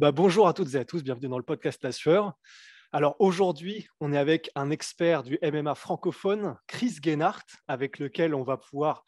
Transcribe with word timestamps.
Bah, 0.00 0.12
bonjour 0.12 0.48
à 0.48 0.54
toutes 0.54 0.74
et 0.76 0.78
à 0.78 0.86
tous, 0.86 1.02
bienvenue 1.02 1.28
dans 1.28 1.36
le 1.36 1.44
podcast 1.44 1.84
La 1.84 1.92
Sueur. 1.92 2.32
Alors 2.90 3.16
aujourd'hui, 3.18 3.86
on 4.00 4.14
est 4.14 4.16
avec 4.16 4.50
un 4.54 4.70
expert 4.70 5.22
du 5.22 5.38
MMA 5.42 5.74
francophone, 5.74 6.56
Chris 6.66 6.96
Gennart, 7.02 7.44
avec 7.68 7.98
lequel 7.98 8.34
on 8.34 8.42
va 8.42 8.56
pouvoir 8.56 9.04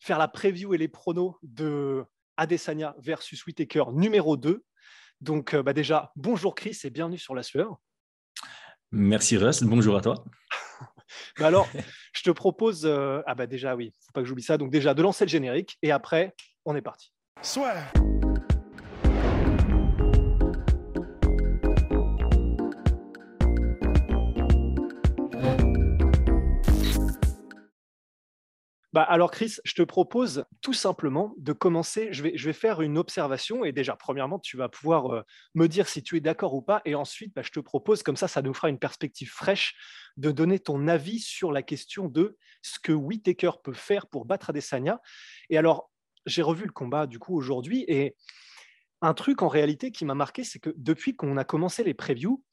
faire 0.00 0.18
la 0.18 0.26
preview 0.26 0.74
et 0.74 0.76
les 0.76 0.88
pronos 0.88 1.36
de 1.44 2.04
Adesanya 2.36 2.96
versus 2.98 3.46
Whitaker 3.46 3.84
numéro 3.92 4.36
2. 4.36 4.64
Donc 5.20 5.54
euh, 5.54 5.62
bah, 5.62 5.72
déjà, 5.72 6.10
bonjour 6.16 6.56
Chris 6.56 6.80
et 6.82 6.90
bienvenue 6.90 7.16
sur 7.16 7.36
La 7.36 7.44
Sueur. 7.44 7.76
Merci 8.90 9.36
Russ, 9.36 9.62
bonjour 9.62 9.96
à 9.96 10.00
toi. 10.00 10.24
Bah 11.38 11.46
alors, 11.46 11.68
je 12.12 12.22
te 12.22 12.30
propose, 12.30 12.86
euh, 12.86 13.22
ah 13.26 13.36
bah 13.36 13.46
déjà 13.46 13.76
oui, 13.76 13.92
faut 14.00 14.12
pas 14.12 14.22
que 14.22 14.26
j'oublie 14.26 14.42
ça, 14.42 14.58
donc 14.58 14.72
déjà 14.72 14.94
de 14.94 15.02
lancer 15.02 15.24
le 15.24 15.30
générique 15.30 15.78
et 15.80 15.92
après, 15.92 16.34
on 16.64 16.74
est 16.74 16.82
parti. 16.82 17.12
Soit. 17.40 17.74
Bah 28.94 29.02
alors 29.02 29.32
Chris, 29.32 29.56
je 29.64 29.74
te 29.74 29.82
propose 29.82 30.44
tout 30.60 30.72
simplement 30.72 31.34
de 31.36 31.52
commencer. 31.52 32.10
Je 32.12 32.22
vais, 32.22 32.52
faire 32.52 32.80
une 32.80 32.96
observation 32.96 33.64
et 33.64 33.72
déjà, 33.72 33.96
premièrement, 33.96 34.38
tu 34.38 34.56
vas 34.56 34.68
pouvoir 34.68 35.12
euh, 35.12 35.22
me 35.56 35.66
dire 35.66 35.88
si 35.88 36.00
tu 36.00 36.16
es 36.16 36.20
d'accord 36.20 36.54
ou 36.54 36.62
pas. 36.62 36.80
Et 36.84 36.94
ensuite, 36.94 37.34
bah, 37.34 37.42
je 37.42 37.50
te 37.50 37.58
propose, 37.58 38.04
comme 38.04 38.14
ça, 38.14 38.28
ça 38.28 38.40
nous 38.40 38.54
fera 38.54 38.68
une 38.68 38.78
perspective 38.78 39.32
fraîche, 39.32 39.74
de 40.16 40.30
donner 40.30 40.60
ton 40.60 40.86
avis 40.86 41.18
sur 41.18 41.50
la 41.50 41.64
question 41.64 42.06
de 42.06 42.38
ce 42.62 42.78
que 42.78 42.92
Whitaker 42.92 43.50
peut 43.64 43.72
faire 43.72 44.06
pour 44.06 44.26
battre 44.26 44.50
Adesanya. 44.50 45.00
Et 45.50 45.58
alors, 45.58 45.90
j'ai 46.24 46.42
revu 46.42 46.64
le 46.64 46.72
combat 46.72 47.08
du 47.08 47.18
coup 47.18 47.36
aujourd'hui 47.36 47.84
et 47.88 48.14
un 49.02 49.12
truc 49.12 49.42
en 49.42 49.48
réalité 49.48 49.90
qui 49.90 50.04
m'a 50.04 50.14
marqué, 50.14 50.44
c'est 50.44 50.60
que 50.60 50.70
depuis 50.76 51.16
qu'on 51.16 51.36
a 51.36 51.42
commencé 51.42 51.82
les 51.82 51.94
previews, 51.94 52.44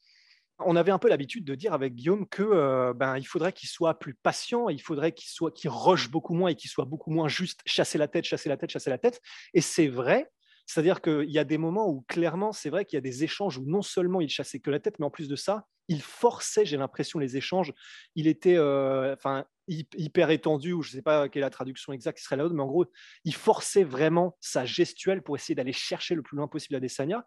on 0.66 0.76
avait 0.76 0.92
un 0.92 1.00
peu 1.00 1.10
l'habitude 1.10 1.46
de 1.46 1.56
dire 1.56 1.74
avec 1.74 1.96
Guillaume 1.96 2.28
que 2.28 2.44
euh, 2.44 2.94
ben, 2.94 3.18
il 3.18 3.26
faudrait 3.26 3.54
qu'il 3.54 3.70
soit 3.70 4.00
plus 4.00 4.14
patient, 4.14 4.70
il 4.70 4.82
faudrait 4.82 5.12
qu'il 5.12 5.30
soit 5.30 5.52
qu'il 5.52 5.70
rush 5.70 6.10
beaucoup 6.10 6.34
moins 6.34 6.50
et 6.50 6.56
qu'il 6.56 6.70
soit 6.70 6.86
beaucoup 6.86 7.12
moins 7.12 7.28
juste 7.28 7.62
chasser 7.66 7.98
la 7.98 8.08
tête, 8.08 8.26
chasser 8.26 8.50
la 8.50 8.58
tête, 8.58 8.70
chasser 8.70 8.90
la 8.90 8.98
tête. 8.98 9.22
Et 9.54 9.62
c'est 9.62 9.88
vrai. 9.88 10.32
C'est-à-dire 10.66 11.02
qu'il 11.02 11.30
y 11.30 11.40
a 11.40 11.44
des 11.44 11.58
moments 11.58 11.90
où 11.90 12.02
clairement, 12.08 12.54
c'est 12.54 12.70
vrai 12.70 12.86
qu'il 12.86 12.96
y 12.96 13.00
a 13.00 13.02
des 13.02 13.24
échanges 13.24 13.58
où 13.58 13.66
non 13.66 13.82
seulement 13.82 14.22
il 14.22 14.30
chassait 14.30 14.60
que 14.60 14.70
la 14.70 14.80
tête, 14.80 15.00
mais 15.00 15.06
en 15.06 15.10
plus 15.10 15.28
de 15.28 15.36
ça, 15.36 15.66
il 15.88 16.02
forçait, 16.02 16.66
j'ai 16.66 16.78
l'impression, 16.78 17.20
les 17.20 17.36
échanges. 17.36 17.74
Il 18.16 18.28
était 18.28 18.56
euh, 18.56 19.14
enfin, 19.14 19.46
hyper 19.68 20.30
étendu, 20.30 20.74
ou 20.74 20.82
je 20.82 20.92
ne 20.92 20.96
sais 20.96 21.02
pas 21.02 21.28
quelle 21.28 21.42
est 21.42 21.46
la 21.46 21.50
traduction 21.50 21.94
exacte 21.94 22.18
qui 22.18 22.24
serait 22.24 22.38
là 22.38 22.48
mais 22.50 22.62
en 22.62 22.68
gros, 22.68 22.86
il 23.26 23.36
forçait 23.36 23.84
vraiment 23.84 24.38
sa 24.40 24.66
gestuelle 24.66 25.22
pour 25.22 25.36
essayer 25.36 25.56
d'aller 25.56 25.74
chercher 25.74 26.16
le 26.16 26.22
plus 26.22 26.38
loin 26.38 26.48
possible 26.48 26.76
Adesanya. 26.76 27.26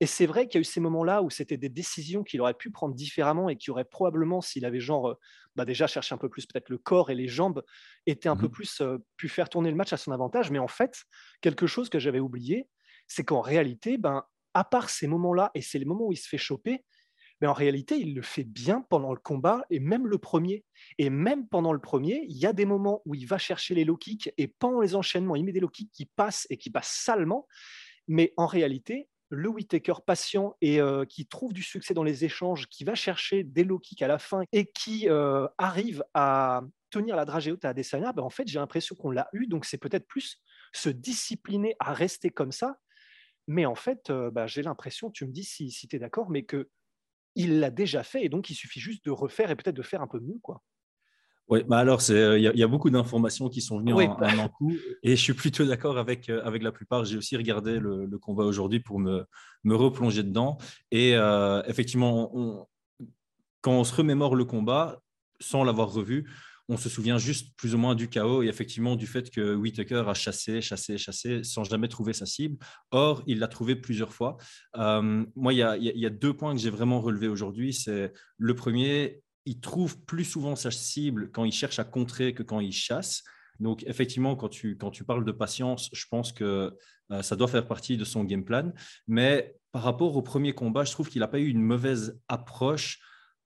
Et 0.00 0.06
c'est 0.06 0.26
vrai 0.26 0.46
qu'il 0.48 0.56
y 0.56 0.60
a 0.60 0.62
eu 0.62 0.64
ces 0.64 0.80
moments-là 0.80 1.22
où 1.22 1.30
c'était 1.30 1.56
des 1.56 1.68
décisions 1.68 2.22
qu'il 2.24 2.40
aurait 2.40 2.54
pu 2.54 2.70
prendre 2.70 2.94
différemment 2.94 3.48
et 3.48 3.56
qui 3.56 3.70
aurait 3.70 3.84
probablement, 3.84 4.40
s'il 4.40 4.64
avait 4.64 4.80
genre 4.80 5.10
euh, 5.10 5.14
bah 5.56 5.64
déjà 5.64 5.86
cherché 5.86 6.14
un 6.14 6.18
peu 6.18 6.28
plus 6.28 6.46
peut-être 6.46 6.68
le 6.68 6.78
corps 6.78 7.10
et 7.10 7.14
les 7.14 7.28
jambes, 7.28 7.62
était 8.06 8.28
un 8.28 8.36
peu 8.36 8.48
Mhm. 8.48 8.50
plus 8.50 8.80
euh, 8.80 8.98
pu 9.16 9.28
faire 9.28 9.48
tourner 9.48 9.70
le 9.70 9.76
match 9.76 9.92
à 9.92 9.96
son 9.96 10.12
avantage. 10.12 10.50
Mais 10.50 10.58
en 10.58 10.68
fait, 10.68 11.04
quelque 11.40 11.66
chose 11.66 11.88
que 11.88 11.98
j'avais 11.98 12.20
oublié, 12.20 12.68
c'est 13.08 13.24
qu'en 13.24 13.40
réalité, 13.40 13.98
ben, 13.98 14.24
à 14.54 14.64
part 14.64 14.90
ces 14.90 15.06
moments-là, 15.06 15.50
et 15.54 15.62
c'est 15.62 15.78
les 15.78 15.84
moments 15.84 16.06
où 16.06 16.12
il 16.12 16.16
se 16.16 16.28
fait 16.28 16.38
choper, 16.38 16.84
mais 17.40 17.48
en 17.48 17.52
réalité, 17.52 17.96
il 17.98 18.14
le 18.14 18.22
fait 18.22 18.44
bien 18.44 18.82
pendant 18.88 19.12
le 19.12 19.18
combat 19.18 19.64
et 19.70 19.80
même 19.80 20.06
le 20.06 20.18
premier. 20.18 20.64
Et 20.98 21.10
même 21.10 21.48
pendant 21.48 21.72
le 21.72 21.80
premier, 21.80 22.24
il 22.28 22.36
y 22.36 22.46
a 22.46 22.52
des 22.52 22.64
moments 22.64 23.02
où 23.04 23.14
il 23.14 23.26
va 23.26 23.38
chercher 23.38 23.74
les 23.74 23.84
low 23.84 23.96
kicks 23.96 24.32
et 24.38 24.46
pendant 24.46 24.80
les 24.80 24.94
enchaînements, 24.94 25.34
il 25.36 25.44
met 25.44 25.52
des 25.52 25.60
low 25.60 25.68
kicks 25.68 25.90
qui 25.92 26.06
passent 26.06 26.46
et 26.50 26.56
qui 26.56 26.70
passent 26.70 26.92
salement. 26.92 27.48
Mais 28.08 28.34
en 28.36 28.46
réalité, 28.46 29.08
le 29.32 29.48
Whitaker 29.48 29.94
patient 30.06 30.56
et 30.60 30.78
euh, 30.78 31.06
qui 31.06 31.26
trouve 31.26 31.54
du 31.54 31.62
succès 31.62 31.94
dans 31.94 32.02
les 32.02 32.26
échanges, 32.26 32.66
qui 32.68 32.84
va 32.84 32.94
chercher 32.94 33.44
des 33.44 33.64
low 33.64 33.78
kicks 33.78 34.02
à 34.02 34.06
la 34.06 34.18
fin 34.18 34.42
et 34.52 34.66
qui 34.66 35.08
euh, 35.08 35.48
arrive 35.56 36.04
à 36.12 36.60
tenir 36.90 37.16
la 37.16 37.24
dragée 37.24 37.50
haute 37.50 37.64
à 37.64 37.70
Adesanya, 37.70 38.12
ben 38.12 38.22
en 38.22 38.28
fait, 38.28 38.46
j'ai 38.46 38.58
l'impression 38.58 38.94
qu'on 38.94 39.10
l'a 39.10 39.30
eu. 39.32 39.46
Donc, 39.46 39.64
c'est 39.64 39.78
peut-être 39.78 40.06
plus 40.06 40.42
se 40.74 40.90
discipliner 40.90 41.74
à 41.80 41.94
rester 41.94 42.28
comme 42.28 42.52
ça. 42.52 42.76
Mais 43.48 43.64
en 43.64 43.74
fait, 43.74 44.10
euh, 44.10 44.30
ben, 44.30 44.46
j'ai 44.46 44.60
l'impression, 44.60 45.10
tu 45.10 45.26
me 45.26 45.32
dis 45.32 45.44
si, 45.44 45.70
si 45.70 45.88
tu 45.88 45.96
es 45.96 45.98
d'accord, 45.98 46.28
mais 46.28 46.44
que 46.44 46.68
il 47.34 47.58
l'a 47.60 47.70
déjà 47.70 48.02
fait 48.02 48.22
et 48.22 48.28
donc 48.28 48.50
il 48.50 48.54
suffit 48.54 48.80
juste 48.80 49.06
de 49.06 49.10
refaire 49.10 49.50
et 49.50 49.56
peut-être 49.56 49.74
de 49.74 49.82
faire 49.82 50.02
un 50.02 50.06
peu 50.06 50.20
mieux. 50.20 50.38
quoi. 50.42 50.62
Oui, 51.52 51.60
bah 51.68 51.78
alors 51.78 52.00
euh, 52.08 52.38
il 52.38 52.42
y, 52.44 52.48
a- 52.48 52.52
il 52.54 52.58
y 52.58 52.62
a 52.62 52.66
beaucoup 52.66 52.88
d'informations 52.88 53.50
qui 53.50 53.60
sont 53.60 53.78
venues 53.78 53.92
Oui, 53.92 54.06
en, 54.06 54.16
bah. 54.18 54.28
en 54.34 54.38
un 54.38 54.48
coup, 54.48 54.72
et 55.02 55.16
je 55.16 55.20
suis 55.22 55.34
plutôt 55.34 55.66
d'accord 55.66 55.98
avec, 55.98 56.30
euh, 56.30 56.40
avec 56.44 56.62
la 56.62 56.72
plupart. 56.72 57.04
J'ai 57.04 57.18
aussi 57.18 57.36
regardé 57.36 57.78
le, 57.78 58.06
le 58.06 58.18
combat 58.18 58.44
aujourd'hui 58.44 58.80
pour 58.80 58.98
me, 58.98 59.24
me 59.62 59.74
replonger 59.74 60.22
dedans. 60.22 60.56
Et 60.90 61.14
euh, 61.14 61.62
effectivement, 61.66 62.30
on- 62.34 62.66
quand 63.60 63.72
on 63.72 63.84
se 63.84 63.94
remémore 63.94 64.34
le 64.34 64.46
combat, 64.46 65.02
sans 65.40 65.62
l'avoir 65.62 65.92
revu, 65.92 66.28
on 66.68 66.76
se 66.78 66.88
souvient 66.88 67.18
juste 67.18 67.54
plus 67.58 67.74
ou 67.74 67.78
moins 67.78 67.94
du 67.94 68.08
chaos 68.08 68.42
et 68.42 68.46
effectivement 68.46 68.96
du 68.96 69.06
fait 69.06 69.30
que 69.30 69.54
Whitaker 69.54 70.04
a 70.06 70.14
chassé, 70.14 70.62
chassé, 70.62 70.96
chassé 70.96 71.44
sans 71.44 71.64
jamais 71.64 71.88
trouver 71.88 72.14
sa 72.14 72.24
cible. 72.24 72.56
Or, 72.92 73.22
il 73.26 73.40
l'a 73.40 73.48
trouvé 73.48 73.76
plusieurs 73.76 74.14
fois. 74.14 74.36
Euh, 74.78 75.24
moi, 75.36 75.52
il 75.52 75.58
y, 75.58 75.88
y 75.90 75.98
y 76.00 76.06
a 76.06 76.10
deux 76.10 76.32
points 76.34 76.54
que 76.54 76.60
j'ai 76.60 76.70
vraiment 76.70 77.00
relevés 77.02 77.28
aujourd'hui. 77.28 77.74
C'est 77.74 78.12
le 78.38 78.54
premier, 78.54 79.20
il 79.44 79.60
trouve 79.60 80.00
plus 80.04 80.24
souvent 80.24 80.56
sa 80.56 80.70
cible 80.70 81.30
quand 81.30 81.44
il 81.44 81.52
cherche 81.52 81.78
à 81.78 81.84
contrer 81.84 82.34
que 82.34 82.42
quand 82.42 82.60
il 82.60 82.72
chasse. 82.72 83.22
Donc, 83.60 83.84
effectivement, 83.86 84.34
quand 84.36 84.48
tu, 84.48 84.76
quand 84.76 84.90
tu 84.90 85.04
parles 85.04 85.24
de 85.24 85.32
patience, 85.32 85.88
je 85.92 86.06
pense 86.10 86.32
que 86.32 86.76
euh, 87.10 87.22
ça 87.22 87.36
doit 87.36 87.48
faire 87.48 87.66
partie 87.66 87.96
de 87.96 88.04
son 88.04 88.24
game 88.24 88.44
plan. 88.44 88.72
Mais 89.06 89.54
par 89.72 89.82
rapport 89.82 90.16
au 90.16 90.22
premier 90.22 90.52
combat, 90.54 90.84
je 90.84 90.92
trouve 90.92 91.08
qu'il 91.08 91.20
n'a 91.20 91.28
pas 91.28 91.38
eu 91.38 91.48
une 91.48 91.62
mauvaise 91.62 92.18
approche 92.28 93.00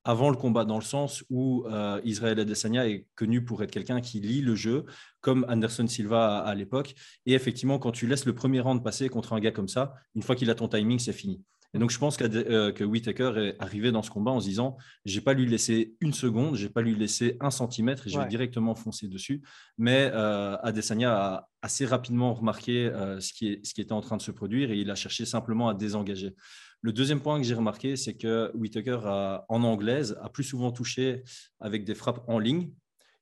avant 0.05 0.31
le 0.31 0.37
combat, 0.37 0.65
dans 0.65 0.79
le 0.79 0.85
sens 0.85 1.25
où 1.31 1.67
euh, 1.67 2.01
Israël 2.05 2.39
Adesanya 2.39 2.89
est 2.89 3.09
connu 3.17 3.45
pour 3.45 3.65
être 3.65 3.73
quelqu'un 3.73 4.01
qui 4.01 4.21
lit 4.21 4.41
le 4.41 4.55
jeu, 4.55 4.85
comme 5.21 5.45
Anderson 5.49 5.89
Silva 5.89 6.39
à, 6.39 6.49
à 6.49 6.55
l'époque. 6.55 6.95
Et 7.27 7.33
effectivement, 7.33 7.81
quand 7.81 7.91
tu 7.91 8.07
laisses 8.07 8.25
le 8.25 8.33
premier 8.33 8.61
round 8.61 8.85
passer 8.85 9.09
contre 9.09 9.33
un 9.33 9.41
gars 9.41 9.51
comme 9.51 9.67
ça, 9.67 9.95
une 10.15 10.23
fois 10.23 10.37
qu'il 10.37 10.49
a 10.49 10.55
ton 10.55 10.69
timing, 10.69 11.01
c'est 11.01 11.13
fini. 11.13 11.43
Et 11.75 11.79
donc, 11.79 11.91
je 11.91 11.99
pense 11.99 12.17
euh, 12.21 12.73
que 12.73 12.85
Whitaker 12.85 13.33
est 13.37 13.57
arrivé 13.63 13.93
dans 13.93 14.03
ce 14.03 14.11
combat 14.11 14.31
en 14.31 14.41
se 14.41 14.47
disant 14.47 14.77
je 15.05 15.15
n'ai 15.17 15.21
pas 15.23 15.35
lui 15.35 15.47
laissé 15.47 15.95
une 16.01 16.13
seconde, 16.13 16.57
je 16.57 16.65
n'ai 16.67 16.73
pas 16.73 16.81
lui 16.83 16.95
laissé 16.95 17.37
un 17.41 17.51
centimètre 17.51 18.07
et 18.07 18.11
je 18.11 18.17
Ouais. 18.17 18.25
vais 18.25 18.31
directement 18.31 18.75
foncer 18.75 19.09
dessus. 19.09 19.43
Mais 19.79 20.11
euh, 20.15 20.57
Adesanya 20.63 21.13
a 21.17 21.49
assez 21.63 21.85
rapidement 21.85 22.33
remarqué 22.35 22.87
euh, 22.87 23.21
ce, 23.21 23.33
qui 23.33 23.49
est, 23.49 23.67
ce 23.67 23.75
qui 23.75 23.81
était 23.81 23.93
en 23.93 24.01
train 24.01 24.17
de 24.17 24.23
se 24.23 24.31
produire 24.31 24.71
et 24.71 24.79
il 24.79 24.91
a 24.91 24.95
cherché 24.95 25.25
simplement 25.27 25.69
à 25.69 25.75
désengager. 25.75 26.35
Le 26.83 26.93
deuxième 26.93 27.21
point 27.21 27.39
que 27.39 27.45
j'ai 27.47 27.55
remarqué, 27.55 27.97
c'est 27.97 28.15
que 28.17 28.51
Whitaker, 28.55 29.01
a, 29.05 29.45
en 29.49 29.63
anglaise, 29.65 30.17
a 30.23 30.29
plus 30.29 30.45
souvent 30.45 30.71
touché 30.73 31.25
avec 31.59 31.85
des 31.85 31.95
frappes 31.95 32.23
en 32.29 32.39
ligne 32.39 32.71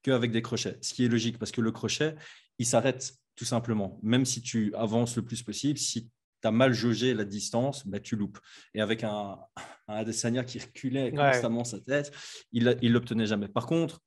qu'avec 0.02 0.30
des 0.32 0.42
crochets. 0.42 0.76
Ce 0.82 0.92
qui 0.92 1.04
est 1.04 1.08
logique 1.08 1.38
parce 1.38 1.50
que 1.50 1.60
le 1.62 1.72
crochet, 1.72 2.14
il 2.58 2.66
s'arrête 2.66 3.14
tout 3.36 3.44
simplement. 3.46 3.98
Même 4.02 4.24
si 4.26 4.42
tu 4.42 4.72
avances 4.74 5.16
le 5.16 5.22
plus 5.22 5.42
possible, 5.42 5.78
si 5.78 6.10
tu 6.44 6.48
as 6.48 6.52
mal 6.52 6.74
jaugé 6.74 7.14
la 7.14 7.24
distance, 7.24 7.86
bah, 7.86 8.00
tu 8.00 8.16
loupes. 8.16 8.38
Et 8.74 8.80
avec 8.82 9.02
un, 9.02 9.38
un 9.88 9.94
Adesanya 9.94 10.44
qui 10.44 10.58
reculait 10.58 11.10
Ouais. 11.10 11.30
constamment 11.32 11.64
sa 11.64 11.80
tête, 11.80 12.12
il 12.52 12.64
ne 12.64 12.88
l'obtenait 12.90 13.26
jamais. 13.26 13.48
Par 13.48 13.66
contre, 13.66 14.00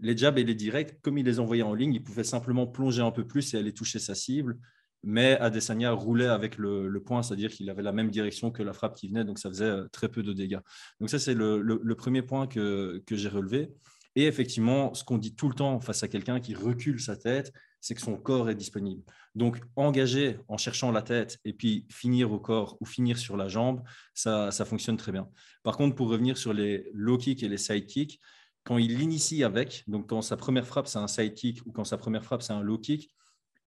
les 0.00 0.16
jabs 0.16 0.36
et 0.38 0.44
les 0.44 0.54
directs, 0.54 1.00
comme 1.00 1.16
il 1.18 1.24
les 1.24 1.38
envoyait 1.40 1.62
en 1.62 1.74
ligne, 1.74 1.94
il 1.94 2.02
pouvait 2.02 2.24
simplement 2.24 2.66
plonger 2.66 3.02
un 3.02 3.12
peu 3.12 3.26
plus 3.26 3.54
et 3.54 3.58
aller 3.58 3.72
toucher 3.72 3.98
sa 3.98 4.14
cible. 4.14 4.58
Mais 5.04 5.38
Adesanya 5.38 5.92
roulait 5.92 6.26
avec 6.26 6.58
le, 6.58 6.88
le 6.88 7.00
point, 7.02 7.22
c'est-à-dire 7.22 7.50
qu'il 7.50 7.70
avait 7.70 7.82
la 7.82 7.92
même 7.92 8.10
direction 8.10 8.50
que 8.50 8.62
la 8.64 8.72
frappe 8.72 8.96
qui 8.96 9.06
venait, 9.08 9.24
donc 9.24 9.38
ça 9.38 9.48
faisait 9.48 9.64
euh, 9.64 9.86
très 9.92 10.08
peu 10.08 10.22
de 10.24 10.32
dégâts. 10.32 10.58
Donc 11.00 11.10
ça, 11.10 11.18
c'est 11.20 11.34
le, 11.34 11.60
le- 11.62 11.80
le 11.82 11.94
premier 11.94 12.22
point 12.22 12.46
que, 12.48 13.02
que 13.06 13.14
j'ai 13.14 13.28
relevé. 13.28 13.70
Et 14.16 14.24
effectivement, 14.26 14.94
ce 14.94 15.04
qu'on 15.04 15.18
dit 15.18 15.34
tout 15.34 15.48
le 15.48 15.54
temps 15.54 15.78
face 15.78 16.02
à 16.02 16.08
quelqu'un 16.08 16.40
qui 16.40 16.54
recule 16.54 17.00
sa 17.00 17.16
tête, 17.16 17.52
c'est 17.80 17.94
que 17.94 18.00
son 18.00 18.16
corps 18.16 18.48
est 18.50 18.54
disponible. 18.54 19.02
Donc, 19.34 19.60
engager 19.76 20.38
en 20.48 20.56
cherchant 20.56 20.90
la 20.90 21.02
tête 21.02 21.38
et 21.44 21.52
puis 21.52 21.86
finir 21.90 22.32
au 22.32 22.40
corps 22.40 22.78
ou 22.80 22.86
finir 22.86 23.18
sur 23.18 23.36
la 23.36 23.48
jambe, 23.48 23.82
ça, 24.14 24.50
ça 24.50 24.64
fonctionne 24.64 24.96
très 24.96 25.12
bien. 25.12 25.28
Par 25.62 25.76
contre, 25.76 25.94
pour 25.94 26.08
revenir 26.08 26.38
sur 26.38 26.54
les 26.54 26.90
low 26.94 27.18
kicks 27.18 27.42
et 27.42 27.48
les 27.48 27.58
side 27.58 27.86
kicks, 27.86 28.18
quand 28.64 28.78
il 28.78 28.96
l'initie 28.96 29.44
avec, 29.44 29.84
donc 29.86 30.08
quand 30.08 30.22
sa 30.22 30.36
première 30.36 30.66
frappe, 30.66 30.88
c'est 30.88 30.98
un 30.98 31.06
side 31.06 31.34
kick 31.34 31.64
ou 31.66 31.70
quand 31.70 31.84
sa 31.84 31.98
première 31.98 32.24
frappe, 32.24 32.42
c'est 32.42 32.54
un 32.54 32.62
low 32.62 32.78
kick, 32.78 33.12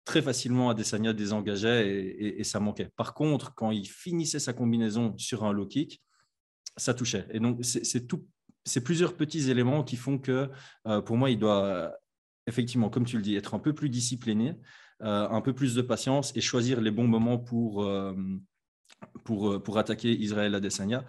très 0.06 0.22
facilement 0.22 0.69
Adesanya 0.69 1.13
désengageait 1.13 1.88
et, 1.88 2.40
et, 2.40 2.44
ça 2.44 2.60
manquait. 2.60 2.90
Par 2.98 3.13
contre, 3.13 3.56
quand 3.56 3.72
il 3.72 3.88
finissait 3.88 4.40
sa 4.40 4.51
combinaison 4.54 5.18
sur 5.18 5.45
un 5.45 5.54
low 5.54 5.66
kick, 5.66 6.04
ça 6.75 6.94
touchait. 6.94 7.25
Et 7.31 7.40
donc, 7.40 7.63
c'est 7.63 8.07
tout. 8.07 8.28
C'est 8.65 8.83
plusieurs 8.83 9.15
petits 9.15 9.50
éléments 9.50 9.83
qui 9.83 9.95
font 9.95 10.18
que, 10.18 10.50
euh, 10.88 11.01
pour 11.01 11.18
moi, 11.18 11.30
il 11.30 11.39
doit 11.39 11.94
effectivement, 12.48 12.89
comme 12.89 13.06
tu 13.06 13.18
le 13.18 13.21
dis, 13.21 13.36
être 13.36 13.54
un 13.54 13.60
peu 13.60 13.74
plus 13.74 13.89
discipliné, 13.89 14.56
euh, 15.01 15.27
un 15.30 15.42
peu 15.42 15.54
plus 15.54 15.75
de 15.75 15.81
patience 15.81 16.36
et 16.36 16.42
choisir 16.42 16.81
les 16.81 16.92
bons 16.92 17.07
moments 17.07 17.38
pour, 17.38 17.83
euh, 17.83 18.13
pour, 19.24 19.62
pour 19.63 19.77
attaquer 19.77 20.12
Israël 20.12 20.56
Adesanya. 20.56 21.06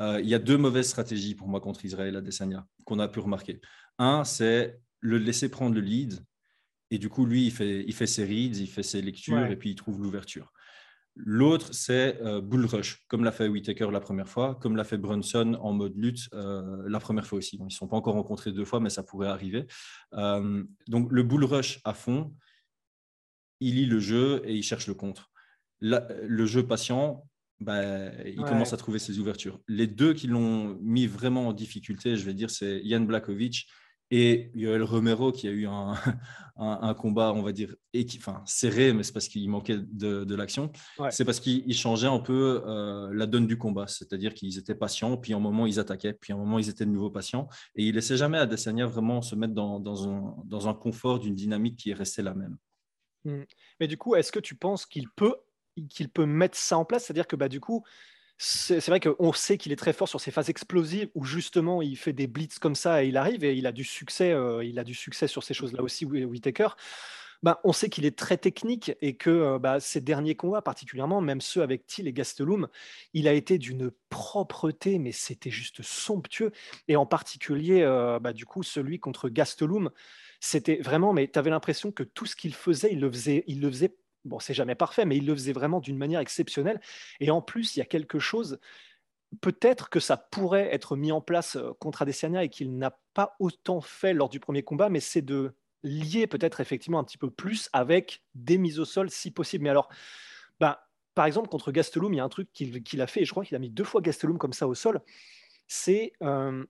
il 0.00 0.26
y 0.26 0.34
a 0.34 0.38
deux 0.38 0.56
mauvaises 0.56 0.88
stratégies 0.88 1.34
pour 1.34 1.48
moi 1.48 1.60
contre 1.60 1.84
Israël 1.84 2.14
Adesanya 2.16 2.66
qu'on 2.84 3.00
a 3.00 3.08
pu 3.08 3.18
remarquer. 3.18 3.60
Un, 3.98 4.24
c'est 4.24 4.80
le 5.00 5.18
laisser 5.18 5.48
prendre 5.48 5.74
le 5.74 5.80
lead 5.80 6.24
et 6.90 6.98
du 6.98 7.08
coup, 7.08 7.26
lui, 7.26 7.46
il 7.46 7.52
fait, 7.52 7.84
il 7.86 7.94
fait 7.94 8.06
ses 8.06 8.24
reads, 8.24 8.58
il 8.58 8.68
fait 8.68 8.82
ses 8.82 9.02
lectures 9.02 9.46
et 9.46 9.56
puis 9.56 9.70
il 9.70 9.74
trouve 9.74 10.00
l'ouverture. 10.00 10.52
L'autre, 11.20 11.74
c'est 11.74 12.20
euh, 12.22 12.40
Bull 12.40 12.64
Rush, 12.64 13.04
comme 13.08 13.24
l'a 13.24 13.32
fait 13.32 13.48
Whitaker 13.48 13.88
la 13.90 14.00
première 14.00 14.28
fois, 14.28 14.54
comme 14.54 14.76
l'a 14.76 14.84
fait 14.84 14.98
Brunson 14.98 15.58
en 15.60 15.72
mode 15.72 15.96
lutte 15.96 16.28
euh, 16.32 16.84
la 16.88 17.00
première 17.00 17.26
fois 17.26 17.38
aussi. 17.38 17.56
ils 17.56 17.64
ne 17.64 17.70
sont 17.70 17.88
pas 17.88 17.96
encore 17.96 18.14
rencontrés 18.14 18.52
deux 18.52 18.64
fois, 18.64 18.78
mais 18.78 18.90
ça 18.90 19.02
pourrait 19.02 19.28
arriver. 19.28 19.66
Euh, 20.14 20.62
donc, 20.86 21.10
le 21.10 21.22
Bull 21.24 21.44
Rush 21.44 21.80
à 21.84 21.92
fond, 21.92 22.32
il 23.60 23.74
lit 23.74 23.86
le 23.86 23.98
jeu 23.98 24.42
et 24.44 24.54
il 24.54 24.62
cherche 24.62 24.86
le 24.86 24.94
contre. 24.94 25.30
le 25.80 26.46
jeu 26.46 26.64
patient, 26.64 27.26
bah, 27.60 28.12
il 28.24 28.42
commence 28.44 28.72
à 28.72 28.76
trouver 28.76 29.00
ses 29.00 29.18
ouvertures. 29.18 29.60
Les 29.66 29.88
deux 29.88 30.14
qui 30.14 30.28
l'ont 30.28 30.78
mis 30.80 31.08
vraiment 31.08 31.48
en 31.48 31.52
difficulté, 31.52 32.16
je 32.16 32.24
vais 32.24 32.34
dire, 32.34 32.50
c'est 32.50 32.80
Yann 32.84 33.04
Blakovic 33.04 33.66
et 34.10 34.50
Yoel 34.54 34.82
Romero 34.82 35.32
qui 35.32 35.48
a 35.48 35.50
eu 35.50 35.66
un, 35.66 35.94
un, 36.56 36.94
combat, 36.94 37.32
on 37.32 37.42
va 37.42 37.52
dire, 37.52 37.74
enfin, 38.16 38.42
serré, 38.46 38.92
mais 38.92 39.02
c'est 39.02 39.12
parce 39.12 39.28
qu'il 39.28 39.48
manquait 39.50 39.78
de, 39.78 40.24
de 40.24 40.34
l'action. 40.34 40.72
C'est 41.10 41.24
parce 41.24 41.40
qu'il 41.40 41.72
changeait 41.74 42.08
un 42.08 42.18
peu 42.18 42.62
euh, 42.66 43.10
la 43.12 43.26
donne 43.26 43.46
du 43.46 43.58
combat. 43.58 43.86
C'est-à-dire 43.86 44.34
qu'ils 44.34 44.58
étaient 44.58 44.74
patients, 44.74 45.16
puis 45.16 45.34
un 45.34 45.40
moment 45.40 45.66
ils 45.66 45.78
attaquaient, 45.78 46.14
puis 46.14 46.32
un 46.32 46.36
moment 46.36 46.58
ils 46.58 46.68
étaient 46.68 46.86
de 46.86 46.90
nouveau 46.90 47.10
patients. 47.10 47.48
Et 47.74 47.84
il 47.84 47.90
ne 47.90 47.94
laissait 47.94 48.16
jamais 48.16 48.38
Adesanya 48.38 48.86
vraiment 48.86 49.22
se 49.22 49.34
mettre 49.34 49.54
dans, 49.54 49.78
dans, 49.78 50.08
un, 50.08 50.36
dans 50.44 50.68
un, 50.68 50.74
confort 50.74 51.18
d'une 51.18 51.34
dynamique 51.34 51.76
qui 51.76 51.90
est 51.90 51.94
restée 51.94 52.22
la 52.22 52.34
même. 52.34 52.56
Mmh. 53.24 53.42
Mais 53.80 53.88
du 53.88 53.96
coup, 53.96 54.14
est-ce 54.14 54.32
que 54.32 54.40
tu 54.40 54.54
penses 54.54 54.86
qu'il 54.86 55.08
peut, 55.10 55.36
qu'il 55.90 56.08
peut 56.08 56.26
mettre 56.26 56.56
ça 56.56 56.78
en 56.78 56.84
place? 56.84 57.04
C'est-à-dire 57.04 57.26
que 57.26 57.36
bah, 57.36 57.48
du 57.48 57.60
coup, 57.60 57.84
c'est 58.38 58.86
vrai 58.86 59.00
qu'on 59.00 59.32
sait 59.32 59.58
qu'il 59.58 59.72
est 59.72 59.76
très 59.76 59.92
fort 59.92 60.08
sur 60.08 60.20
ces 60.20 60.30
phases 60.30 60.48
explosives 60.48 61.10
où 61.14 61.24
justement 61.24 61.82
il 61.82 61.96
fait 61.96 62.12
des 62.12 62.28
blitz 62.28 62.60
comme 62.60 62.76
ça 62.76 63.02
et 63.02 63.08
il 63.08 63.16
arrive 63.16 63.42
et 63.44 63.54
il 63.56 63.66
a 63.66 63.72
du 63.72 63.82
succès, 63.82 64.32
euh, 64.32 64.64
il 64.64 64.78
a 64.78 64.84
du 64.84 64.94
succès 64.94 65.26
sur 65.26 65.42
ces 65.42 65.54
choses-là 65.54 65.82
aussi, 65.82 66.04
Whitaker. 66.04 66.68
Ben, 67.42 67.56
on 67.62 67.72
sait 67.72 67.88
qu'il 67.88 68.04
est 68.04 68.16
très 68.18 68.36
technique 68.36 68.92
et 69.00 69.16
que 69.16 69.30
euh, 69.30 69.58
bah, 69.58 69.80
ces 69.80 70.00
derniers 70.00 70.34
combats, 70.34 70.62
particulièrement, 70.62 71.20
même 71.20 71.40
ceux 71.40 71.62
avec 71.62 71.86
Thiel 71.86 72.08
et 72.08 72.12
Gastelum, 72.12 72.68
il 73.12 73.28
a 73.28 73.32
été 73.32 73.58
d'une 73.58 73.90
propreté, 74.08 74.98
mais 74.98 75.12
c'était 75.12 75.50
juste 75.50 75.82
somptueux. 75.82 76.52
Et 76.88 76.96
en 76.96 77.06
particulier, 77.06 77.82
euh, 77.82 78.18
bah, 78.18 78.32
du 78.32 78.44
coup, 78.44 78.62
celui 78.62 78.98
contre 78.98 79.28
Gastelum, 79.28 79.90
c'était 80.40 80.76
vraiment, 80.76 81.12
mais 81.12 81.28
tu 81.28 81.38
avais 81.38 81.50
l'impression 81.50 81.92
que 81.92 82.02
tout 82.02 82.26
ce 82.26 82.34
qu'il 82.34 82.54
faisait, 82.54 82.92
il 82.92 83.00
le 83.00 83.10
faisait, 83.10 83.44
il 83.46 83.60
le 83.60 83.68
faisait 83.68 83.96
bon, 84.28 84.38
c'est 84.38 84.54
jamais 84.54 84.74
parfait, 84.74 85.04
mais 85.04 85.16
il 85.16 85.26
le 85.26 85.34
faisait 85.34 85.52
vraiment 85.52 85.80
d'une 85.80 85.96
manière 85.96 86.20
exceptionnelle. 86.20 86.80
Et 87.20 87.30
en 87.30 87.42
plus, 87.42 87.76
il 87.76 87.80
y 87.80 87.82
a 87.82 87.86
quelque 87.86 88.18
chose, 88.18 88.58
peut-être 89.40 89.90
que 89.90 90.00
ça 90.00 90.16
pourrait 90.16 90.72
être 90.72 90.96
mis 90.96 91.12
en 91.12 91.20
place 91.20 91.56
euh, 91.56 91.72
contre 91.80 92.02
Adesanya 92.02 92.44
et 92.44 92.48
qu'il 92.48 92.78
n'a 92.78 92.98
pas 93.14 93.36
autant 93.40 93.80
fait 93.80 94.14
lors 94.14 94.28
du 94.28 94.40
premier 94.40 94.62
combat, 94.62 94.88
mais 94.88 95.00
c'est 95.00 95.22
de 95.22 95.54
lier 95.82 96.26
peut-être 96.26 96.60
effectivement 96.60 96.98
un 96.98 97.04
petit 97.04 97.18
peu 97.18 97.30
plus 97.30 97.68
avec 97.72 98.22
des 98.34 98.58
mises 98.58 98.80
au 98.80 98.84
sol 98.84 99.10
si 99.10 99.30
possible. 99.30 99.64
Mais 99.64 99.70
alors, 99.70 99.88
bah, 100.60 100.88
par 101.14 101.26
exemple, 101.26 101.48
contre 101.48 101.72
Gastelum, 101.72 102.12
il 102.14 102.18
y 102.18 102.20
a 102.20 102.24
un 102.24 102.28
truc 102.28 102.52
qu'il 102.52 103.00
a 103.00 103.06
fait, 103.06 103.22
et 103.22 103.24
je 103.24 103.30
crois 103.30 103.44
qu'il 103.44 103.56
a 103.56 103.60
mis 103.60 103.70
deux 103.70 103.84
fois 103.84 104.00
Gastelum 104.00 104.38
comme 104.38 104.52
ça 104.52 104.68
au 104.68 104.74
sol, 104.74 105.00
c'est 105.66 106.12
euh, 106.22 106.64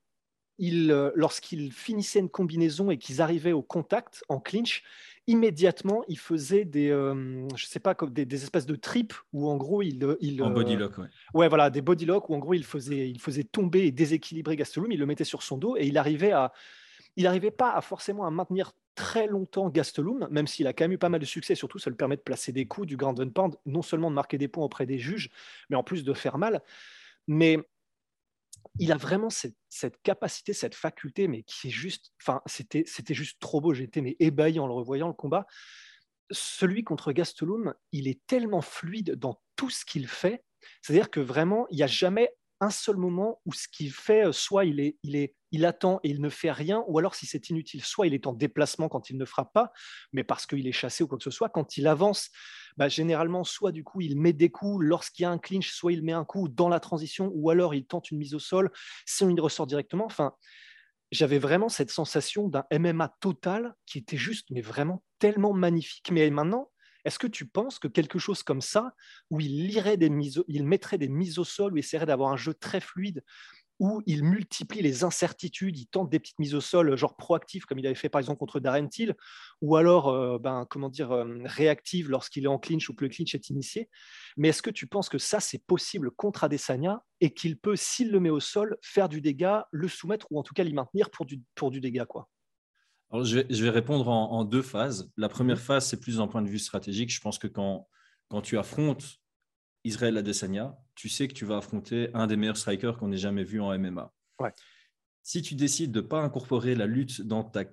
euh, 0.61 1.13
lorsqu'il 1.15 1.73
finissait 1.73 2.19
une 2.19 2.29
combinaison 2.29 2.91
et 2.91 2.99
qu'ils 2.99 3.23
arrivaient 3.23 3.53
au 3.53 3.63
contact 3.63 4.25
en 4.29 4.41
clinch, 4.41 4.83
immédiatement, 5.29 6.03
il 6.09 6.19
faisait 6.19 6.65
des, 6.65 6.91
euh, 6.91 7.47
je 7.55 7.67
sais 7.67 7.79
pas, 7.79 7.95
des, 7.95 8.25
des, 8.25 8.43
espèces 8.43 8.67
de 8.67 8.75
tripes 8.75 9.13
où 9.33 9.49
en 9.49 9.57
gros 9.57 9.83
il, 9.83 10.03
euh, 10.03 10.17
il 10.21 10.43
en 10.43 10.51
body 10.51 10.75
lock, 10.75 10.99
ouais. 10.99 11.07
ouais. 11.35 11.49
voilà, 11.49 11.69
des 11.69 11.83
body 11.83 12.07
lock 12.07 12.31
où 12.31 12.35
en 12.35 12.39
gros 12.39 12.55
il 12.55 12.65
faisait, 12.65 13.09
il 13.09 13.21
faisait 13.21 13.45
tomber 13.45 13.87
et 13.87 13.93
déséquilibrer 13.93 14.57
Gastelum, 14.57 14.91
il 14.91 14.99
le 14.99 15.07
mettait 15.07 15.25
sur 15.25 15.43
son 15.43 15.59
dos 15.59 15.77
et 15.77 15.87
il 15.87 15.99
arrivait 15.99 16.33
à, 16.33 16.53
il 17.17 17.25
n'arrivait 17.25 17.51
pas 17.51 17.73
à 17.73 17.83
forcément 17.83 18.25
à 18.25 18.31
maintenir 18.31 18.73
très 18.95 19.27
longtemps 19.27 19.69
Gastelum, 19.69 20.27
même 20.31 20.47
s'il 20.47 20.67
a 20.67 20.73
quand 20.73 20.85
même 20.85 20.93
eu 20.93 20.99
pas 20.99 21.11
mal 21.11 21.21
de 21.21 21.27
succès. 21.27 21.55
Surtout, 21.55 21.79
ça 21.79 21.91
lui 21.91 21.97
permet 21.97 22.17
de 22.17 22.23
placer 22.23 22.51
des 22.51 22.67
coups, 22.67 22.87
du 22.87 22.97
grand 22.97 23.15
pound, 23.15 23.55
non 23.67 23.83
seulement 23.83 24.11
de 24.11 24.15
marquer 24.15 24.39
des 24.39 24.49
points 24.49 24.65
auprès 24.65 24.87
des 24.87 24.99
juges, 24.99 25.31
mais 25.69 25.77
en 25.77 25.85
plus 25.85 26.05
de 26.05 26.15
faire 26.15 26.39
mal. 26.39 26.63
Mais 27.27 27.59
il 28.79 28.93
a 28.93 28.97
vraiment 28.97 29.31
cette, 29.31 29.55
capacité, 30.03 30.53
cette 30.53 30.75
faculté, 30.75 31.29
mais 31.29 31.43
qui 31.43 31.69
est 31.69 31.71
juste, 31.71 32.13
enfin, 32.21 32.41
c'était, 32.47 32.85
c'était 32.87 33.15
juste 33.15 33.41
trop 33.41 33.61
beau. 33.61 33.75
J'étais 33.75 34.01
mais 34.01 34.17
ébahi 34.21 34.59
en 34.59 34.67
le 34.67 34.73
revoyant 34.73 35.09
le 35.09 35.15
combat. 35.15 35.47
Celui 36.31 36.85
contre 36.85 37.13
Gastelum, 37.13 37.75
il 37.93 38.09
est 38.09 38.21
tellement 38.27 38.61
fluide 38.61 39.15
dans 39.17 39.41
tout 39.57 39.71
ce 39.71 39.85
qu'il 39.85 40.07
fait. 40.07 40.45
C'est-à-dire 40.83 41.11
que 41.11 41.21
vraiment, 41.21 41.67
il 41.71 41.77
n'y 41.77 41.83
a 41.83 41.89
jamais 41.89 42.31
un 42.61 42.71
seul 42.71 42.97
moment 42.97 43.41
où 43.47 43.53
ce 43.53 43.69
qu'il 43.69 43.93
fait, 43.93 44.27
euh, 44.27 44.33
soit 44.33 44.65
il, 44.65 44.81
est, 44.81 44.99
il, 45.03 45.17
est, 45.17 45.35
il 45.53 45.65
attend 45.65 46.01
et 46.03 46.11
il 46.11 46.21
ne 46.21 46.29
fait 46.29 46.51
rien, 46.51 46.85
ou 46.87 46.99
alors 46.99 47.15
si 47.15 47.27
c'est 47.27 47.51
inutile, 47.51 47.85
soit 47.85 48.07
il 48.07 48.15
est 48.15 48.27
en 48.27 48.33
déplacement 48.33 48.89
quand 48.89 49.11
il 49.11 49.17
ne 49.17 49.25
frappe 49.25 49.53
pas, 49.53 49.73
mais 50.13 50.25
parce 50.25 50.47
qu'il 50.47 50.67
est 50.67 50.73
chassé 50.73 51.05
ou 51.05 51.09
quoi 51.09 51.19
que 51.19 51.25
ce 51.25 51.31
soit, 51.31 51.49
quand 51.49 51.77
il 51.77 51.87
avance, 51.87 52.31
bah, 52.77 52.89
généralement, 52.89 53.45
soit 53.45 53.73
du 53.73 53.85
coup 53.85 54.01
il 54.01 54.19
met 54.19 54.33
des 54.33 54.51
coups 54.51 54.85
lorsqu'il 54.85 55.23
y 55.23 55.27
a 55.27 55.31
un 55.31 55.39
clinch, 55.39 55.71
soit 55.71 55.93
il 55.93 56.03
met 56.03 56.13
un 56.13 56.25
coup 56.25 56.49
dans 56.49 56.69
la 56.69 56.81
transition, 56.81 57.31
ou 57.35 57.51
alors 57.51 57.75
il 57.75 57.87
tente 57.87 58.11
une 58.11 58.19
mise 58.19 58.35
au 58.35 58.41
sol, 58.41 58.71
sinon 59.07 59.31
il 59.31 59.41
ressort 59.41 59.67
directement. 59.67 60.07
Enfin, 60.07 60.35
j'avais 61.11 61.39
vraiment 61.39 61.69
cette 61.69 61.91
sensation 61.91 62.49
d'un 62.49 62.65
MMA 62.73 63.17
total 63.21 63.75
qui 63.87 63.99
était 63.99 64.17
juste, 64.17 64.49
mais 64.51 64.61
vraiment 64.61 65.03
tellement 65.19 65.53
magnifique. 65.53 66.11
Mais 66.11 66.29
maintenant, 66.31 66.71
est-ce 67.09 67.19
que 67.19 67.27
tu 67.27 67.47
penses 67.47 67.79
que 67.79 67.89
quelque 67.89 68.19
chose 68.19 68.43
comme 68.43 68.61
ça, 68.61 68.95
où 69.31 69.41
il 69.41 69.67
lirait 69.67 69.97
des 69.97 70.11
il 70.49 70.65
mettrait 70.65 70.99
des 70.99 71.09
mises 71.09 71.39
au 71.39 71.45
sol, 71.45 71.73
ou 71.73 71.77
essaierait 71.79 72.07
d'avoir 72.07 72.31
un 72.31 72.37
jeu 72.37 72.55
très 72.55 72.81
fluide, 72.81 73.23
où 73.81 74.03
il 74.07 74.25
multiplie 74.25 74.83
les 74.83 75.05
incertitudes, 75.05 75.79
il 75.79 75.87
tente 75.87 76.11
des 76.11 76.19
petites 76.19 76.39
mises 76.39 76.55
au 76.55 76.61
sol, 76.61 76.97
genre 76.97 77.17
proactives, 77.17 77.65
comme 77.65 77.79
il 77.79 77.87
avait 77.87 77.95
fait 77.95 78.09
par 78.09 78.19
exemple 78.19 78.39
contre 78.39 78.61
Darren 78.61 78.89
Till, 78.89 79.15
ou 79.63 79.77
alors, 79.77 80.09
euh, 80.09 80.39
ben, 80.39 80.67
comment 80.69 80.89
dire, 80.89 81.13
euh, 81.13 81.25
lorsqu'il 82.07 82.45
est 82.45 82.49
en 82.49 82.59
clinch 82.59 82.89
ou 82.89 82.95
que 82.95 83.05
le 83.05 83.11
clinch 83.11 83.35
est 83.35 83.51
initié. 83.51 83.89
Mais 84.37 84.49
est-ce 84.49 84.63
que 84.63 84.71
tu 84.71 84.87
penses 84.87 85.09
que 85.09 85.19
ça, 85.19 85.41
c'est 85.41 85.65
possible 85.65 86.11
contre 86.11 86.45
Adesanya 86.45 87.03
et 87.21 87.33
qu'il 87.33 87.59
peut, 87.59 87.77
s'il 87.77 88.11
le 88.11 88.21
met 88.21 88.31
au 88.31 88.41
sol, 88.41 88.77
faire 88.83 89.09
du 89.09 89.21
dégât, 89.21 89.67
le 89.71 89.89
soumettre 89.89 90.27
ou 90.31 90.39
en 90.39 90.43
tout 90.43 90.55
cas 90.55 90.65
l'y 90.65 90.75
maintenir 90.75 91.11
pour 91.11 91.25
du, 91.25 91.41
pour 91.55 91.71
du 91.71 91.81
dégât 91.81 92.07
quoi? 92.07 92.29
Alors, 93.11 93.25
je, 93.25 93.39
vais, 93.41 93.71
répondre 93.71 94.09
en, 94.09 94.45
deux 94.45 94.63
phases. 94.63 95.11
La 95.17 95.29
première 95.29 95.57
mhm. 95.57 95.63
phase, 95.63 95.87
c'est 95.87 96.01
plus 96.01 96.19
d'un 96.19 96.27
point 96.27 96.43
de 96.43 96.49
vue 96.49 96.59
stratégique. 96.59 97.11
Je 97.11 97.21
pense 97.21 97.39
que 97.39 97.47
quand, 97.47 97.89
quand 98.29 98.43
tu 98.43 98.59
affrontes 98.59 99.19
Israël 99.85 100.17
Adesanya, 100.19 100.77
tu 100.95 101.09
sais 101.09 101.27
que 101.27 101.33
tu 101.33 101.47
vas 101.47 101.57
affronter 101.57 102.11
un 102.13 102.27
des 102.27 102.37
meilleurs 102.37 102.59
strikers 102.59 102.99
qu'on 102.99 103.11
ait 103.13 103.17
jamais 103.17 103.45
vu 103.45 103.61
en 103.61 103.77
MMA. 103.79 104.13
Si 105.23 105.43
tu 105.43 105.55
décides 105.55 105.93
de 105.93 106.01
ne 106.01 106.07
pas 106.07 106.21
incorporer 106.21 106.75
la 106.75 106.87
lutte 106.87 107.23
dans 107.23 107.45
ta 107.45 107.65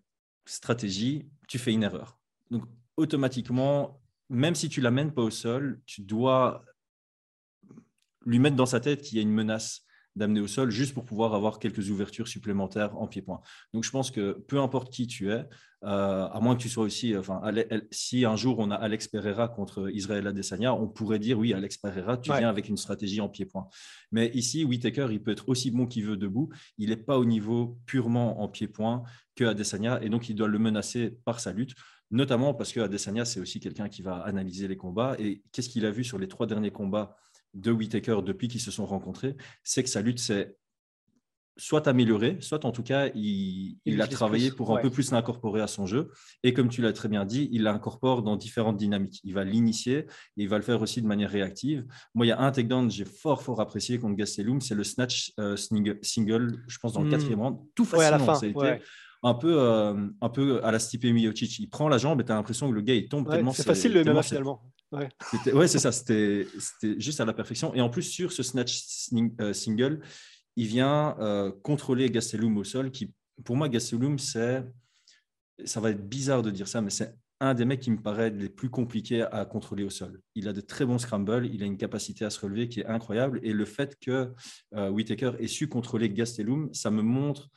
stratégie, 0.46 1.30
tu 1.48 1.58
fais 1.58 1.74
une 1.74 1.84
erreur. 1.84 2.20
Donc, 2.50 2.64
automatiquement, 2.96 4.02
même 4.30 4.56
si 4.56 4.70
tu 4.70 4.82
l'amènes 4.82 5.14
pas 5.14 5.22
au 5.22 5.30
sol, 5.30 5.82
tu 5.86 6.02
dois 6.02 6.64
lui 8.26 8.40
mettre 8.40 8.56
dans 8.56 8.66
sa 8.66 8.80
tête 8.80 9.02
qu'il 9.02 9.18
y 9.18 9.20
a 9.20 9.22
une 9.22 9.32
menace 9.32 9.85
d'amener 10.16 10.40
au 10.40 10.48
sol 10.48 10.70
juste 10.72 10.94
pour 10.94 11.06
pouvoir 11.06 11.34
avoir 11.34 11.60
quelques 11.60 11.90
ouvertures 11.90 12.28
supplémentaires 12.28 12.98
en 12.98 13.08
pied-point. 13.08 13.42
Donc 13.74 13.84
je 13.84 13.92
pense 13.92 14.12
que 14.12 14.32
peu 14.48 14.60
importe 14.60 14.92
qui 14.92 15.08
tu 15.08 15.32
es, 15.32 15.46
euh, 15.84 16.28
à 16.28 16.40
moins 16.42 16.56
que 16.56 16.62
tu 16.62 16.70
sois 16.70 16.84
aussi, 16.84 17.16
enfin, 17.16 17.42
si 17.92 18.26
un 18.26 18.36
jour 18.36 18.60
on 18.60 18.72
a 18.72 18.76
Alex 18.76 19.08
Pereira 19.08 19.48
contre 19.48 19.90
Israël 19.94 20.26
Adesanya, 20.26 20.74
on 20.74 20.88
pourrait 20.88 21.20
dire 21.20 21.38
oui, 21.38 21.54
Alex 21.54 21.78
Pereira, 21.78 22.18
tu 22.18 22.32
viens 22.32 22.50
avec 22.50 22.70
une 22.70 22.78
stratégie 22.78 23.22
en 23.22 23.30
pied-point. 23.30 23.68
Mais 24.12 24.32
ici, 24.34 24.64
Whitaker, 24.64 25.08
il 25.12 25.22
peut 25.22 25.32
être 25.32 25.50
aussi 25.50 25.72
bon 25.72 25.86
qu'il 25.86 26.06
veut 26.06 26.18
debout. 26.18 26.50
Il 26.78 26.90
n'est 26.90 26.98
pas 26.98 27.20
au 27.20 27.26
niveau 27.26 27.78
purement 27.86 28.42
en 28.42 28.48
pied-point 28.48 29.04
que 29.36 29.44
Adesanya, 29.44 30.02
et 30.02 30.10
donc 30.10 30.30
il 30.30 30.36
doit 30.36 30.48
le 30.48 30.60
menacer 30.60 31.12
par 31.26 31.40
sa 31.40 31.52
lutte 31.52 31.76
notamment 32.12 32.54
parce 32.54 32.72
que 32.72 32.80
Adesanya, 32.80 33.26
c'est 33.26 33.40
aussi 33.40 33.60
quelqu'un 33.60 33.90
qui 33.90 34.02
va 34.02 34.18
analyser 34.18 34.68
les 34.68 34.78
combats. 34.78 35.16
Et 35.20 35.42
qu'est-ce 35.52 35.70
qu'il 35.70 35.86
a 35.86 35.92
vu 35.92 36.04
sur 36.04 36.18
les 36.18 36.28
trois 36.28 36.48
derniers 36.48 36.72
combats 36.72 37.18
de 37.56 37.72
Whitaker 37.72 38.18
depuis 38.24 38.48
qu'ils 38.48 38.62
se 38.62 38.72
sont 38.72 38.86
rencontrés, 38.86 39.36
c'est 39.64 39.84
que 39.84 39.90
sa 39.90 40.02
lutte 40.02 40.20
s'est 40.20 40.56
soit 41.58 41.88
améliorée, 41.88 42.38
soit 42.42 42.66
en 42.66 42.72
tout 42.72 42.84
cas, 42.84 43.10
il, 43.16 43.78
a 44.02 44.08
travaillé 44.08 44.52
pour 44.52 44.78
un 44.78 44.82
peu 44.82 44.90
plus 44.90 45.12
l'incorporer 45.12 45.62
à 45.62 45.68
son 45.68 45.86
jeu. 45.86 46.12
Et 46.44 46.54
comme 46.54 46.68
tu 46.68 46.82
l'as 46.82 46.92
très 46.92 47.08
bien 47.08 47.24
dit, 47.24 47.48
il 47.52 47.64
l'incorpore 47.64 48.24
dans 48.24 48.36
différentes 48.36 48.78
dynamiques. 48.78 49.22
Il 49.24 49.34
va 49.34 49.46
l'initier 49.46 50.00
et 50.00 50.06
il 50.36 50.50
va 50.50 50.58
le 50.58 50.64
faire 50.64 50.82
aussi 50.82 51.02
de 51.02 51.08
manière 51.08 51.30
réactive. 51.30 51.86
Moi, 52.14 52.26
il 52.26 52.30
y 52.30 52.32
a 52.34 52.42
un 52.42 52.52
takedown 52.52 52.88
que 52.90 52.94
j'ai 52.94 53.06
fort, 53.06 53.42
fort 53.42 53.62
apprécié 53.62 54.00
contre 54.00 54.16
Gastelum, 54.16 54.60
c'est 54.60 54.76
le 54.76 54.84
snatch 54.84 55.32
euh, 55.40 55.56
single, 55.56 56.62
je 56.68 56.78
pense, 56.78 56.94
dans 56.94 57.02
le 57.02 57.08
hmm. 57.08 57.12
quatrième 57.12 57.42
round. 57.42 57.58
Tout 57.74 57.86
facilement, 57.86 58.36
ça 58.36 58.46
a 58.46 58.50
été 58.50 58.84
un 59.24 59.34
peu, 59.34 59.56
euh, 59.60 60.08
un 60.22 60.30
peu 60.30 60.64
à 60.64 60.72
la 60.72 60.80
Stipe 60.80 61.06
Miocic. 61.06 61.60
Il 61.60 61.70
prend 61.70 61.88
la 61.88 61.98
jambe 61.98 62.22
et 62.22 62.26
tu 62.26 62.32
as 62.32 62.36
l'impression 62.36 62.70
que 62.70 62.76
le 62.76 62.82
gars, 62.82 62.96
il 62.96 63.08
tombe 63.08 63.30
tellement. 63.30 63.54
C'est 63.54 63.64
facile 63.64 63.94
le 63.94 64.04
MMA 64.04 64.24
finalement. 64.24 64.62
Ouais, 64.96 65.52
ouais 65.54 65.68
c'est 65.68 65.80
ça. 65.80 65.92
C'était 65.92 66.48
juste 66.98 67.20
à 67.20 67.26
la 67.26 67.34
perfection. 67.34 67.74
Et 67.74 67.82
en 67.82 67.90
plus, 67.90 68.04
sur 68.04 68.32
ce 68.32 68.44
snatch 68.44 69.10
euh, 69.40 69.54
single, 69.54 70.02
il 70.56 70.68
vient 70.68 71.18
euh, 71.20 71.52
contrôler 71.64 72.10
Gastelum 72.10 72.58
au 72.58 72.64
sol. 72.64 72.92
Qui, 72.92 73.14
pour 73.44 73.56
moi, 73.56 73.70
Gastelum, 73.70 74.20
c'est. 74.20 74.64
Ça 75.64 75.80
va 75.80 75.92
être 75.92 76.06
bizarre 76.08 76.42
de 76.42 76.52
dire 76.52 76.68
ça, 76.68 76.82
mais 76.82 76.90
c'est 76.90 77.16
un 77.40 77.54
des 77.54 77.66
mecs 77.66 77.82
qui 77.82 77.92
me 77.92 78.02
paraît 78.02 78.30
les 78.30 78.50
plus 78.50 78.70
compliqués 78.70 79.22
à 79.22 79.46
contrôler 79.46 79.84
au 79.84 79.90
sol. 79.90 80.22
Il 80.36 80.48
a 80.48 80.54
de 80.54 80.62
très 80.62 80.86
bons 80.86 80.98
scrambles, 80.98 81.50
il 81.54 81.64
a 81.64 81.66
une 81.66 81.78
capacité 81.78 82.26
à 82.26 82.30
se 82.30 82.40
relever 82.40 82.70
qui 82.70 82.82
est 82.82 82.86
incroyable. 82.86 83.40
Et 83.44 83.54
le 83.54 83.66
fait 83.66 83.98
que 84.00 84.34
euh, 84.74 84.90
Whitaker 84.90 85.34
ait 85.40 85.48
su 85.48 85.68
contrôler 85.68 86.10
Gastelum, 86.10 86.74
ça 86.74 86.92
me 86.92 87.02
montre 87.02 87.50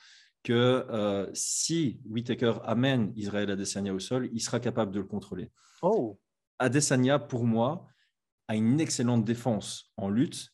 que 0.42 0.52
euh, 0.90 1.28
si 1.32 2.00
Whitaker 2.06 2.54
amène 2.64 3.12
Israël 3.16 3.50
Adesanya 3.50 3.92
au 3.92 3.98
sol, 3.98 4.28
il 4.32 4.40
sera 4.40 4.60
capable 4.60 4.92
de 4.92 5.00
le 5.00 5.06
contrôler. 5.06 5.50
Oh. 5.82 6.18
Adesanya, 6.58 7.18
pour 7.18 7.44
moi, 7.44 7.88
a 8.48 8.56
une 8.56 8.80
excellente 8.80 9.24
défense 9.24 9.92
en 9.96 10.08
lutte, 10.08 10.52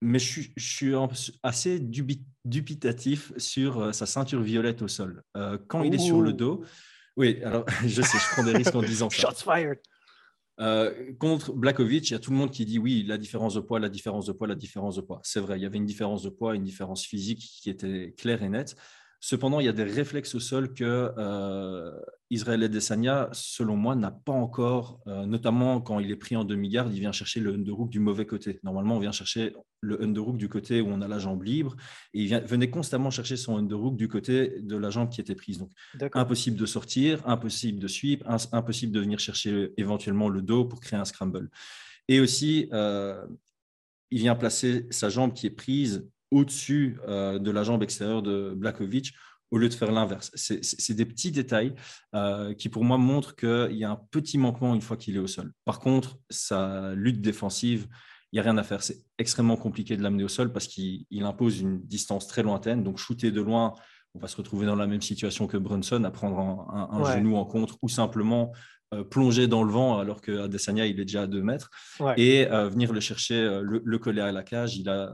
mais 0.00 0.18
je, 0.18 0.48
suis 0.56 0.94
assez 1.42 1.78
dubitatif 2.44 3.32
sur 3.36 3.80
euh, 3.80 3.92
sa 3.92 4.06
ceinture 4.06 4.42
violette 4.42 4.82
au 4.82 4.88
sol. 4.88 5.22
quand 5.68 5.82
il 5.82 5.94
est 5.94 5.98
sur 5.98 6.22
le 6.22 6.32
dos, 6.32 6.64
oui, 7.16 7.42
alors 7.44 7.66
je 7.86 8.02
sais, 8.02 8.18
je 8.18 8.32
prends 8.32 8.44
des 8.44 8.52
risques 8.52 8.74
en 8.74 8.82
disant 8.82 9.10
ça. 9.10 9.28
Shots 9.28 9.44
fired. 9.44 9.78
Euh, 10.60 11.12
contre 11.18 11.54
Blakovic, 11.54 12.10
il 12.10 12.12
y 12.12 12.16
a 12.16 12.18
tout 12.18 12.30
le 12.30 12.36
monde 12.36 12.50
qui 12.50 12.66
dit 12.66 12.78
oui, 12.78 13.04
la 13.06 13.16
différence 13.16 13.54
de 13.54 13.60
poids, 13.60 13.80
la 13.80 13.88
différence 13.88 14.26
de 14.26 14.32
poids, 14.32 14.46
la 14.46 14.54
différence 14.54 14.96
de 14.96 15.00
poids. 15.00 15.20
C'est 15.22 15.40
vrai, 15.40 15.58
il 15.58 15.62
y 15.62 15.66
avait 15.66 15.78
une 15.78 15.86
différence 15.86 16.22
de 16.22 16.28
poids, 16.28 16.54
une 16.54 16.64
différence 16.64 17.04
physique 17.04 17.40
qui 17.62 17.70
était 17.70 18.14
claire 18.16 18.42
et 18.42 18.48
nette. 18.48 18.76
Cependant, 19.22 19.60
il 19.60 19.66
y 19.66 19.68
a 19.68 19.72
des 19.72 19.84
réflexes 19.84 20.34
au 20.34 20.40
sol 20.40 20.72
que 20.72 21.12
euh, 21.18 21.92
Israël 22.30 22.62
Adesanya, 22.62 23.28
selon 23.32 23.76
moi, 23.76 23.94
n'a 23.94 24.10
pas 24.10 24.32
encore, 24.32 25.00
euh, 25.08 25.26
notamment 25.26 25.82
quand 25.82 25.98
il 25.98 26.10
est 26.10 26.16
pris 26.16 26.36
en 26.36 26.44
demi-garde, 26.44 26.90
il 26.94 27.00
vient 27.00 27.12
chercher 27.12 27.40
le 27.40 27.52
underhook 27.52 27.90
du 27.90 28.00
mauvais 28.00 28.24
côté. 28.24 28.60
Normalement, 28.62 28.96
on 28.96 28.98
vient 28.98 29.12
chercher 29.12 29.54
le 29.82 30.02
underhook 30.02 30.38
du 30.38 30.48
côté 30.48 30.80
où 30.80 30.88
on 30.88 31.02
a 31.02 31.08
la 31.08 31.18
jambe 31.18 31.42
libre, 31.42 31.76
et 32.14 32.22
il 32.22 32.34
venait 32.46 32.70
constamment 32.70 33.10
chercher 33.10 33.36
son 33.36 33.58
underhook 33.58 33.94
du 33.96 34.08
côté 34.08 34.54
de 34.58 34.76
la 34.76 34.88
jambe 34.88 35.10
qui 35.10 35.20
était 35.20 35.34
prise. 35.34 35.58
Donc, 35.58 35.70
impossible 36.14 36.56
de 36.56 36.64
sortir, 36.64 37.20
impossible 37.28 37.78
de 37.78 37.88
sweep, 37.88 38.24
impossible 38.52 38.92
de 38.92 39.00
venir 39.00 39.18
chercher 39.18 39.74
éventuellement 39.76 40.30
le 40.30 40.40
dos 40.40 40.64
pour 40.64 40.80
créer 40.80 40.98
un 40.98 41.04
scramble. 41.04 41.50
Et 42.08 42.20
aussi, 42.20 42.70
euh, 42.72 43.22
il 44.10 44.18
vient 44.18 44.34
placer 44.34 44.86
sa 44.90 45.10
jambe 45.10 45.34
qui 45.34 45.46
est 45.46 45.50
prise 45.50 46.08
au-dessus 46.30 46.98
euh, 47.08 47.38
de 47.38 47.50
la 47.50 47.62
jambe 47.62 47.82
extérieure 47.82 48.22
de 48.22 48.52
Blakovic 48.56 49.12
au 49.50 49.58
lieu 49.58 49.68
de 49.68 49.74
faire 49.74 49.90
l'inverse. 49.90 50.30
C'est 50.34 50.94
des 50.94 51.04
petits 51.04 51.32
détails 51.32 51.74
euh, 52.14 52.54
qui, 52.54 52.68
pour 52.68 52.84
moi, 52.84 52.98
montrent 52.98 53.34
qu'il 53.34 53.76
y 53.76 53.84
a 53.84 53.90
un 53.90 54.00
petit 54.10 54.38
manquement 54.38 54.74
une 54.74 54.80
fois 54.80 54.96
qu'il 54.96 55.16
est 55.16 55.20
au 55.20 55.26
sol. 55.26 55.52
Par 55.64 55.80
contre, 55.80 56.18
sa 56.30 56.94
lutte 56.94 57.20
défensive, 57.20 57.88
il 58.32 58.36
n'y 58.36 58.40
a 58.40 58.44
rien 58.44 58.58
à 58.58 58.62
faire. 58.62 58.82
C'est 58.82 58.98
extrêmement 59.18 59.56
compliqué 59.56 59.96
de 59.96 60.02
l'amener 60.04 60.22
au 60.22 60.28
sol 60.28 60.52
parce 60.52 60.68
qu'il 60.68 61.04
impose 61.24 61.60
une 61.60 61.80
distance 61.80 62.28
très 62.28 62.44
lointaine. 62.44 62.84
Donc, 62.84 62.98
shooter 62.98 63.32
de 63.32 63.40
loin, 63.40 63.74
on 64.14 64.20
va 64.20 64.28
se 64.28 64.36
retrouver 64.36 64.66
dans 64.66 64.76
la 64.76 64.86
même 64.86 65.02
situation 65.02 65.48
que 65.48 65.56
Brunson, 65.56 66.04
à 66.04 66.12
prendre 66.12 66.38
un, 66.38 67.12
genou 67.12 67.34
en 67.34 67.44
contre 67.44 67.76
ou 67.82 67.88
simplement 67.88 68.52
euh, 68.94 69.02
plonger 69.02 69.48
dans 69.48 69.64
le 69.64 69.72
vent 69.72 69.98
alors 69.98 70.20
que 70.20 70.42
Adesanya, 70.42 70.86
il 70.86 71.00
est 71.00 71.04
déjà 71.04 71.22
à 71.22 71.26
2 71.26 71.42
mètres. 71.42 71.70
Et 72.16 72.44
venir 72.44 72.92
le 72.92 73.00
chercher, 73.00 73.42
le, 73.62 73.82
le, 73.84 73.98
coller 73.98 74.20
à 74.20 74.30
la 74.30 74.44
cage. 74.44 74.76
Il 74.76 74.88
a, 74.88 75.12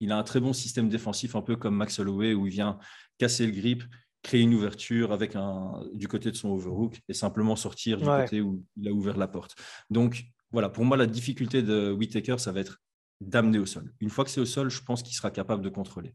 il 0.00 0.12
a 0.12 0.16
un 0.16 0.22
très 0.22 0.40
bon 0.40 0.52
système 0.52 0.88
défensif, 0.88 1.36
un 1.36 1.42
peu 1.42 1.56
comme 1.56 1.76
Max 1.76 1.98
Holloway, 1.98 2.34
où 2.34 2.46
il 2.46 2.52
vient 2.52 2.78
casser 3.18 3.46
le 3.46 3.52
grip, 3.52 3.84
créer 4.22 4.40
une 4.40 4.54
ouverture 4.54 5.12
avec 5.12 5.36
un, 5.36 5.82
du 5.92 6.08
côté 6.08 6.30
de 6.30 6.36
son 6.36 6.50
overhook 6.50 7.00
et 7.08 7.14
simplement 7.14 7.56
sortir 7.56 7.98
du 7.98 8.04
côté 8.04 8.40
où 8.40 8.64
il 8.76 8.88
a 8.88 8.92
ouvert 8.92 9.16
la 9.16 9.28
porte. 9.28 9.56
Donc, 9.90 10.24
voilà, 10.50 10.68
pour 10.68 10.84
moi, 10.84 10.96
la 10.96 11.06
difficulté 11.06 11.62
de 11.62 11.92
Whitaker, 11.92 12.38
ça 12.38 12.52
va 12.52 12.60
être 12.60 12.80
d'amener 13.20 13.58
au 13.58 13.66
sol. 13.66 13.92
Une 14.00 14.10
fois 14.10 14.24
que 14.24 14.30
c'est 14.30 14.40
au 14.40 14.46
sol, 14.46 14.70
je 14.70 14.82
pense 14.82 15.02
qu'il 15.02 15.14
sera 15.14 15.30
capable 15.30 15.62
de 15.62 15.68
contrôler. 15.68 16.14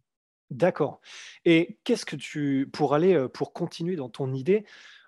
D'accord. 0.50 1.02
Et 1.44 1.80
qu'est-ce 1.84 2.06
que 2.06 2.16
tu, 2.16 2.70
pour 2.72 2.94
aller, 2.94 3.14
euh, 3.14 3.28
pour 3.28 3.54
continuer 3.54 3.96
dans 3.96 4.10
ton 4.10 4.34
idée, 4.34 4.66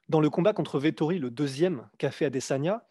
dans 0.10 0.22
le 0.22 0.30
combat 0.30 0.54
contre 0.54 0.80
Vettori, 0.80 1.20
le 1.20 1.30
deuxième 1.30 1.88
qu'a 1.98 2.12
fait 2.12 2.26
Adesanya, 2.26 2.88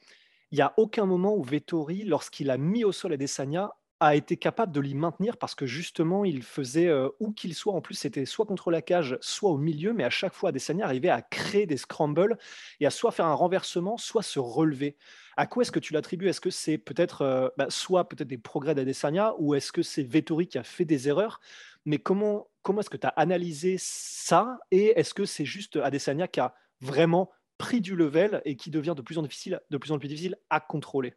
il 0.52 0.56
n'y 0.56 0.62
a 0.62 0.74
aucun 0.76 1.06
moment 1.06 1.34
où 1.36 1.42
Vettori, 1.42 2.04
lorsqu'il 2.04 2.50
a 2.50 2.58
mis 2.58 2.84
au 2.84 2.92
sol 2.92 3.12
Adesanya, 3.12 3.72
a 4.00 4.14
été 4.14 4.36
capable 4.36 4.72
de 4.72 4.80
l'y 4.80 4.94
maintenir 4.94 5.38
parce 5.38 5.54
que 5.54 5.66
justement, 5.66 6.24
il 6.24 6.42
faisait, 6.42 6.92
où 7.18 7.32
qu'il 7.32 7.54
soit, 7.54 7.72
en 7.72 7.80
plus, 7.80 7.94
c'était 7.94 8.26
soit 8.26 8.44
contre 8.44 8.70
la 8.70 8.82
cage, 8.82 9.16
soit 9.20 9.50
au 9.50 9.56
milieu, 9.56 9.92
mais 9.92 10.04
à 10.04 10.10
chaque 10.10 10.34
fois, 10.34 10.50
Adesanya 10.50 10.84
arrivait 10.84 11.08
à 11.08 11.22
créer 11.22 11.66
des 11.66 11.78
scrambles 11.78 12.36
et 12.80 12.86
à 12.86 12.90
soit 12.90 13.10
faire 13.10 13.26
un 13.26 13.34
renversement, 13.34 13.96
soit 13.96 14.22
se 14.22 14.38
relever. 14.38 14.96
À 15.36 15.46
quoi 15.46 15.62
est-ce 15.62 15.72
que 15.72 15.78
tu 15.78 15.92
l'attribues? 15.92 16.28
Est-ce 16.28 16.40
que 16.40 16.50
c'est 16.50 16.78
peut-être 16.78 17.52
bah, 17.56 17.66
soit 17.70 18.08
peut-être 18.08 18.28
des 18.28 18.38
progrès 18.38 18.74
d'Adesanya 18.74 19.34
ou 19.38 19.54
est-ce 19.54 19.72
que 19.72 19.82
c'est 19.82 20.02
Vettori 20.02 20.46
qui 20.46 20.58
a 20.58 20.62
fait 20.62 20.84
des 20.84 21.08
erreurs? 21.08 21.40
Mais 21.86 21.98
comment, 21.98 22.48
comment 22.62 22.80
est-ce 22.80 22.90
que 22.90 22.96
tu 22.96 23.06
as 23.06 23.10
analysé 23.10 23.76
ça 23.78 24.58
Et 24.70 24.98
est-ce 24.98 25.14
que 25.14 25.24
c'est 25.24 25.44
juste 25.44 25.76
Adesanya 25.76 26.28
qui 26.28 26.40
a 26.40 26.54
vraiment 26.80 27.30
pris 27.58 27.80
du 27.80 27.96
level 27.96 28.42
et 28.44 28.56
qui 28.56 28.70
devient 28.70 28.94
de 28.96 29.02
plus 29.02 29.18
en, 29.18 29.22
difficile, 29.22 29.60
de 29.70 29.78
plus, 29.78 29.92
en 29.92 29.98
plus 29.98 30.08
difficile 30.08 30.36
à 30.50 30.60
contrôler? 30.60 31.14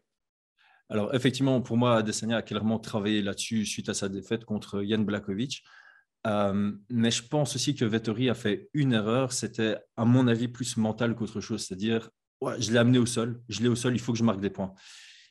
Alors, 0.89 1.13
effectivement, 1.13 1.61
pour 1.61 1.77
moi, 1.77 1.97
Adesanya 1.97 2.37
a 2.37 2.41
clairement 2.41 2.79
travaillé 2.79 3.21
là-dessus 3.21 3.65
suite 3.65 3.89
à 3.89 3.93
sa 3.93 4.09
défaite 4.09 4.43
contre 4.43 4.83
Jan 4.83 4.99
Blakovic. 4.99 5.63
Euh, 6.25 6.71
mais 6.89 7.11
je 7.11 7.23
pense 7.23 7.55
aussi 7.55 7.75
que 7.75 7.85
Vettori 7.85 8.29
a 8.29 8.33
fait 8.33 8.69
une 8.73 8.93
erreur. 8.93 9.31
C'était, 9.31 9.77
à 9.95 10.05
mon 10.05 10.27
avis, 10.27 10.47
plus 10.47 10.77
mental 10.77 11.15
qu'autre 11.15 11.41
chose. 11.41 11.63
C'est-à-dire, 11.63 12.09
je 12.57 12.71
l'ai 12.71 12.77
amené 12.77 12.97
au 12.97 13.05
sol. 13.05 13.39
Je 13.49 13.61
l'ai 13.61 13.67
au 13.67 13.75
sol, 13.75 13.93
il 13.93 13.99
faut 13.99 14.13
que 14.13 14.17
je 14.17 14.23
marque 14.23 14.41
des 14.41 14.49
points. 14.49 14.73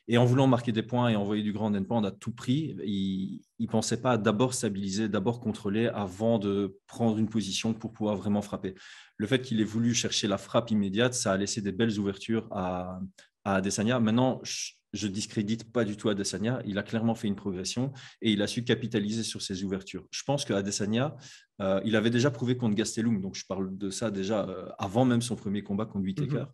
Et 0.07 0.17
en 0.17 0.25
voulant 0.25 0.47
marquer 0.47 0.71
des 0.71 0.81
points 0.81 1.09
et 1.09 1.15
envoyer 1.15 1.43
du 1.43 1.51
grand 1.53 1.75
endpoint 1.75 2.03
à 2.03 2.09
tout 2.09 2.31
prix, 2.31 2.75
il 2.83 3.41
ne 3.59 3.67
pensait 3.67 4.01
pas 4.01 4.17
d'abord 4.17 4.55
stabiliser, 4.55 5.07
d'abord 5.07 5.39
contrôler 5.39 5.87
avant 5.87 6.39
de 6.39 6.79
prendre 6.87 7.19
une 7.19 7.29
position 7.29 7.73
pour 7.73 7.91
pouvoir 7.91 8.15
vraiment 8.15 8.41
frapper. 8.41 8.73
Le 9.17 9.27
fait 9.27 9.41
qu'il 9.41 9.61
ait 9.61 9.65
voulu 9.65 9.93
chercher 9.93 10.27
la 10.27 10.39
frappe 10.39 10.71
immédiate, 10.71 11.13
ça 11.13 11.33
a 11.33 11.37
laissé 11.37 11.61
des 11.61 11.71
belles 11.71 11.99
ouvertures 11.99 12.47
à, 12.49 12.99
à 13.43 13.55
Adesanya. 13.55 13.99
Maintenant, 13.99 14.39
je 14.41 14.71
discrédite 15.07 15.71
pas 15.71 15.85
du 15.85 15.97
tout 15.97 16.09
Adesanya. 16.09 16.61
Il 16.65 16.77
a 16.77 16.83
clairement 16.83 17.15
fait 17.15 17.27
une 17.27 17.35
progression 17.35 17.91
et 18.21 18.31
il 18.31 18.41
a 18.41 18.47
su 18.47 18.63
capitaliser 18.63 19.23
sur 19.23 19.41
ses 19.41 19.63
ouvertures. 19.63 20.05
Je 20.11 20.23
pense 20.23 20.45
qu'Adesanya, 20.45 21.15
euh, 21.61 21.81
il 21.85 21.95
avait 21.95 22.09
déjà 22.09 22.31
prouvé 22.31 22.57
contre 22.57 22.75
Gastelum, 22.75 23.21
donc 23.21 23.35
je 23.35 23.45
parle 23.45 23.77
de 23.77 23.89
ça 23.89 24.11
déjà 24.11 24.47
euh, 24.47 24.69
avant 24.79 25.05
même 25.05 25.21
son 25.21 25.35
premier 25.35 25.63
combat 25.63 25.85
contre 25.85 26.05
Whitaker. 26.05 26.35
Mhm. 26.35 26.47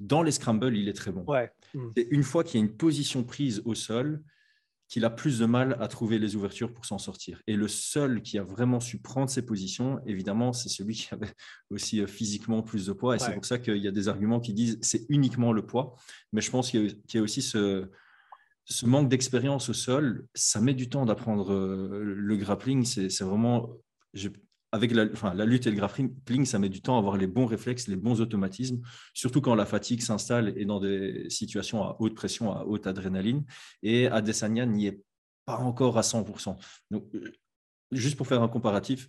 Dans 0.00 0.22
les 0.22 0.32
scrambles, 0.32 0.76
il 0.76 0.88
est 0.88 0.94
très 0.94 1.12
bon. 1.12 1.24
Ouais. 1.26 1.50
une 2.10 2.24
fois 2.24 2.42
qu'il 2.42 2.58
y 2.60 2.62
a 2.62 2.66
une 2.66 2.76
position 2.76 3.22
prise 3.22 3.62
au 3.64 3.74
sol, 3.74 4.22
qu'il 4.92 5.06
a 5.06 5.10
plus 5.10 5.38
de 5.38 5.46
mal 5.46 5.78
à 5.80 5.88
trouver 5.88 6.18
les 6.18 6.36
ouvertures 6.36 6.70
pour 6.70 6.84
s'en 6.84 6.98
sortir. 6.98 7.40
Et 7.46 7.56
le 7.56 7.66
seul 7.66 8.20
qui 8.20 8.36
a 8.36 8.42
vraiment 8.42 8.78
su 8.78 8.98
prendre 8.98 9.30
ses 9.30 9.40
positions, 9.40 9.98
évidemment, 10.04 10.52
c'est 10.52 10.68
celui 10.68 10.96
qui 10.96 11.08
avait 11.14 11.32
aussi 11.70 12.02
euh, 12.02 12.06
physiquement 12.06 12.62
plus 12.62 12.84
de 12.84 12.92
poids. 12.92 13.16
Et 13.16 13.18
c'est 13.18 13.32
pour 13.32 13.46
ça 13.46 13.58
qu'il 13.58 13.78
y 13.78 13.88
a 13.88 13.90
des 13.90 14.08
arguments 14.08 14.38
qui 14.38 14.52
disent 14.52 14.78
c'est 14.82 15.06
uniquement 15.08 15.54
le 15.54 15.64
poids. 15.64 15.96
Mais 16.34 16.42
je 16.42 16.50
pense 16.50 16.70
qu'il 16.70 16.94
y, 17.14 17.16
a 17.16 17.22
aussi 17.22 17.40
ce, 17.40 17.88
ce 18.66 18.84
manque 18.84 19.08
d'expérience 19.08 19.70
au 19.70 19.72
sol. 19.72 20.26
Ça 20.34 20.60
met 20.60 20.74
du 20.74 20.90
temps 20.90 21.06
d'apprendre 21.06 21.54
euh, 21.54 22.14
le 22.14 22.36
grappling. 22.36 22.84
C'est 22.84 23.24
vraiment 23.24 23.70
avec 24.72 24.92
la, 24.92 25.04
la, 25.34 25.44
lutte 25.44 25.66
et 25.66 25.70
le 25.70 25.76
grappling, 25.76 26.46
ça 26.46 26.58
met 26.58 26.70
du 26.70 26.80
temps 26.80 26.96
à 26.96 26.98
avoir 26.98 27.18
les 27.18 27.26
bons 27.26 27.44
réflexes, 27.44 27.88
les 27.88 27.96
bons 27.96 28.22
automatismes, 28.22 28.80
surtout 29.12 29.42
quand 29.42 29.54
la 29.54 29.66
fatigue 29.66 30.00
s'installe 30.00 30.54
et 30.56 30.64
dans 30.64 30.80
des 30.80 31.28
situations 31.28 31.82
à 31.84 31.96
haute 31.98 32.14
pression, 32.14 32.52
à 32.52 32.64
haute 32.64 32.86
adrénaline. 32.86 33.44
Et 33.82 34.06
Adesanya 34.06 34.64
n'y 34.64 34.86
est 34.86 35.02
pas 35.44 35.58
encore 35.58 35.98
à 35.98 36.00
100%. 36.00 36.56
Donc, 36.90 37.14
euh, 37.14 37.32
juste 37.90 38.16
pour 38.16 38.26
faire 38.26 38.42
un 38.42 38.48
comparatif, 38.48 39.08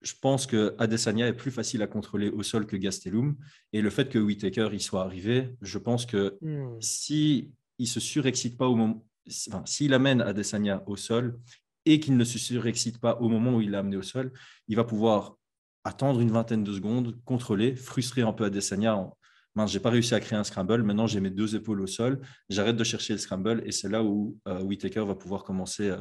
je 0.00 0.12
pense 0.20 0.46
que 0.46 0.76
Adesanya 0.78 1.26
est 1.26 1.32
plus 1.32 1.50
facile 1.50 1.82
à 1.82 1.88
contrôler 1.88 2.28
au 2.28 2.44
sol 2.44 2.64
que 2.64 2.76
Gastelum. 2.76 3.36
Et 3.72 3.82
le 3.82 3.90
fait 3.90 4.08
que 4.08 4.18
Whitaker 4.18 4.68
y 4.72 4.80
soit 4.80 5.02
arrivé, 5.02 5.56
je 5.60 5.78
pense 5.78 6.06
que 6.06 6.38
hmm. 6.40 6.80
si 6.80 7.52
il 7.78 7.88
se 7.88 7.98
surexcite 7.98 8.56
pas 8.56 8.68
au 8.68 8.76
moment, 8.76 9.04
enfin, 9.48 9.62
s'il 9.66 9.92
amène 9.92 10.20
Adesanya 10.20 10.84
au 10.86 10.94
sol, 10.96 11.40
et 11.86 12.00
qu'il 12.00 12.16
ne 12.16 12.24
se 12.24 12.38
surexcite 12.38 12.98
pas 12.98 13.16
au 13.20 13.28
moment 13.28 13.56
où 13.56 13.60
il 13.60 13.70
l'a 13.70 13.80
amené 13.80 13.96
au 13.96 14.02
sol, 14.02 14.32
il 14.68 14.76
va 14.76 14.84
pouvoir 14.84 15.36
attendre 15.84 16.20
une 16.20 16.30
vingtaine 16.30 16.64
de 16.64 16.72
secondes, 16.72 17.18
contrôler, 17.24 17.76
frustrer 17.76 18.22
un 18.22 18.32
peu 18.32 18.44
Adesanya 18.44 18.96
en 18.96 19.16
mince, 19.54 19.70
j'ai 19.70 19.80
pas 19.80 19.90
réussi 19.90 20.14
à 20.14 20.20
créer 20.20 20.38
un 20.38 20.44
scramble, 20.44 20.82
maintenant 20.82 21.06
j'ai 21.06 21.20
mes 21.20 21.30
deux 21.30 21.54
épaules 21.54 21.80
au 21.80 21.86
sol, 21.86 22.20
j'arrête 22.48 22.76
de 22.76 22.84
chercher 22.84 23.12
le 23.12 23.18
scramble 23.18 23.62
et 23.64 23.72
c'est 23.72 23.88
là 23.88 24.02
où 24.02 24.38
euh, 24.48 24.60
Whitaker 24.62 25.04
va 25.04 25.14
pouvoir 25.14 25.44
commencer 25.44 25.90
euh, 25.90 25.98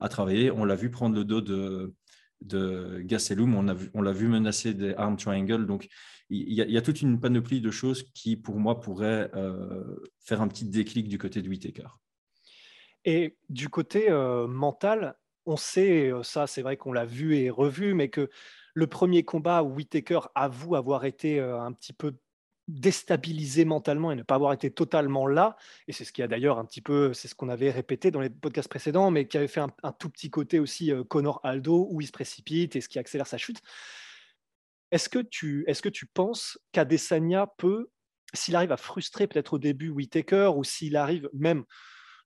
à 0.00 0.08
travailler. 0.08 0.50
On 0.50 0.64
l'a 0.64 0.74
vu 0.74 0.90
prendre 0.90 1.14
le 1.14 1.24
dos 1.24 1.40
de, 1.40 1.94
de 2.42 3.06
on 3.94 4.02
l'a 4.02 4.12
vu 4.12 4.28
menacer 4.28 4.74
des 4.74 4.94
arm 4.94 5.16
triangles, 5.16 5.66
donc 5.66 5.88
il 6.32 6.52
y, 6.52 6.76
a, 6.76 6.82
toute 6.82 7.02
une 7.02 7.18
panoplie 7.18 7.60
de 7.60 7.72
choses 7.72 8.04
qui 8.14 8.36
pour 8.36 8.60
moi 8.60 8.78
pourraient 8.78 9.30
euh, 9.34 9.96
faire 10.20 10.40
un 10.40 10.46
petit 10.46 10.64
déclic 10.64 11.08
du 11.08 11.18
côté 11.18 11.42
de 11.42 11.48
Whitaker. 11.48 11.88
Et 13.04 13.36
du 13.48 13.68
côté 13.68 14.10
mental, 14.48 15.16
on 15.46 15.56
sait, 15.56 16.10
ça 16.22 16.46
c'est 16.46 16.62
vrai 16.62 16.76
qu'on 16.76 16.92
l'a 16.92 17.04
vu 17.04 17.36
et 17.36 17.50
revu, 17.50 17.94
mais 17.94 18.08
que 18.08 18.30
le 18.74 18.86
premier 18.86 19.24
combat 19.24 19.62
où 19.62 19.74
Whitaker 19.74 20.20
avoue 20.34 20.76
avoir 20.76 21.04
été 21.04 21.40
un 21.40 21.72
petit 21.72 21.92
peu 21.92 22.14
déstabilisé 22.68 23.64
mentalement 23.64 24.12
et 24.12 24.16
ne 24.16 24.22
pas 24.22 24.36
avoir 24.36 24.52
été 24.52 24.70
totalement 24.70 25.26
là, 25.26 25.56
et 25.88 25.92
c'est 25.92 26.04
ce 26.04 26.12
qui 26.12 26.22
a 26.22 26.28
d'ailleurs 26.28 26.58
un 26.58 26.64
petit 26.64 26.80
peu, 26.80 27.12
c'est 27.12 27.26
ce 27.26 27.34
qu'on 27.34 27.48
avait 27.48 27.70
répété 27.70 28.10
dans 28.10 28.20
les 28.20 28.30
podcasts 28.30 28.68
précédents, 28.68 29.10
mais 29.10 29.26
qui 29.26 29.36
avait 29.36 29.48
fait 29.48 29.60
un, 29.60 29.92
tout 29.92 30.08
petit 30.08 30.30
côté 30.30 30.60
aussi 30.60 30.92
Connor 31.08 31.40
Aldo, 31.42 31.88
où 31.90 32.00
il 32.00 32.06
se 32.06 32.12
précipite 32.12 32.76
et 32.76 32.80
ce 32.80 32.88
qui 32.88 32.98
accélère 32.98 33.26
sa 33.26 33.38
chute. 33.38 33.60
Est-ce 34.92 35.08
que 35.08 35.18
tu, 35.18 35.64
est-ce 35.66 35.82
que 35.82 35.88
tu 35.88 36.06
penses 36.06 36.58
qu'Adesanya 36.72 37.46
peut, 37.58 37.90
s'il 38.34 38.56
arrive 38.56 38.72
à 38.72 38.76
frustrer 38.76 39.26
peut-être 39.26 39.54
au 39.54 39.58
début 39.58 39.88
Whitaker, 39.88 40.52
ou 40.56 40.64
s'il 40.64 40.96
arrive 40.96 41.28
même 41.32 41.64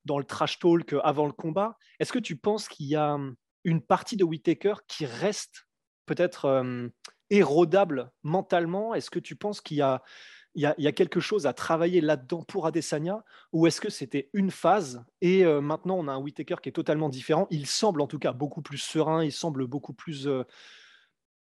dans 0.04 0.18
le 0.18 0.24
trash 0.24 0.58
talk 0.58 0.94
avant 1.02 1.26
le 1.26 1.32
combat, 1.32 1.76
est-ce 1.98 2.12
que 2.12 2.18
tu 2.18 2.36
penses 2.36 2.68
qu'il 2.68 2.86
y 2.86 2.96
a 2.96 3.18
une 3.64 3.80
partie 3.80 4.16
de 4.16 4.24
Whitaker 4.24 4.74
qui 4.86 5.06
reste 5.06 5.66
peut-être 6.06 6.90
érodable 7.30 8.12
mentalement? 8.22 8.94
Est-ce 8.94 9.10
que 9.10 9.18
tu 9.18 9.36
penses 9.36 9.60
qu'il 9.60 9.78
y 9.78 9.82
a, 9.82 10.92
quelque 10.92 11.20
chose 11.20 11.46
à 11.46 11.52
travailler 11.52 12.00
là-dedans 12.00 12.42
pour 12.42 12.66
Adesanya? 12.66 13.24
Ou 13.52 13.66
est-ce 13.66 13.80
que 13.80 13.90
c'était 13.90 14.28
une 14.32 14.50
phase 14.50 15.04
et 15.20 15.44
maintenant 15.44 15.96
on 15.96 16.08
a 16.08 16.12
un 16.12 16.18
Whitaker 16.18 16.56
qui 16.62 16.68
est 16.68 16.72
totalement 16.72 17.08
différent? 17.08 17.46
Il 17.50 17.66
semble 17.66 18.00
en 18.00 18.06
tout 18.06 18.18
cas 18.18 18.32
beaucoup 18.32 18.62
plus 18.62 18.78
serein, 18.78 19.24
il 19.24 19.32
semble 19.32 19.66
beaucoup 19.66 19.94
plus, 19.94 20.28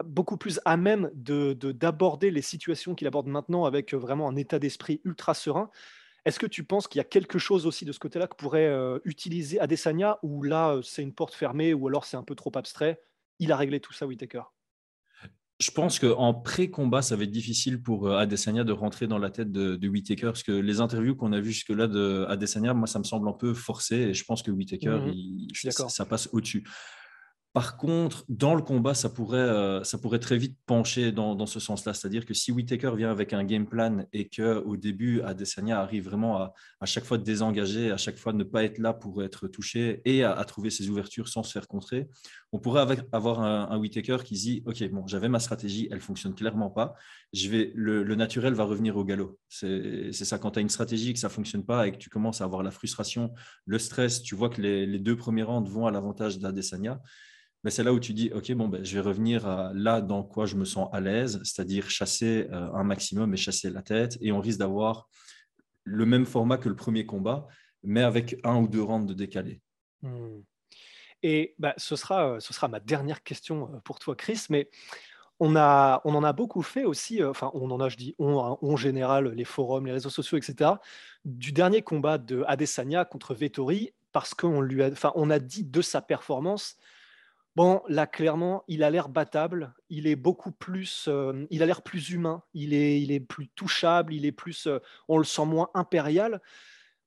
beaucoup 0.05 0.37
plus 0.37 0.61
à 0.65 0.77
même 0.77 1.11
de, 1.15 1.55
d'aborder 1.55 2.31
les 2.31 2.43
situations 2.43 2.95
qu'il 2.95 3.07
aborde 3.07 3.27
maintenant 3.27 3.65
avec 3.65 3.95
vraiment 3.95 4.29
un 4.29 4.37
état 4.37 4.59
d'esprit 4.59 5.01
ultra 5.05 5.35
serein. 5.35 5.71
Est-ce 6.25 6.39
que 6.39 6.47
tu 6.47 6.65
penses 6.65 6.87
qu'il 6.87 6.99
y 6.99 7.01
a 7.01 7.05
quelque 7.05 7.39
chose 7.39 7.67
aussi 7.67 7.85
de 7.85 7.93
ce 7.93 7.99
côté-là 7.99 8.27
que 8.29 8.37
pourrait 8.37 8.73
utiliser 9.05 9.59
Adesanya 9.59 10.19
ou 10.23 10.43
là 10.43 10.79
c'est 10.83 11.03
une 11.03 11.15
porte 11.15 11.35
fermée 11.35 11.75
ou 11.75 11.89
alors 11.89 12.05
c'est 12.05 12.17
un 12.17 12.23
peu 12.23 12.35
trop 12.35 12.53
abstrait? 12.55 13.01
Il 13.39 13.51
a 13.51 13.57
réglé 13.57 13.81
tout 13.81 13.93
ça, 13.93 14.07
Whitaker. 14.07 14.43
Je 15.63 15.71
pense 15.71 16.01
qu'en 16.01 16.35
pré-combat, 16.35 17.03
ça 17.03 17.15
va 17.15 17.23
être 17.23 17.31
difficile 17.31 17.81
pour 17.81 18.09
euh, 18.09 18.17
Adesanya 18.17 18.65
de 18.65 18.73
rentrer 18.73 19.07
dans 19.07 19.19
la 19.19 19.31
tête 19.31 19.53
de, 19.53 19.77
de 19.77 19.89
Whitaker, 19.89 20.27
parce 20.27 20.43
que 20.43 20.51
les 20.51 20.81
interviews 20.81 21.15
qu'on 21.15 21.33
a 21.33 21.41
vues 21.41 21.53
jusque-là 21.53 21.87
de 21.87 22.25
Adesanya, 22.29 22.75
moi, 22.75 22.89
ça 22.89 22.99
me 22.99 23.05
semble 23.05 23.29
un 23.29 23.33
peu 23.33 23.55
forcé, 23.55 23.97
et 23.97 24.15
je 24.15 24.25
pense 24.25 24.43
que 24.43 24.51
Whitaker, 24.51 24.99
mmh 24.99 25.71
ça, 25.71 26.05
passe 26.05 26.29
au-dessus. 26.33 26.65
Par 27.53 27.77
contre, 27.77 28.25
dans 28.31 28.55
le 28.55 28.63
combat, 28.63 28.95
ça 28.95 29.11
pourrait, 29.11 29.39
euh, 29.39 29.83
très 30.19 30.39
vite 30.39 30.57
pencher 30.65 31.13
dans, 31.13 31.45
ce 31.45 31.61
sens-là. 31.61 31.93
C'est-à-dire 31.93 32.25
que 32.25 32.33
si 32.33 32.51
Whitaker 32.51 32.93
vient 32.97 33.11
avec 33.11 33.35
un 33.35 33.45
game 33.45 33.67
plan 33.67 34.07
et 34.15 34.31
qu'au 34.31 34.77
début, 34.79 35.21
Adesanya 35.21 35.81
arrive 35.81 36.05
vraiment 36.05 36.39
à, 36.81 36.87
chaque 36.87 37.05
fois 37.05 37.19
désengager, 37.19 37.91
à 37.91 37.99
chaque 37.99 38.17
fois 38.17 38.33
ne 38.33 38.45
pas 38.45 38.65
être 38.65 38.79
là 38.79 38.95
pour 38.95 39.23
être 39.23 39.49
touché 39.49 40.01
et 40.07 40.25
à, 40.25 40.43
trouver 40.45 40.71
ses 40.71 40.89
ouvertures 40.89 41.29
sans 41.29 41.43
se 41.43 41.53
faire 41.53 41.69
contrer, 41.69 42.09
on 42.53 42.59
pourrait 42.59 42.97
avoir 43.13 43.41
un, 43.41 43.69
un 43.71 43.77
Whitaker 43.77 44.19
qui 44.25 44.35
dit 44.35 44.63
Ok, 44.65 44.83
j'avais 45.07 45.29
ma 45.29 45.41
stratégie, 45.41 45.89
elle 45.91 46.01
fonctionne 46.01 46.35
clairement 46.35 46.71
pas. 46.71 46.95
Le, 47.35 48.15
naturel 48.15 48.55
va 48.55 48.65
revenir 48.65 48.97
au 48.97 49.05
galop. 49.05 49.39
C'est 49.49 50.13
ça, 50.13 50.39
quand 50.39 50.53
tu 50.53 50.59
as 50.59 50.63
une 50.63 50.69
stratégie 50.71 51.13
que 51.13 51.19
ça 51.19 51.29
fonctionne 51.29 51.65
pas 51.65 51.87
et 51.87 51.93
que 51.93 51.99
tu 51.99 52.09
commences 52.09 52.41
à 52.41 52.45
avoir 52.45 52.63
la 52.63 52.71
frustration, 52.71 53.33
le 53.67 53.79
stress, 53.79 54.23
tu 54.23 54.35
vois 54.35 54.49
que 54.49 54.61
les, 54.63 54.99
deux 54.99 55.17
premiers 55.17 55.43
rounds 55.43 55.71
vont 55.71 55.87
à 55.87 55.91
l'avantage 55.91 56.39
d'Adesanya 56.39 57.01
mais 57.65 57.71
c'est 57.71 57.85
là 57.85 57.93
où 57.93 58.01
tu 58.01 58.13
dis, 58.13 58.31
OK, 58.35 58.51
bon, 58.53 58.69
ben, 58.69 58.85
je 58.85 58.95
vais 58.95 59.01
revenir 59.01 59.73
là 59.75 60.01
dans 60.01 60.25
quoi 60.25 60.47
je 60.47 60.57
me 60.57 60.65
sens 60.65 60.89
à 60.93 61.01
l'aise, 61.01 61.41
c'est-à-dire 61.45 61.89
chasser 61.89 62.49
euh, 62.51 62.73
un 62.73 62.83
maximum 62.83 63.33
et 63.35 63.37
chasser 63.37 63.71
la 63.71 63.83
tête. 63.83 64.19
Et 64.21 64.33
on 64.33 64.41
risque 64.41 64.59
d'avoir 64.59 65.09
le 65.85 66.05
même 66.05 66.27
format 66.27 66.59
que 66.59 66.69
le 66.69 66.75
premier 66.75 67.07
combat, 67.07 67.47
mais 67.85 68.03
avec 68.03 68.37
un 68.43 68.57
ou 68.57 68.69
deux 68.69 68.83
rounds 68.83 69.07
de 69.07 69.15
décalé. 69.15 69.61
Hmm. 70.03 70.41
Et 71.23 71.55
bah, 71.61 71.75
ce, 71.77 71.95
sera, 71.95 72.33
euh, 72.33 72.41
ce 72.41 72.53
sera 72.53 72.67
ma 72.67 72.81
dernière 72.81 73.23
question 73.23 73.73
euh, 73.73 73.79
pour 73.85 74.01
toi, 74.01 74.17
Chris. 74.17 74.47
Mais 74.51 74.69
on, 75.39 75.55
a, 75.55 76.01
on 76.05 76.17
en 76.17 76.25
a 76.25 76.33
beaucoup 76.33 76.63
fait 76.63 76.85
aussi, 76.85 77.23
enfin, 77.23 77.53
on 77.55 77.71
en 77.71 77.81
a, 77.81 77.89
je 77.89 77.97
dis 77.97 78.17
on, 78.19 78.41
hein, 78.41 78.77
général, 78.77 79.29
les 79.29 79.45
forums, 79.45 79.87
les 79.87 79.93
réseaux 79.93 80.11
sociaux, 80.11 80.37
etc., 80.37 80.73
du 81.25 81.53
dernier 81.53 81.83
combat 81.83 82.19
de 82.19 82.43
Adesanya 82.49 83.05
contre 83.05 83.35
Vettori, 83.35 83.93
parce 84.11 84.35
qu'on 84.35 84.69
a, 84.69 85.35
a 85.35 85.39
dit 85.39 85.65
de 85.65 85.81
sa 85.81 86.03
performance 86.03 86.77
Bon, 87.55 87.83
là, 87.87 88.07
clairement, 88.07 88.65
il 88.67 88.83
a 88.83 88.91
l'air 88.91 89.09
battable. 89.11 89.75
Il 89.91 90.07
est 90.07 90.17
beaucoup 90.17 90.53
plus. 90.53 91.07
Euh, 91.09 91.47
il 91.51 91.63
a 91.63 91.67
l'air 91.67 91.83
plus 91.83 92.11
humain. 92.11 92.43
Il 92.55 92.73
est, 92.73 93.01
il 93.01 93.13
est 93.13 93.21
plus 93.21 93.49
touchable. 93.49 94.15
Il 94.15 94.25
est 94.25 94.33
plus. 94.33 94.67
Euh, 94.67 94.79
on 95.09 95.19
le 95.19 95.25
sent 95.25 95.45
moins 95.45 95.71
impérial. 95.75 96.41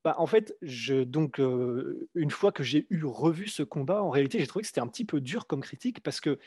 Bah, 0.03 0.15
en 0.19 0.27
fait, 0.27 0.55
je, 0.62 1.03
donc, 1.03 1.39
euh, 1.39 2.08
une 2.13 2.29
fois 2.29 2.51
que 2.51 2.63
j'ai 2.63 2.86
eu 2.91 3.05
revu 3.05 3.47
ce 3.47 3.63
combat, 3.63 4.03
en 4.03 4.12
réalité, 4.12 4.39
j'ai 4.39 4.45
trouvé 4.45 4.62
que 4.62 4.67
c'était 4.67 4.81
un 4.81 4.88
petit 4.88 5.05
peu 5.05 5.19
dur 5.19 5.47
comme 5.47 5.62
critique 5.62 6.01
parce 6.03 6.21
que 6.21 6.38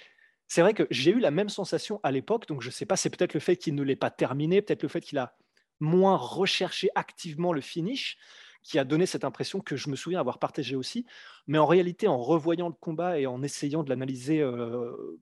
c'est 0.46 0.62
vrai 0.62 0.74
que 0.74 0.86
j'ai 0.90 1.10
eu 1.10 1.18
la 1.18 1.32
même 1.32 1.48
sensation 1.48 1.98
à 2.04 2.12
l'époque. 2.12 2.46
Donc, 2.46 2.62
je 2.62 2.68
ne 2.68 2.72
sais 2.72 2.86
pas, 2.86 2.96
c'est 2.96 3.10
peut-être 3.10 3.34
le 3.34 3.40
fait 3.40 3.56
qu'il 3.56 3.74
ne 3.74 3.82
l'ait 3.82 3.96
pas 3.96 4.10
terminé, 4.10 4.62
peut-être 4.62 4.84
le 4.84 4.88
fait 4.88 5.00
qu'il 5.00 5.18
a 5.18 5.36
moins 5.80 6.16
recherché 6.16 6.88
activement 6.94 7.52
le 7.52 7.60
finish 7.60 8.16
qui 8.62 8.78
a 8.78 8.84
donné 8.84 9.06
cette 9.06 9.24
impression 9.24 9.60
que 9.60 9.76
je 9.76 9.88
me 9.88 9.96
souviens 9.96 10.20
avoir 10.20 10.38
partagé 10.38 10.76
aussi. 10.76 11.06
Mais 11.46 11.58
en 11.58 11.66
réalité, 11.66 12.08
en 12.08 12.18
revoyant 12.18 12.68
le 12.68 12.74
combat 12.74 13.18
et 13.18 13.26
en 13.26 13.42
essayant 13.42 13.82
de 13.82 13.88
l'analyser 13.88 14.40
euh, 14.40 15.20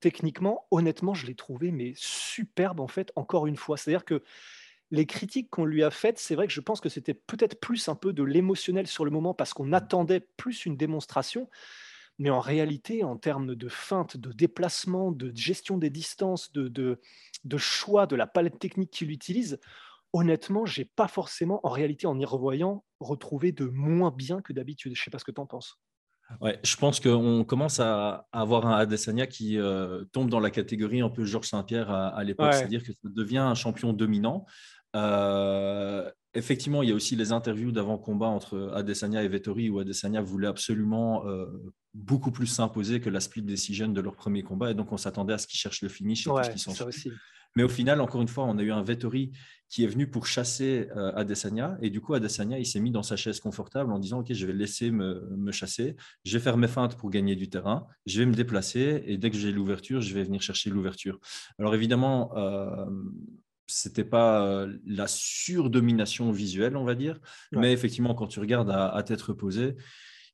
techniquement, 0.00 0.66
honnêtement, 0.70 1.14
je 1.14 1.26
l'ai 1.26 1.34
trouvé 1.34 1.70
mais 1.70 1.92
superbe 1.96 2.80
en 2.80 2.88
fait, 2.88 3.12
encore 3.16 3.46
une 3.46 3.56
fois. 3.56 3.76
C'est-à-dire 3.76 4.04
que 4.04 4.22
les 4.90 5.06
critiques 5.06 5.50
qu'on 5.50 5.64
lui 5.64 5.84
a 5.84 5.90
faites, 5.90 6.18
c'est 6.18 6.34
vrai 6.34 6.46
que 6.46 6.52
je 6.52 6.60
pense 6.60 6.80
que 6.80 6.88
c'était 6.88 7.14
peut-être 7.14 7.60
plus 7.60 7.88
un 7.88 7.94
peu 7.94 8.12
de 8.12 8.24
l'émotionnel 8.24 8.86
sur 8.86 9.04
le 9.04 9.10
moment 9.10 9.34
parce 9.34 9.54
qu'on 9.54 9.72
attendait 9.72 10.20
plus 10.20 10.66
une 10.66 10.76
démonstration. 10.76 11.48
Mais 12.18 12.30
en 12.30 12.40
réalité, 12.40 13.02
en 13.04 13.16
termes 13.16 13.54
de 13.54 13.68
feinte, 13.68 14.16
de 14.16 14.32
déplacement, 14.32 15.10
de 15.10 15.32
gestion 15.34 15.78
des 15.78 15.90
distances, 15.90 16.52
de, 16.52 16.68
de, 16.68 17.00
de 17.44 17.56
choix 17.56 18.06
de 18.06 18.16
la 18.16 18.26
palette 18.26 18.58
technique 18.58 18.90
qu'il 18.90 19.10
utilise, 19.10 19.58
honnêtement, 20.12 20.66
j'ai 20.66 20.84
pas 20.84 21.08
forcément, 21.08 21.60
en 21.62 21.70
réalité, 21.70 22.06
en 22.06 22.18
y 22.18 22.24
revoyant, 22.24 22.84
retrouvé 23.00 23.52
de 23.52 23.66
moins 23.66 24.10
bien 24.10 24.40
que 24.40 24.52
d'habitude. 24.52 24.94
Je 24.94 25.02
sais 25.02 25.10
pas 25.10 25.18
ce 25.18 25.24
que 25.24 25.30
tu 25.30 25.40
en 25.40 25.46
penses. 25.46 25.78
Ouais, 26.40 26.60
je 26.62 26.76
pense 26.76 27.00
qu'on 27.00 27.44
commence 27.44 27.80
à 27.80 28.28
avoir 28.30 28.66
un 28.66 28.78
Adesanya 28.78 29.26
qui 29.26 29.58
euh, 29.58 30.04
tombe 30.12 30.30
dans 30.30 30.38
la 30.38 30.50
catégorie 30.50 31.00
un 31.00 31.08
peu 31.08 31.24
Georges 31.24 31.48
Saint-Pierre 31.48 31.90
à, 31.90 32.22
l'époque, 32.22 32.54
c'est-à-dire 32.54 32.84
que 32.84 32.92
ça 32.92 32.98
devient 33.04 33.38
un 33.38 33.54
champion 33.54 33.92
dominant. 33.92 34.46
Euh, 34.94 36.08
effectivement, 36.34 36.82
il 36.82 36.88
y 36.88 36.92
a 36.92 36.94
aussi 36.94 37.16
les 37.16 37.32
interviews 37.32 37.72
d'avant-combat 37.72 38.26
entre 38.26 38.72
Adesanya 38.74 39.22
et 39.22 39.28
Vettori 39.28 39.70
où 39.70 39.78
Adesanya 39.78 40.22
voulait 40.22 40.48
absolument 40.48 41.26
euh, 41.26 41.46
beaucoup 41.94 42.30
plus 42.30 42.46
s'imposer 42.46 43.00
que 43.00 43.10
la 43.10 43.20
split 43.20 43.42
decision 43.42 43.88
de 43.88 44.00
leur 44.00 44.14
premier 44.14 44.42
combat 44.42 44.70
et 44.70 44.74
donc 44.74 44.92
on 44.92 44.96
s'attendait 44.96 45.34
à 45.34 45.38
ce 45.38 45.46
qu'ils 45.46 45.58
cherchent 45.58 45.82
le 45.82 45.88
finish 45.88 46.26
et 46.26 46.30
tout 46.30 46.42
ce 46.42 46.50
qui 46.50 46.58
s'en 46.58 46.72
mais 47.56 47.62
au 47.62 47.68
final, 47.68 48.00
encore 48.00 48.22
une 48.22 48.28
fois, 48.28 48.44
on 48.44 48.58
a 48.58 48.62
eu 48.62 48.70
un 48.70 48.82
Vettori 48.82 49.32
qui 49.68 49.84
est 49.84 49.86
venu 49.86 50.08
pour 50.08 50.26
chasser 50.26 50.88
euh, 50.96 51.12
Adesanya. 51.14 51.78
Et 51.82 51.90
du 51.90 52.00
coup, 52.00 52.14
Adesanya, 52.14 52.58
il 52.58 52.66
s'est 52.66 52.80
mis 52.80 52.90
dans 52.90 53.02
sa 53.02 53.16
chaise 53.16 53.40
confortable 53.40 53.92
en 53.92 53.98
disant, 53.98 54.20
OK, 54.20 54.32
je 54.32 54.46
vais 54.46 54.52
laisser 54.52 54.90
me, 54.90 55.50
chasser. 55.52 55.96
Je 56.24 56.36
vais 56.36 56.42
faire 56.42 56.56
mes 56.56 56.68
feintes 56.68 56.96
pour 56.96 57.10
gagner 57.10 57.36
du 57.36 57.48
terrain. 57.48 57.86
Je 58.06 58.20
vais 58.20 58.26
me 58.26 58.34
déplacer. 58.34 59.02
Et 59.06 59.18
dès 59.18 59.30
que 59.30 59.36
j'ai 59.36 59.52
l'ouverture, 59.52 60.00
je 60.00 60.14
vais 60.14 60.24
venir 60.24 60.42
chercher 60.42 60.70
l'ouverture. 60.70 61.18
Alors 61.58 61.74
évidemment, 61.74 62.36
euh, 62.36 62.86
ce 63.70 63.88
n'était 63.88 64.04
pas 64.04 64.44
euh, 64.44 64.76
la 64.86 65.06
surdomination 65.06 66.30
visuelle, 66.32 66.76
on 66.76 66.84
va 66.84 66.94
dire. 66.94 67.18
Mais 67.52 67.72
effectivement, 67.72 68.14
quand 68.14 68.26
tu 68.26 68.40
regardes 68.40 68.70
à, 68.70 68.88
à 68.88 69.02
tête 69.02 69.22
reposée, 69.22 69.76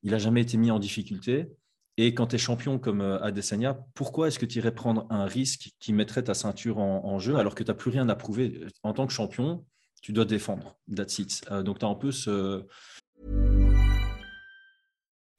il 0.03 0.11
n'a 0.11 0.17
jamais 0.17 0.41
été 0.41 0.57
mis 0.57 0.71
en 0.71 0.79
difficulté. 0.79 1.47
Et 1.97 2.13
quand 2.13 2.27
tu 2.27 2.35
es 2.35 2.39
champion 2.39 2.77
comme 2.77 3.01
euh, 3.01 3.19
Adesanya, 3.23 3.77
pourquoi 3.95 4.27
est-ce 4.27 4.37
que 4.37 4.45
tu 4.45 4.59
irais 4.59 4.73
prendre 4.73 5.07
un 5.09 5.25
risque 5.25 5.71
qui 5.79 5.93
mettrait 5.93 6.23
ta 6.23 6.35
ceinture 6.35 6.77
en, 6.77 7.17
jeu 7.17 7.37
alors 7.37 7.55
que 7.55 7.63
tu 7.63 7.71
n'as 7.71 7.75
plus 7.75 7.89
rien 7.89 8.07
à 8.07 8.15
prouver? 8.15 8.61
En 8.83 8.93
tant 8.93 9.07
que 9.07 9.13
champion, 9.13 9.65
tu 10.01 10.13
dois 10.13 10.25
défendre. 10.25 10.77
That's 10.95 11.17
it. 11.17 11.41
Euh, 11.51 11.63
donc 11.63 11.79
tu 11.79 11.85
as 11.85 11.89
un 11.89 11.95
peu 11.95 12.11
ce. 12.11 12.63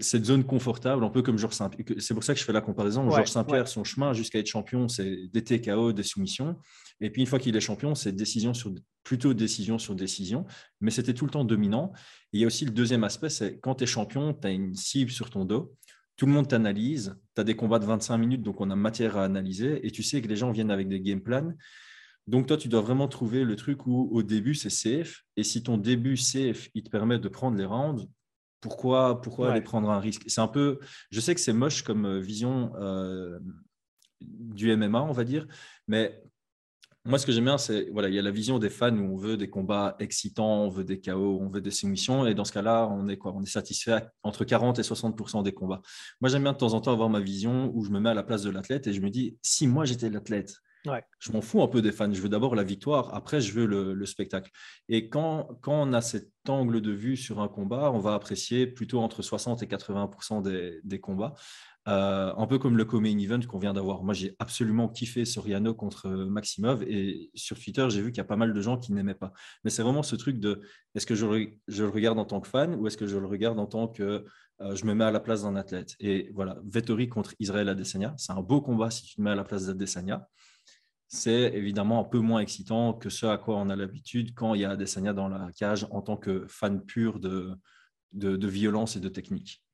Cette 0.00 0.24
zone 0.24 0.44
confortable, 0.44 1.04
un 1.04 1.10
peu 1.10 1.22
comme 1.22 1.38
Georges 1.38 1.54
Saint-Pierre. 1.54 1.96
C'est 1.98 2.14
pour 2.14 2.24
ça 2.24 2.34
que 2.34 2.40
je 2.40 2.44
fais 2.44 2.52
la 2.52 2.60
comparaison. 2.60 3.08
Georges 3.10 3.30
Saint-Pierre, 3.30 3.68
son 3.68 3.84
chemin 3.84 4.12
jusqu'à 4.12 4.38
être 4.38 4.46
champion, 4.46 4.88
c'est 4.88 5.28
des 5.32 5.42
TKO, 5.42 5.92
des 5.92 6.02
soumissions. 6.02 6.56
Et 7.00 7.10
puis 7.10 7.22
une 7.22 7.26
fois 7.26 7.38
qu'il 7.38 7.56
est 7.56 7.60
champion, 7.60 7.94
c'est 7.94 8.12
décision 8.12 8.54
sur 8.54 8.72
plutôt 9.04 9.34
décision 9.34 9.78
sur 9.78 9.94
décision, 9.94 10.46
mais 10.80 10.90
c'était 10.90 11.14
tout 11.14 11.26
le 11.26 11.30
temps 11.30 11.44
dominant. 11.44 11.92
il 12.32 12.40
y 12.40 12.44
a 12.44 12.46
aussi 12.46 12.64
le 12.64 12.70
deuxième 12.70 13.04
aspect, 13.04 13.28
c'est 13.28 13.58
quand 13.60 13.76
tu 13.76 13.84
es 13.84 13.86
champion, 13.86 14.32
tu 14.32 14.46
as 14.46 14.50
une 14.50 14.74
cible 14.74 15.10
sur 15.10 15.30
ton 15.30 15.44
dos. 15.44 15.74
Tout 16.16 16.26
le 16.26 16.32
monde 16.32 16.48
t'analyse, 16.48 17.16
tu 17.34 17.40
as 17.40 17.44
des 17.44 17.54
combats 17.54 17.78
de 17.78 17.84
25 17.84 18.16
minutes, 18.16 18.42
donc 18.42 18.60
on 18.60 18.70
a 18.70 18.76
matière 18.76 19.16
à 19.16 19.24
analyser, 19.24 19.86
et 19.86 19.90
tu 19.90 20.02
sais 20.02 20.22
que 20.22 20.28
les 20.28 20.36
gens 20.36 20.52
viennent 20.52 20.70
avec 20.70 20.88
des 20.88 21.00
game 21.00 21.20
plans. 21.20 21.52
Donc 22.26 22.46
toi, 22.46 22.56
tu 22.56 22.68
dois 22.68 22.80
vraiment 22.80 23.08
trouver 23.08 23.44
le 23.44 23.56
truc 23.56 23.86
où 23.86 24.08
au 24.12 24.22
début, 24.22 24.54
c'est 24.54 24.70
safe, 24.70 25.24
et 25.36 25.42
si 25.42 25.62
ton 25.62 25.76
début 25.76 26.16
safe, 26.16 26.70
il 26.74 26.82
te 26.82 26.88
permet 26.88 27.18
de 27.18 27.28
prendre 27.28 27.58
les 27.58 27.66
rounds, 27.66 28.08
pourquoi, 28.64 29.20
pourquoi 29.20 29.52
aller 29.52 29.60
prendre 29.60 29.90
un 29.90 30.00
risque? 30.00 30.22
C'est 30.26 30.40
un 30.40 30.48
peu, 30.48 30.78
je 31.10 31.20
sais 31.20 31.34
que 31.34 31.40
c'est 31.42 31.52
moche 31.52 31.82
comme 31.82 32.06
euh, 32.06 32.18
vision 32.18 32.72
euh, 32.76 33.38
du 34.22 34.74
MMA, 34.74 35.02
on 35.02 35.12
va 35.12 35.24
dire, 35.24 35.46
mais 35.86 36.22
moi, 37.04 37.18
ce 37.18 37.26
que 37.26 37.32
j'aime 37.32 37.44
bien, 37.44 37.58
c'est 37.58 37.90
voilà, 37.92 38.08
il 38.08 38.14
y 38.14 38.18
a 38.18 38.22
la 38.22 38.30
vision 38.30 38.58
des 38.58 38.70
fans 38.70 38.96
où 38.96 39.12
on 39.12 39.16
veut 39.16 39.36
des 39.36 39.50
combats 39.50 39.96
excitants, 39.98 40.62
on 40.62 40.70
veut 40.70 40.84
des 40.84 40.98
chaos, 40.98 41.38
on 41.42 41.50
veut 41.50 41.60
des 41.60 41.70
soumissions, 41.70 42.26
et 42.26 42.32
dans 42.32 42.46
ce 42.46 42.52
cas-là, 42.52 42.88
on 42.90 43.06
est 43.08 43.18
quoi? 43.18 43.34
On 43.36 43.42
est 43.42 43.50
satisfait 43.50 44.06
entre 44.22 44.46
40 44.46 44.78
et 44.78 44.82
60% 44.82 45.42
des 45.42 45.52
combats. 45.52 45.82
Moi, 46.22 46.30
j'aime 46.30 46.44
bien 46.44 46.54
de 46.54 46.56
temps 46.56 46.72
en 46.72 46.80
temps 46.80 46.92
avoir 46.92 47.10
ma 47.10 47.20
vision 47.20 47.70
où 47.74 47.84
je 47.84 47.90
me 47.90 48.00
mets 48.00 48.08
à 48.08 48.14
la 48.14 48.22
place 48.22 48.40
de 48.40 48.48
l'athlète 48.48 48.86
et 48.86 48.94
je 48.94 49.02
me 49.02 49.10
dis, 49.10 49.36
si 49.42 49.66
moi 49.66 49.84
j'étais 49.84 50.08
l'athlète, 50.08 50.54
je 51.18 51.32
m'en 51.32 51.40
fous 51.40 51.62
un 51.62 51.68
peu 51.68 51.82
des 51.82 51.92
fans. 51.92 52.12
Je 52.12 52.20
veux 52.20 52.28
d'abord 52.28 52.54
la 52.54 52.64
victoire, 52.64 53.14
après 53.14 53.40
je 53.40 53.52
veux 53.52 53.66
le, 53.66 54.06
spectacle. 54.06 54.50
Et 54.88 55.08
quand, 55.08 55.48
quand, 55.62 55.88
on 55.88 55.92
a 55.92 56.00
cet 56.00 56.30
angle 56.48 56.80
de 56.80 56.92
vue 56.92 57.16
sur 57.16 57.40
un 57.40 57.48
combat, 57.48 57.90
on 57.90 57.98
va 57.98 58.14
apprécier 58.14 58.66
plutôt 58.66 59.00
entre 59.00 59.22
60 59.22 59.62
et 59.62 59.66
80 59.66 60.42
des, 60.42 60.80
des 60.84 61.00
combats. 61.00 61.34
Euh, 61.86 62.32
un 62.38 62.46
peu 62.46 62.58
comme 62.58 62.78
le 62.78 62.86
co-main 62.86 63.18
event 63.18 63.40
qu'on 63.40 63.58
vient 63.58 63.74
d'avoir. 63.74 64.02
Moi, 64.04 64.14
j'ai 64.14 64.34
absolument 64.38 64.88
kiffé 64.88 65.26
Soriano 65.26 65.74
contre 65.74 66.08
Maximov 66.08 66.82
et 66.84 67.30
sur 67.34 67.58
Twitter, 67.58 67.86
j'ai 67.90 68.00
vu 68.00 68.10
qu'il 68.10 68.18
y 68.18 68.20
a 68.22 68.24
pas 68.24 68.36
mal 68.36 68.54
de 68.54 68.60
gens 68.62 68.78
qui 68.78 68.92
n'aimaient 68.94 69.14
pas. 69.14 69.32
Mais 69.64 69.70
c'est 69.70 69.82
vraiment 69.82 70.02
ce 70.02 70.16
truc 70.16 70.40
de 70.40 70.62
est-ce 70.94 71.04
que 71.04 71.14
je, 71.14 71.26
le 71.26 71.88
regarde 71.88 72.18
en 72.18 72.24
tant 72.24 72.40
que 72.40 72.48
fan 72.48 72.74
ou 72.74 72.86
est-ce 72.86 72.96
que 72.96 73.06
je 73.06 73.18
le 73.18 73.26
regarde 73.26 73.58
en 73.58 73.66
tant 73.66 73.88
que 73.88 74.24
euh, 74.60 74.74
je 74.74 74.86
me 74.86 74.94
mets 74.94 75.04
à 75.04 75.10
la 75.10 75.20
place 75.20 75.42
d'un 75.42 75.56
athlète? 75.56 75.94
Et 76.00 76.30
voilà, 76.32 76.56
Vettori 76.64 77.08
contre 77.08 77.34
Israël 77.38 77.68
Adesanya, 77.68 78.14
c'est 78.16 78.32
un 78.32 78.40
beau 78.40 78.62
combat 78.62 78.90
si 78.90 79.04
tu 79.04 79.16
te 79.16 79.20
mets 79.20 79.32
à 79.32 79.34
la 79.34 79.44
place 79.44 79.66
d'Adesanya. 79.66 80.26
C'est 81.08 81.52
évidemment 81.54 82.00
un 82.00 82.04
peu 82.04 82.18
moins 82.18 82.40
excitant 82.40 82.92
que 82.92 83.08
ce 83.08 83.26
à 83.26 83.38
quoi 83.38 83.56
on 83.56 83.68
a 83.68 83.76
l'habitude 83.76 84.34
quand 84.34 84.54
il 84.54 84.62
y 84.62 84.64
a 84.64 84.70
Adesanya 84.70 85.12
dans 85.12 85.28
la 85.28 85.52
cage 85.52 85.86
en 85.90 86.02
tant 86.02 86.16
que 86.16 86.46
fan 86.48 86.84
pur 86.84 87.20
de, 87.20 87.56
de 88.12 88.48
violence 88.48 88.96
et 88.96 89.00
de 89.00 89.08
technique. 89.08 89.64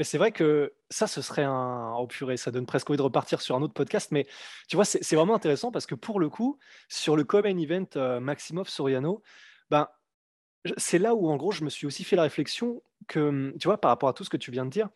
Mais 0.00 0.04
c'est 0.04 0.16
vrai 0.16 0.32
que 0.32 0.72
ça, 0.88 1.06
ce 1.06 1.20
serait 1.20 1.44
un. 1.44 1.92
Oh 1.94 2.06
purée, 2.06 2.38
ça 2.38 2.50
donne 2.50 2.64
presque 2.64 2.88
envie 2.88 2.96
de 2.96 3.02
repartir 3.02 3.42
sur 3.42 3.54
un 3.54 3.60
autre 3.60 3.74
podcast. 3.74 4.12
Mais 4.12 4.26
tu 4.66 4.76
vois, 4.76 4.86
c'est 4.86 5.14
vraiment 5.14 5.34
intéressant 5.34 5.70
parce 5.70 5.84
que 5.84 5.94
pour 5.94 6.20
le 6.20 6.30
coup, 6.30 6.58
sur 6.88 7.16
le 7.16 7.24
Common 7.24 7.58
Event 7.58 7.84
euh, 7.96 8.18
Maximov 8.18 8.66
Soriano, 8.66 9.22
ben, 9.68 9.88
c'est 10.78 10.98
là 10.98 11.14
où 11.14 11.28
en 11.28 11.36
gros, 11.36 11.52
je 11.52 11.64
me 11.64 11.68
suis 11.68 11.86
aussi 11.86 12.02
fait 12.02 12.16
la 12.16 12.22
réflexion 12.22 12.82
que, 13.08 13.54
tu 13.58 13.68
vois, 13.68 13.78
par 13.78 13.90
rapport 13.90 14.08
à 14.08 14.14
tout 14.14 14.24
ce 14.24 14.30
que 14.30 14.38
tu 14.38 14.50
viens 14.50 14.64
de 14.64 14.70
dire, 14.70 14.88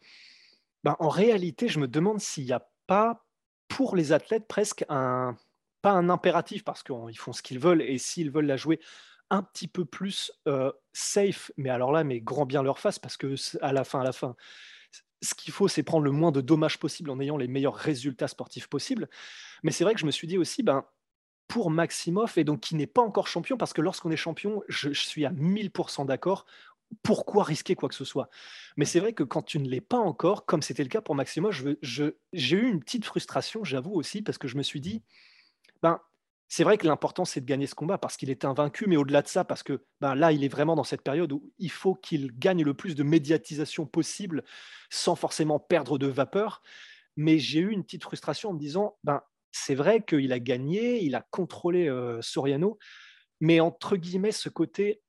ben, 0.85 0.97
en 1.01 1.11
réalité, 1.11 1.69
je 1.69 1.81
me 1.81 1.87
demande 1.87 2.19
s'il 2.19 2.47
n'y 2.47 2.53
a 2.53 2.67
pas 2.87 3.27
pour 3.69 3.97
les 3.97 4.13
athlètes 4.13 4.47
presque 4.49 4.87
un. 4.89 5.37
Pas 5.85 5.91
un 5.91 6.09
impératif 6.09 6.65
parce 6.65 6.83
qu'ils 6.83 7.19
font 7.19 7.35
ce 7.35 7.43
qu'ils 7.43 7.59
veulent 7.59 7.83
et 7.83 7.99
s'ils 7.99 8.31
veulent 8.31 8.47
la 8.47 8.57
jouer 8.57 8.81
un 9.29 9.43
petit 9.43 9.69
peu 9.69 9.85
plus 9.85 10.33
euh, 10.49 10.73
safe, 10.95 11.53
mais 11.59 11.69
alors 11.69 11.93
là, 11.93 12.05
mais 12.05 12.23
grand 12.23 12.47
bien 12.47 12.63
leur 12.63 12.79
face 12.79 12.99
parce 12.99 13.19
que 13.19 13.35
à 13.61 13.75
la 13.75 13.85
fin, 13.85 14.01
à 14.01 14.05
la 14.05 14.13
fin, 14.13 14.35
ce 15.21 15.35
qu'il 15.35 15.53
faut, 15.53 15.69
c'est 15.69 15.83
prendre 15.83 16.07
le 16.07 16.11
moins 16.11 16.33
de 16.33 16.41
dommages 16.41 16.79
possible 16.79 17.11
en 17.11 17.21
ayant 17.21 17.37
les 17.37 17.49
meilleurs 17.49 17.75
résultats 17.75 18.29
sportifs 18.29 18.67
possibles. 18.67 19.11
Mais 19.63 19.73
c'est 19.73 19.85
vrai 19.85 19.93
que 19.93 20.01
je 20.01 20.07
me 20.07 20.11
suis 20.11 20.27
dit 20.27 20.39
aussi, 20.39 20.63
ben, 20.63 20.87
pour 21.49 21.71
Maximov, 21.71 22.33
et 22.39 22.45
donc 22.45 22.61
qui 22.61 22.77
n'est 22.77 22.87
pas 22.87 23.03
encore 23.03 23.29
champion, 23.29 23.59
parce 23.59 23.75
que 23.75 23.83
lorsqu'on 23.83 24.11
est 24.11 24.17
champion, 24.17 24.63
je, 24.69 24.91
suis 24.95 25.27
à 25.27 25.33
1000% 25.33 26.07
d'accord, 26.07 26.47
pourquoi 27.03 27.45
risquer 27.45 27.75
quoi 27.75 27.91
que 27.91 27.95
ce 27.95 28.07
soit? 28.07 28.31
Mais 28.79 28.87
c'est 28.87 29.01
vrai 29.01 29.13
que 29.13 29.23
quand 29.23 29.43
tu 29.43 29.59
ne 29.59 29.69
l'es 29.69 29.83
pas 29.83 29.99
encore, 29.99 30.47
comme 30.47 30.63
c'était 30.63 30.83
le 30.83 30.89
cas 30.89 31.03
pour 31.03 31.15
Maximov, 31.15 31.77
j'ai 31.83 32.57
eu 32.57 32.71
une 32.71 32.81
petite 32.81 33.05
frustration, 33.05 33.65
j'avoue 33.65 33.93
aussi, 33.93 34.23
parce 34.23 34.39
que 34.39 34.49
je 34.49 34.57
me 34.57 34.63
suis 34.63 34.81
dit, 34.81 35.03
ben, 35.85 36.01
c'est 36.49 36.65
vrai 36.65 36.79
que 36.79 36.87
l'important, 36.87 37.27
c'est 37.27 37.43
de 37.43 37.45
gagner 37.45 37.67
ce 37.67 37.75
combat 37.75 37.99
parce 37.99 38.17
qu'il 38.17 38.31
est 38.31 38.47
invaincu, 38.47 38.87
mais 38.87 38.97
au-delà 38.97 39.21
de 39.21 39.29
ça, 39.29 39.45
parce 39.45 39.63
que 39.63 39.85
ben, 40.01 40.15
là, 40.15 40.33
il 40.33 40.43
est 40.43 40.49
vraiment 40.49 40.77
dans 40.77 40.83
cette 40.83 41.03
période 41.03 41.31
où 41.31 41.53
il 41.59 41.71
faut 41.71 41.95
qu'il 41.95 42.33
gagne 42.39 42.65
le 42.65 42.73
plus 42.73 42.95
de 42.95 43.03
médiatisation 43.03 43.85
possible 43.85 44.45
sans 44.89 45.15
forcément 45.15 45.59
perdre 45.59 45.99
de 45.99 46.07
vapeur. 46.07 46.63
Mais 47.19 47.39
j'ai 47.39 47.61
eu 47.61 47.71
une 47.71 47.85
petite 47.85 48.03
frustration 48.03 48.49
en 48.49 48.53
me 48.55 48.59
disant, 48.59 48.97
ben, 49.05 49.21
c'est 49.53 49.75
vrai 49.75 50.03
qu'il 50.03 50.33
a 50.33 50.39
gagné, 50.39 51.05
il 51.05 51.15
a 51.17 51.27
contrôlé 51.31 51.87
euh, 51.87 52.23
Soriano, 52.23 52.79
mais 53.43 53.61
entre 53.61 53.99
guillemets, 53.99 54.33
ce 54.33 54.49
côté 54.49 55.03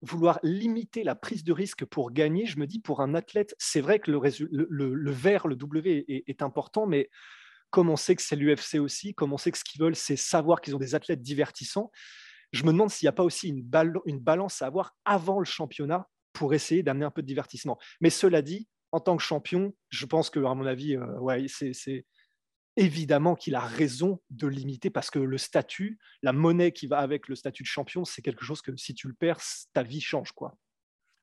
vouloir 0.00 0.38
limiter 0.44 1.02
la 1.02 1.16
prise 1.16 1.42
de 1.42 1.52
risque 1.52 1.84
pour 1.84 2.12
gagner, 2.12 2.46
je 2.46 2.60
me 2.60 2.68
dis, 2.68 2.78
pour 2.78 3.00
un 3.00 3.14
athlète, 3.14 3.56
c'est 3.58 3.80
vrai 3.80 3.98
que 3.98 4.12
le, 4.12 5.10
vert, 5.10 5.48
le 5.48 5.56
W 5.56 6.04
est 6.06 6.42
important, 6.42 6.86
mais 6.86 7.10
comme 7.70 7.90
on 7.90 7.96
sait 7.96 8.16
que 8.16 8.22
c'est 8.22 8.36
l'UFC 8.36 8.76
aussi, 8.76 9.14
comme 9.14 9.32
on 9.32 9.38
sait 9.38 9.50
que 9.50 9.58
ce 9.58 9.64
qu'ils 9.64 9.80
veulent, 9.80 9.96
c'est 9.96 10.16
savoir 10.16 10.60
qu'ils 10.60 10.74
ont 10.74 10.78
des 10.78 10.94
athlètes 10.94 11.22
divertissants, 11.22 11.90
je 12.52 12.64
me 12.64 12.72
demande 12.72 12.90
s'il 12.90 13.06
n'y 13.06 13.10
a 13.10 13.12
pas 13.12 13.24
aussi 13.24 13.48
une, 13.48 13.62
balance 14.18 14.62
à 14.62 14.66
avoir 14.66 14.94
avant 15.04 15.38
le 15.38 15.44
championnat 15.44 16.08
pour 16.32 16.54
essayer 16.54 16.82
d'amener 16.82 17.04
un 17.04 17.10
peu 17.10 17.22
de 17.22 17.26
divertissement. 17.26 17.78
Mais 18.00 18.10
cela 18.10 18.42
dit, 18.42 18.68
en 18.92 19.00
tant 19.00 19.16
que 19.16 19.22
champion, 19.22 19.74
je 19.90 20.06
pense 20.06 20.30
que, 20.30 20.40
à 20.40 20.54
mon 20.54 20.64
avis, 20.64 20.96
euh, 20.96 21.18
ouais, 21.18 21.46
c'est 21.48 22.06
évidemment 22.76 23.34
qu'il 23.34 23.54
a 23.54 23.60
raison 23.60 24.22
de 24.30 24.46
limiter 24.46 24.88
parce 24.88 25.10
que 25.10 25.18
le 25.18 25.36
statut, 25.36 25.98
la 26.22 26.32
monnaie 26.32 26.72
qui 26.72 26.86
va 26.86 26.98
avec 27.00 27.28
le 27.28 27.34
statut 27.34 27.64
de 27.64 27.68
champion, 27.68 28.04
c'est 28.04 28.22
quelque 28.22 28.44
chose 28.44 28.62
que 28.62 28.74
si 28.76 28.94
tu 28.94 29.08
le 29.08 29.14
perds, 29.14 29.40
ta 29.74 29.82
vie 29.82 30.00
change. 30.00 30.32
quoi. 30.32 30.56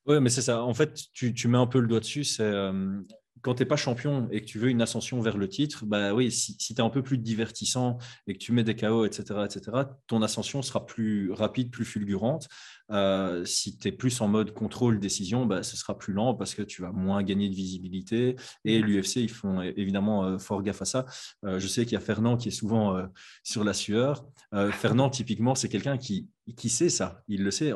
Oui, 0.05 0.19
mais 0.19 0.29
c'est 0.29 0.43
ça. 0.43 0.63
En 0.63 0.73
fait, 0.73 0.99
tu, 1.13 1.47
mets 1.47 1.57
un 1.57 1.65
peu 1.65 1.79
le 1.79 1.87
doigt 1.87 2.01
dessus. 2.01 2.23
C'est 2.23 2.43
euh, 2.43 3.01
quand 3.41 3.55
tu 3.55 3.61
n'es 3.61 3.67
pas 3.67 3.75
champion 3.75 4.27
et 4.31 4.41
que 4.41 4.45
tu 4.45 4.59
veux 4.59 4.69
une 4.69 4.81
ascension 4.81 5.19
vers 5.21 5.37
le 5.37 5.47
titre, 5.47 5.85
bah 5.85 6.13
oui, 6.13 6.31
si, 6.31 6.57
tu 6.57 6.73
es 6.73 6.81
un 6.81 6.89
peu 6.89 7.03
plus 7.03 7.17
divertissant 7.17 7.97
et 8.27 8.33
que 8.33 8.39
tu 8.39 8.51
mets 8.51 8.63
des 8.63 8.75
KO, 8.75 9.05
etc., 9.05 9.41
etc., 9.45 9.77
ton 10.07 10.21
ascension 10.21 10.61
sera 10.61 10.85
plus 10.85 11.31
rapide, 11.31 11.69
plus 11.69 11.85
fulgurante. 11.85 12.47
Euh, 12.91 13.43
si 13.45 13.77
tu 13.77 13.87
es 13.87 13.91
plus 13.91 14.21
en 14.21 14.27
mode 14.27 14.51
contrôle, 14.53 14.99
décision, 14.99 15.45
bah, 15.45 15.63
ce 15.63 15.75
sera 15.75 15.97
plus 15.97 16.13
lent 16.13 16.33
parce 16.33 16.55
que 16.55 16.61
tu 16.61 16.81
vas 16.81 16.91
moins 16.91 17.23
gagner 17.23 17.49
de 17.49 17.55
visibilité. 17.55 18.35
Et 18.63 18.79
l'UFC, 18.79 19.17
ils 19.17 19.29
font 19.29 19.61
évidemment 19.61 20.23
euh, 20.23 20.37
fort 20.37 20.63
gaffe 20.63 20.81
à 20.81 20.85
ça. 20.85 21.05
Euh, 21.43 21.59
je 21.59 21.67
sais 21.67 21.83
qu'il 21.83 21.93
y 21.93 21.97
a 21.97 22.01
Fernand 22.01 22.37
qui 22.37 22.49
est 22.49 22.51
souvent 22.51 23.05
sur 23.43 23.63
la 23.63 23.73
sueur. 23.73 24.25
Fernand, 24.71 25.09
typiquement, 25.09 25.55
c'est 25.55 25.69
quelqu'un 25.69 25.97
qui, 25.97 26.29
qui 26.55 26.69
sait 26.69 26.89
ça. 26.89 27.21
Il 27.27 27.43
le 27.43 27.51
sait. 27.51 27.73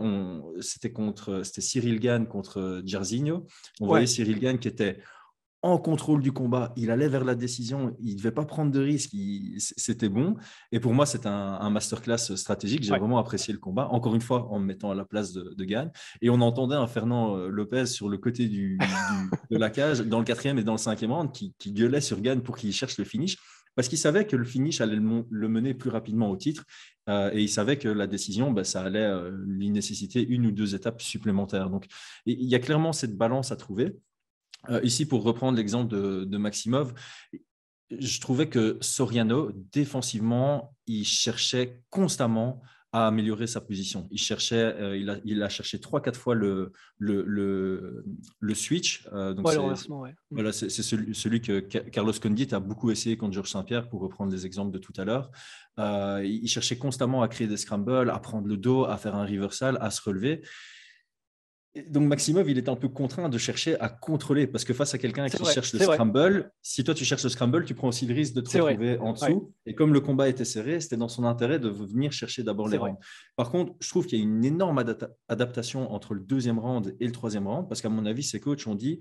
C'était 0.61 0.91
contre, 0.91 1.41
c'était 1.43 1.61
Cyril 1.61 1.99
Gann 1.99 2.27
contre 2.27 2.81
Jairzinho. 2.85 3.45
On 3.81 3.87
voyait 3.87 4.07
Cyril 4.07 4.39
Gann 4.39 4.57
qui 4.57 4.67
était 4.67 4.99
en 5.61 5.77
contrôle 5.77 6.21
du 6.21 6.31
combat, 6.31 6.71
il 6.77 6.89
allait 6.89 7.09
vers 7.09 7.25
la 7.25 7.35
décision, 7.35 7.95
il 7.99 8.13
ne 8.13 8.17
devait 8.17 8.31
pas 8.31 8.45
prendre 8.45 8.71
de 8.71 8.79
risques, 8.79 9.11
c'était 9.57 10.07
bon. 10.07 10.35
Et 10.71 10.79
pour 10.79 10.93
moi, 10.93 11.05
c'est 11.05 11.25
un, 11.25 11.69
masterclass 11.69 12.35
stratégique. 12.35 12.83
J'ai 12.83 12.97
vraiment 12.97 13.17
apprécié 13.17 13.53
le 13.53 13.59
combat, 13.59 13.89
encore 13.89 14.15
une 14.15 14.21
fois, 14.21 14.47
en 14.51 14.59
me 14.59 14.65
mettant 14.65 14.91
à 14.91 14.95
la 14.95 15.03
place 15.03 15.33
de, 15.33 15.53
de 15.55 15.63
Gann. 15.65 15.91
Et 16.21 16.29
on 16.29 16.39
entendait 16.41 16.75
un 16.75 16.87
Fernand 16.87 17.35
euh, 17.35 17.49
Lopez 17.49 17.87
sur 17.87 18.07
le 18.07 18.17
côté 18.17 18.47
du, 18.47 18.77
de 19.51 19.57
la 19.57 19.69
cage, 19.69 19.99
dans 19.99 20.19
le 20.19 20.25
quatrième 20.25 20.57
et 20.59 20.63
dans 20.63 20.73
le 20.73 20.77
cinquième 20.77 21.11
round, 21.11 21.31
qui, 21.31 21.53
gueulait 21.67 22.01
sur 22.01 22.21
Gann 22.21 22.41
pour 22.41 22.57
qu'il 22.57 22.71
cherche 22.71 22.97
le 22.97 23.03
finish, 23.03 23.37
parce 23.75 23.89
qu'il 23.89 23.97
savait 23.97 24.25
que 24.25 24.37
le 24.37 24.45
finish 24.45 24.79
allait 24.79 24.95
le, 24.95 25.47
mener 25.49 25.73
plus 25.73 25.89
rapidement 25.89 26.29
au 26.29 26.37
titre. 26.37 26.63
Euh, 27.09 27.31
et 27.33 27.41
il 27.41 27.49
savait 27.49 27.77
que 27.77 27.89
la 27.89 28.07
décision, 28.07 28.51
bah, 28.51 28.63
ça 28.63 28.81
allait 28.81 28.99
euh, 28.99 29.31
lui 29.45 29.69
nécessiter 29.71 30.25
une 30.25 30.45
ou 30.45 30.51
deux 30.51 30.73
étapes 30.73 31.01
supplémentaires. 31.01 31.69
Donc, 31.69 31.87
il 32.25 32.47
y 32.47 32.55
a 32.55 32.59
clairement 32.59 32.93
cette 32.93 33.17
balance 33.17 33.51
à 33.51 33.57
trouver. 33.57 33.97
Euh, 34.69 34.81
ici, 34.83 35.05
pour 35.05 35.23
reprendre 35.23 35.57
l'exemple 35.57 35.89
de, 35.93 36.37
Maximov, 36.37 36.93
je 37.91 38.19
trouvais 38.19 38.49
que 38.49 38.77
Soriano, 38.81 39.51
défensivement, 39.71 40.75
il 40.85 41.05
cherchait 41.05 41.81
constamment 41.89 42.61
à 42.91 43.07
améliorer 43.07 43.45
sa 43.45 43.61
position. 43.61 44.07
Il, 44.09 44.17
cherchait, 44.17 44.55
euh, 44.55 44.97
il, 44.97 45.09
a, 45.11 45.17
il 45.23 45.43
a 45.43 45.49
cherché 45.49 45.79
trois, 45.79 46.01
quatre 46.01 46.19
fois 46.19 46.33
le, 46.33 46.73
le, 46.97 47.23
le, 48.39 48.53
switch. 48.55 49.07
Euh, 49.13 49.35
donc 49.35 49.47
ouais, 49.47 50.15
Voilà, 50.31 50.51
c'est 50.51 50.69
celui, 50.69 51.13
celui, 51.13 51.39
que 51.39 51.59
Carlos 51.59 52.13
Condit 52.19 52.47
a 52.51 52.59
beaucoup 52.59 52.89
essayé 52.89 53.15
contre 53.15 53.33
Georges 53.33 53.51
Saint-Pierre, 53.51 53.89
pour 53.89 54.01
reprendre 54.01 54.31
les 54.31 54.47
exemples 54.47 54.71
de 54.71 54.79
tout 54.79 54.93
à 54.97 55.05
l'heure. 55.05 55.31
il 55.77 56.47
cherchait 56.47 56.77
constamment 56.77 57.21
à 57.21 57.27
créer 57.27 57.47
des 57.47 57.57
scrambles, 57.57 58.09
à 58.09 58.19
prendre 58.19 58.47
le 58.47 58.57
dos, 58.57 58.85
à 58.85 58.97
faire 58.97 59.15
un 59.15 59.25
reversal, 59.25 59.77
à 59.81 59.91
se 59.91 60.01
relever. 60.01 60.41
Donc 61.89 62.07
Maximov, 62.07 62.49
il 62.49 62.57
est 62.57 62.67
un 62.67 62.75
peu 62.75 62.89
contraint 62.89 63.29
de 63.29 63.37
chercher 63.37 63.79
à 63.79 63.89
contrôler 63.89 64.47
parce 64.47 64.63
que 64.63 64.73
face 64.73 64.93
à 64.95 64.97
quelqu'un 64.97 65.27
qui 65.29 65.43
cherche 65.45 65.73
le 65.73 65.79
scramble, 65.79 66.51
si 66.61 66.83
toi 66.83 66.95
tu 66.95 67.05
cherches 67.05 67.23
le 67.23 67.29
scramble, 67.29 67.63
tu 67.65 67.75
prends 67.75 67.89
aussi 67.89 68.07
le 68.07 68.15
risque 68.15 68.33
de 68.33 68.41
te 68.41 68.57
retrouver 68.57 68.97
en 68.97 69.13
dessous. 69.13 69.53
Et 69.65 69.75
comme 69.75 69.93
le 69.93 70.01
combat 70.01 70.29
était 70.29 70.45
serré, 70.45 70.79
c'était 70.81 70.97
dans 70.97 71.07
son 71.07 71.25
intérêt 71.25 71.59
de 71.59 71.69
venir 71.69 72.11
chercher 72.11 72.43
d'abord 72.43 72.67
les 72.67 72.77
rounds. 72.77 72.97
Par 73.35 73.51
contre, 73.51 73.73
je 73.79 73.89
trouve 73.89 74.07
qu'il 74.07 74.17
y 74.17 74.21
a 74.21 74.25
une 74.25 74.43
énorme 74.43 74.83
adaptation 75.27 75.91
entre 75.91 76.15
le 76.15 76.21
deuxième 76.21 76.57
round 76.57 76.95
et 76.99 77.05
le 77.05 77.11
troisième 77.11 77.47
round 77.47 77.67
parce 77.69 77.81
qu'à 77.81 77.89
mon 77.89 78.05
avis, 78.05 78.23
ces 78.23 78.39
coachs 78.39 78.65
ont 78.65 78.75
dit 78.75 78.99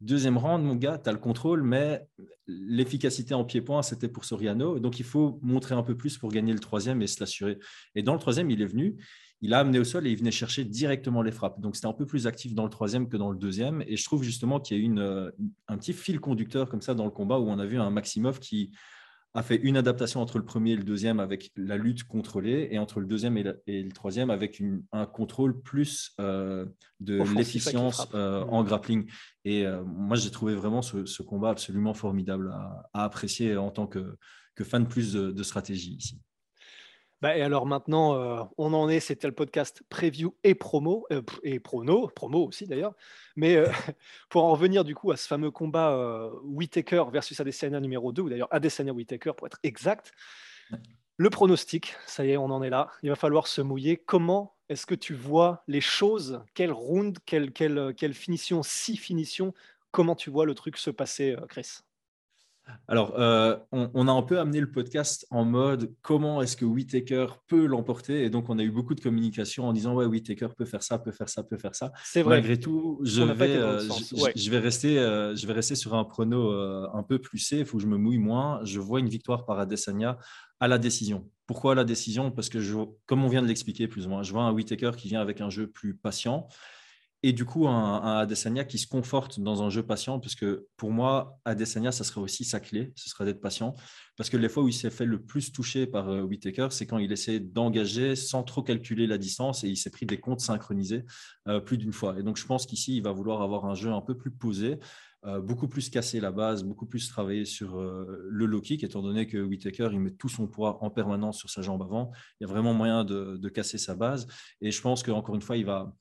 deuxième 0.00 0.38
round, 0.38 0.64
mon 0.64 0.74
gars, 0.74 0.98
tu 0.98 1.08
as 1.10 1.12
le 1.12 1.18
contrôle, 1.18 1.62
mais 1.62 2.06
l'efficacité 2.46 3.34
en 3.34 3.44
pied-point, 3.44 3.82
c'était 3.82 4.08
pour 4.08 4.24
Soriano. 4.24 4.78
Donc 4.78 4.98
il 4.98 5.04
faut 5.04 5.38
montrer 5.42 5.74
un 5.74 5.82
peu 5.82 5.96
plus 5.96 6.18
pour 6.18 6.30
gagner 6.30 6.52
le 6.52 6.58
troisième 6.58 7.02
et 7.02 7.06
se 7.06 7.20
l'assurer. 7.20 7.58
Et 7.94 8.02
dans 8.02 8.14
le 8.14 8.18
troisième, 8.18 8.50
il 8.50 8.62
est 8.62 8.66
venu 8.66 8.96
il 9.42 9.54
a 9.54 9.60
amené 9.60 9.78
au 9.78 9.84
sol 9.84 10.06
et 10.06 10.10
il 10.10 10.16
venait 10.16 10.30
chercher 10.30 10.64
directement 10.64 11.22
les 11.22 11.32
frappes. 11.32 11.60
Donc 11.60 11.76
c'était 11.76 11.88
un 11.88 11.92
peu 11.92 12.06
plus 12.06 12.26
actif 12.26 12.54
dans 12.54 12.64
le 12.64 12.70
troisième 12.70 13.08
que 13.08 13.16
dans 13.16 13.30
le 13.30 13.38
deuxième. 13.38 13.82
Et 13.86 13.96
je 13.96 14.04
trouve 14.04 14.22
justement 14.22 14.60
qu'il 14.60 14.76
y 14.76 14.80
a 14.80 14.84
eu 14.84 14.98
euh, 14.98 15.30
un 15.68 15.78
petit 15.78 15.92
fil 15.92 16.20
conducteur 16.20 16.68
comme 16.68 16.82
ça 16.82 16.94
dans 16.94 17.06
le 17.06 17.10
combat 17.10 17.38
où 17.38 17.48
on 17.48 17.58
a 17.58 17.66
vu 17.66 17.78
un 17.78 17.90
Maximov 17.90 18.38
qui 18.38 18.70
a 19.32 19.42
fait 19.42 19.56
une 19.56 19.76
adaptation 19.76 20.20
entre 20.20 20.38
le 20.38 20.44
premier 20.44 20.72
et 20.72 20.76
le 20.76 20.82
deuxième 20.82 21.20
avec 21.20 21.52
la 21.56 21.76
lutte 21.76 22.02
contrôlée 22.02 22.68
et 22.72 22.80
entre 22.80 22.98
le 22.98 23.06
deuxième 23.06 23.36
et, 23.38 23.44
le 23.82 23.92
troisième 23.92 24.28
avec 24.28 24.60
un 24.90 25.06
contrôle 25.06 25.62
plus 25.62 26.12
euh, 26.20 26.66
de 26.98 27.22
l'efficience 27.36 28.08
euh, 28.12 28.42
en 28.42 28.64
grappling. 28.64 29.08
Et 29.44 29.64
moi, 29.86 30.16
j'ai 30.16 30.32
trouvé 30.32 30.56
vraiment 30.56 30.82
ce, 30.82 31.22
combat 31.22 31.50
absolument 31.50 31.94
formidable 31.94 32.52
à, 32.92 33.04
apprécier 33.04 33.56
en 33.56 33.70
tant 33.70 33.86
que, 33.86 34.16
fan 34.62 34.86
plus 34.86 35.14
de 35.14 35.42
stratégie 35.42 35.94
ici. 35.94 36.20
Bah, 37.20 37.36
et 37.36 37.42
alors 37.42 37.66
maintenant, 37.66 38.14
euh, 38.14 38.42
on 38.56 38.72
en 38.72 38.88
est, 38.88 39.00
c'était 39.00 39.26
le 39.26 39.34
podcast 39.34 39.82
preview 39.90 40.34
et 40.42 40.54
promo, 40.54 41.06
euh, 41.12 41.20
et 41.42 41.60
prono, 41.60 42.08
promo 42.08 42.46
aussi 42.46 42.66
d'ailleurs. 42.66 42.94
Mais 43.36 43.56
euh, 43.56 43.66
pour 44.30 44.44
en 44.44 44.52
revenir 44.52 44.84
du 44.84 44.94
coup 44.94 45.12
à 45.12 45.16
ce 45.16 45.26
fameux 45.26 45.50
combat 45.50 46.30
Whitaker 46.44 47.04
versus 47.12 47.38
Adesanya 47.38 47.80
numéro 47.80 48.12
2, 48.12 48.22
ou 48.22 48.30
d'ailleurs 48.30 48.48
Adesanya 48.50 48.92
Whitaker 48.92 49.32
pour 49.36 49.46
être 49.46 49.58
exact, 49.62 50.12
le 51.18 51.28
pronostic, 51.28 51.94
ça 52.06 52.24
y 52.24 52.30
est, 52.30 52.36
on 52.38 52.46
en 52.46 52.62
est 52.62 52.70
là. 52.70 52.88
Il 53.02 53.10
va 53.10 53.16
falloir 53.16 53.46
se 53.46 53.60
mouiller. 53.60 53.98
Comment 53.98 54.56
est-ce 54.70 54.86
que 54.86 54.94
tu 54.94 55.14
vois 55.14 55.62
les 55.68 55.82
choses? 55.82 56.42
Quelle 56.54 56.72
round, 56.72 57.18
quelle, 57.26 57.52
quelle, 57.52 57.92
quelle 57.94 58.14
finition, 58.14 58.62
six 58.62 58.96
finitions 58.96 59.52
Comment 59.90 60.14
tu 60.14 60.30
vois 60.30 60.46
le 60.46 60.54
truc 60.54 60.78
se 60.78 60.88
passer, 60.88 61.36
Chris? 61.48 61.80
Alors, 62.88 63.18
euh, 63.18 63.56
on, 63.72 64.08
a 64.08 64.12
un 64.12 64.22
peu 64.22 64.38
amené 64.38 64.60
le 64.60 64.70
podcast 64.70 65.26
en 65.30 65.44
mode 65.44 65.94
comment 66.02 66.42
est-ce 66.42 66.56
que 66.56 66.64
Whitaker 66.64 67.26
peut 67.46 67.66
l'emporter? 67.66 68.24
Et 68.24 68.30
donc, 68.30 68.48
on 68.48 68.58
a 68.58 68.62
eu 68.62 68.70
beaucoup 68.70 68.94
de 68.94 69.00
communication 69.00 69.68
en 69.68 69.72
disant 69.72 69.94
ouais, 69.94 70.06
Whitaker 70.06 70.48
peut 70.56 70.64
faire 70.64 70.82
ça, 70.82 70.98
peut 70.98 71.12
faire 71.12 71.28
ça, 71.28 71.42
peut 71.42 71.56
faire 71.56 71.74
ça. 71.74 71.92
C'est 72.04 72.22
vrai. 72.22 72.36
Malgré 72.36 72.58
tout, 72.58 73.00
je 73.02 73.22
vais, 73.22 73.56
euh, 73.56 73.80
je, 74.34 74.50
vais 74.50 74.58
rester, 74.58 74.98
euh, 74.98 75.36
je 75.36 75.46
vais 75.46 75.52
rester 75.52 75.74
sur 75.74 75.94
un 75.94 76.04
prono 76.04 76.50
un 76.50 77.02
peu 77.02 77.18
plus 77.18 77.38
safe 77.38 77.74
où 77.74 77.78
je 77.78 77.86
me 77.86 77.96
mouille 77.96 78.18
moins. 78.18 78.60
Je 78.64 78.80
vois 78.80 79.00
une 79.00 79.08
victoire 79.08 79.44
par 79.44 79.58
Adesanya 79.58 80.18
à 80.58 80.68
la 80.68 80.78
décision. 80.78 81.28
Pourquoi 81.46 81.74
la 81.74 81.84
décision? 81.84 82.30
Parce 82.30 82.48
que, 82.48 82.60
je, 82.60 82.76
comme 83.06 83.24
on 83.24 83.28
vient 83.28 83.42
de 83.42 83.46
l'expliquer 83.46 83.88
plus 83.88 84.06
ou 84.06 84.10
moins, 84.10 84.22
je 84.22 84.32
vois 84.32 84.42
un 84.42 84.52
Whitaker 84.52 84.92
qui 84.96 85.08
vient 85.08 85.20
avec 85.20 85.40
un 85.40 85.50
jeu 85.50 85.68
plus 85.68 85.94
patient 85.94 86.48
et 87.22 87.32
du 87.32 87.44
coup 87.44 87.68
un, 87.68 88.18
Adesanya 88.18 88.64
qui 88.64 88.78
se 88.78 88.86
conforte 88.86 89.40
dans 89.40 89.62
un 89.62 89.70
jeu 89.70 89.82
patient, 89.82 90.18
parce 90.20 90.34
que 90.34 90.66
pour 90.76 90.90
moi, 90.90 91.38
Adesanya, 91.44 91.92
ça 91.92 92.04
serait 92.04 92.20
aussi 92.20 92.44
sa 92.44 92.60
clé, 92.60 92.92
ce 92.96 93.10
serait 93.10 93.24
d'être 93.24 93.40
patient, 93.40 93.74
parce 94.16 94.30
que 94.30 94.36
les 94.36 94.48
fois 94.48 94.62
où 94.62 94.68
il 94.68 94.74
s'est 94.74 94.90
fait 94.90 95.04
le 95.04 95.22
plus 95.22 95.52
toucher 95.52 95.86
par 95.86 96.08
euh, 96.08 96.22
Whitaker, 96.22 96.68
c'est 96.70 96.86
quand 96.86 96.98
il 96.98 97.12
essaie 97.12 97.40
d'engager 97.40 98.16
sans 98.16 98.42
trop 98.42 98.62
calculer 98.62 99.06
la 99.06 99.18
distance 99.18 99.64
et 99.64 99.68
il 99.68 99.76
s'est 99.76 99.90
pris 99.90 100.06
des 100.06 100.18
comptes 100.18 100.40
synchronisés 100.40 101.04
euh, 101.48 101.60
plus 101.60 101.76
d'une 101.76 101.92
fois. 101.92 102.18
Et 102.18 102.22
donc 102.22 102.38
je 102.38 102.46
pense 102.46 102.66
qu'ici, 102.66 102.96
il 102.96 103.02
va 103.02 103.12
vouloir 103.12 103.42
avoir 103.42 103.66
un 103.66 103.74
jeu 103.74 103.90
un 103.90 104.00
peu 104.00 104.16
plus 104.16 104.30
posé, 104.30 104.78
euh, 105.26 105.42
beaucoup 105.42 105.68
plus 105.68 105.90
casser 105.90 106.20
la 106.20 106.32
base, 106.32 106.64
beaucoup 106.64 106.86
plus 106.86 107.06
travailler 107.08 107.44
sur 107.44 107.78
le 107.78 108.46
low 108.46 108.62
kick, 108.62 108.82
étant 108.82 109.02
donné 109.02 109.26
que 109.26 109.36
Whitaker, 109.36 109.90
il 109.92 110.00
met 110.00 110.12
tout 110.12 110.30
son 110.30 110.46
poids 110.46 110.82
en 110.82 110.88
permanence 110.88 111.36
sur 111.36 111.50
sa 111.50 111.60
jambe 111.60 111.82
avant. 111.82 112.12
Il 112.40 112.44
y 112.44 112.46
a 112.46 112.48
vraiment 112.48 112.72
moyen 112.72 113.04
de, 113.04 113.36
de 113.36 113.48
casser 113.50 113.76
sa 113.76 113.94
base. 113.94 114.26
Et 114.62 114.70
je 114.70 114.80
pense 114.80 115.02
qu'encore 115.02 115.34
une 115.34 115.42
fois, 115.42 115.58
il 115.58 115.66
va 115.66 115.92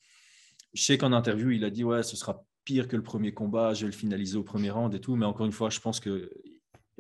je 0.74 0.84
sais 0.84 0.98
qu'en 0.98 1.14
interview, 1.14 1.52
il 1.52 1.64
a 1.64 1.70
dit 1.70 1.84
ouais, 1.84 2.04
ce 2.04 2.16
sera 2.16 2.44
pire 2.66 2.88
que 2.88 2.96
le 2.96 3.04
premier 3.04 3.34
combat, 3.34 3.74
je 3.74 3.82
vais 3.82 3.92
le 3.92 3.98
finaliser 3.98 4.38
au 4.38 4.44
premier 4.44 4.70
round 4.70 4.94
et 4.94 5.00
tout. 5.00 5.16
Mais 5.16 5.26
encore 5.26 5.46
une 5.46 5.52
fois, 5.52 5.70
je 5.70 5.80
pense 5.80 6.00
que 6.00 6.30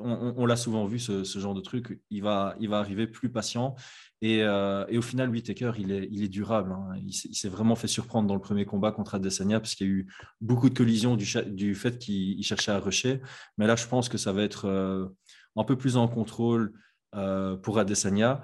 on, 0.01 0.45
l'a 0.45 0.55
souvent 0.55 0.86
vu 0.86 0.99
ce, 0.99 1.23
genre 1.23 1.53
de 1.53 1.62
truc. 1.62 2.01
Il 2.10 2.23
va, 2.23 2.55
il 2.60 2.69
va 2.69 2.79
arriver 2.79 3.08
plus 3.08 3.29
patient. 3.29 3.75
Et, 4.21 4.43
euh, 4.43 4.86
au 4.97 5.01
final, 5.01 5.29
Whitaker, 5.29 5.73
il 5.77 5.91
est, 5.91 6.08
il 6.12 6.23
est 6.23 6.29
durable. 6.29 6.71
Hein. 6.71 6.95
Il, 7.05 7.13
s'est 7.13 7.49
vraiment 7.49 7.75
fait 7.75 7.88
surprendre 7.88 8.27
dans 8.27 8.34
le 8.34 8.41
premier 8.41 8.65
combat 8.65 8.91
contre 8.91 9.15
Adesanya 9.15 9.60
parce 9.60 9.75
qu'il 9.75 9.88
y 9.88 9.89
a 9.89 9.93
eu 9.93 10.13
beaucoup 10.41 10.69
de 10.69 10.73
collisions 10.77 11.15
du, 11.15 11.75
fait 11.75 11.97
qu'il 11.97 12.43
cherchait 12.43 12.71
à 12.71 12.79
rusher. 12.79 13.21
Mais 13.58 13.67
là, 13.67 13.75
je 13.75 13.88
pense 13.88 14.10
que 14.10 14.17
ça 14.17 14.32
va 14.32 14.43
être 14.43 14.65
euh, 14.65 15.08
un 15.55 15.63
peu 15.63 15.77
plus 15.77 15.97
en 15.97 16.08
contrôle 16.08 16.73
euh, 17.15 17.58
pour 17.58 17.79
Adesanya. 17.79 18.41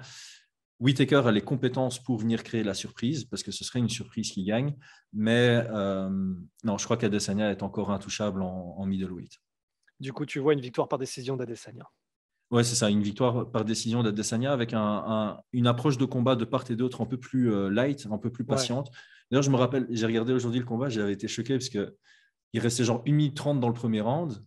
Whitaker 0.78 1.22
a 1.24 1.32
les 1.32 1.40
compétences 1.40 2.02
pour 2.02 2.18
venir 2.18 2.42
créer 2.42 2.62
la 2.62 2.74
surprise, 2.74 3.24
parce 3.24 3.42
que 3.42 3.50
ce 3.50 3.64
serait 3.64 3.78
une 3.78 3.88
surprise 3.88 4.30
qui 4.30 4.44
gagne. 4.44 4.74
Mais 5.12 5.64
euh, 5.70 6.10
non, 6.64 6.76
je 6.76 6.84
crois 6.84 6.96
qu'Adesanya 6.96 7.50
est 7.50 7.62
encore 7.62 7.90
intouchable 7.90 8.42
en, 8.42 8.84
middleweight. 8.84 9.40
Du 10.00 10.12
coup, 10.12 10.26
tu 10.26 10.38
vois 10.38 10.52
une 10.52 10.60
victoire 10.60 10.88
par 10.88 10.98
décision 10.98 11.36
d'Adesanya. 11.36 11.88
Oui, 12.50 12.64
c'est 12.64 12.76
ça, 12.76 12.90
une 12.90 13.02
victoire 13.02 13.50
par 13.50 13.64
décision 13.64 14.02
d'Adesanya 14.02 14.52
avec 14.52 14.72
une 14.72 15.66
approche 15.66 15.98
de 15.98 16.04
combat 16.04 16.36
de 16.36 16.44
part 16.44 16.70
et 16.70 16.76
d'autre 16.76 17.00
un 17.00 17.06
peu 17.06 17.16
plus 17.16 17.52
euh, 17.52 17.70
light, 17.70 18.06
un 18.10 18.18
peu 18.18 18.30
plus 18.30 18.44
patiente. 18.44 18.90
D'ailleurs, 19.30 19.42
je 19.42 19.50
me 19.50 19.56
rappelle, 19.56 19.86
j'ai 19.90 20.06
regardé 20.06 20.32
aujourd'hui 20.32 20.60
le 20.60 20.66
combat, 20.66 20.88
j'avais 20.88 21.12
été 21.12 21.26
choqué 21.26 21.54
parce 21.54 21.70
qu'il 21.70 22.60
restait 22.60 22.84
genre 22.84 23.02
1 23.06 23.12
minute 23.12 23.36
30 23.36 23.58
dans 23.58 23.68
le 23.68 23.74
premier 23.74 24.00
round 24.00 24.44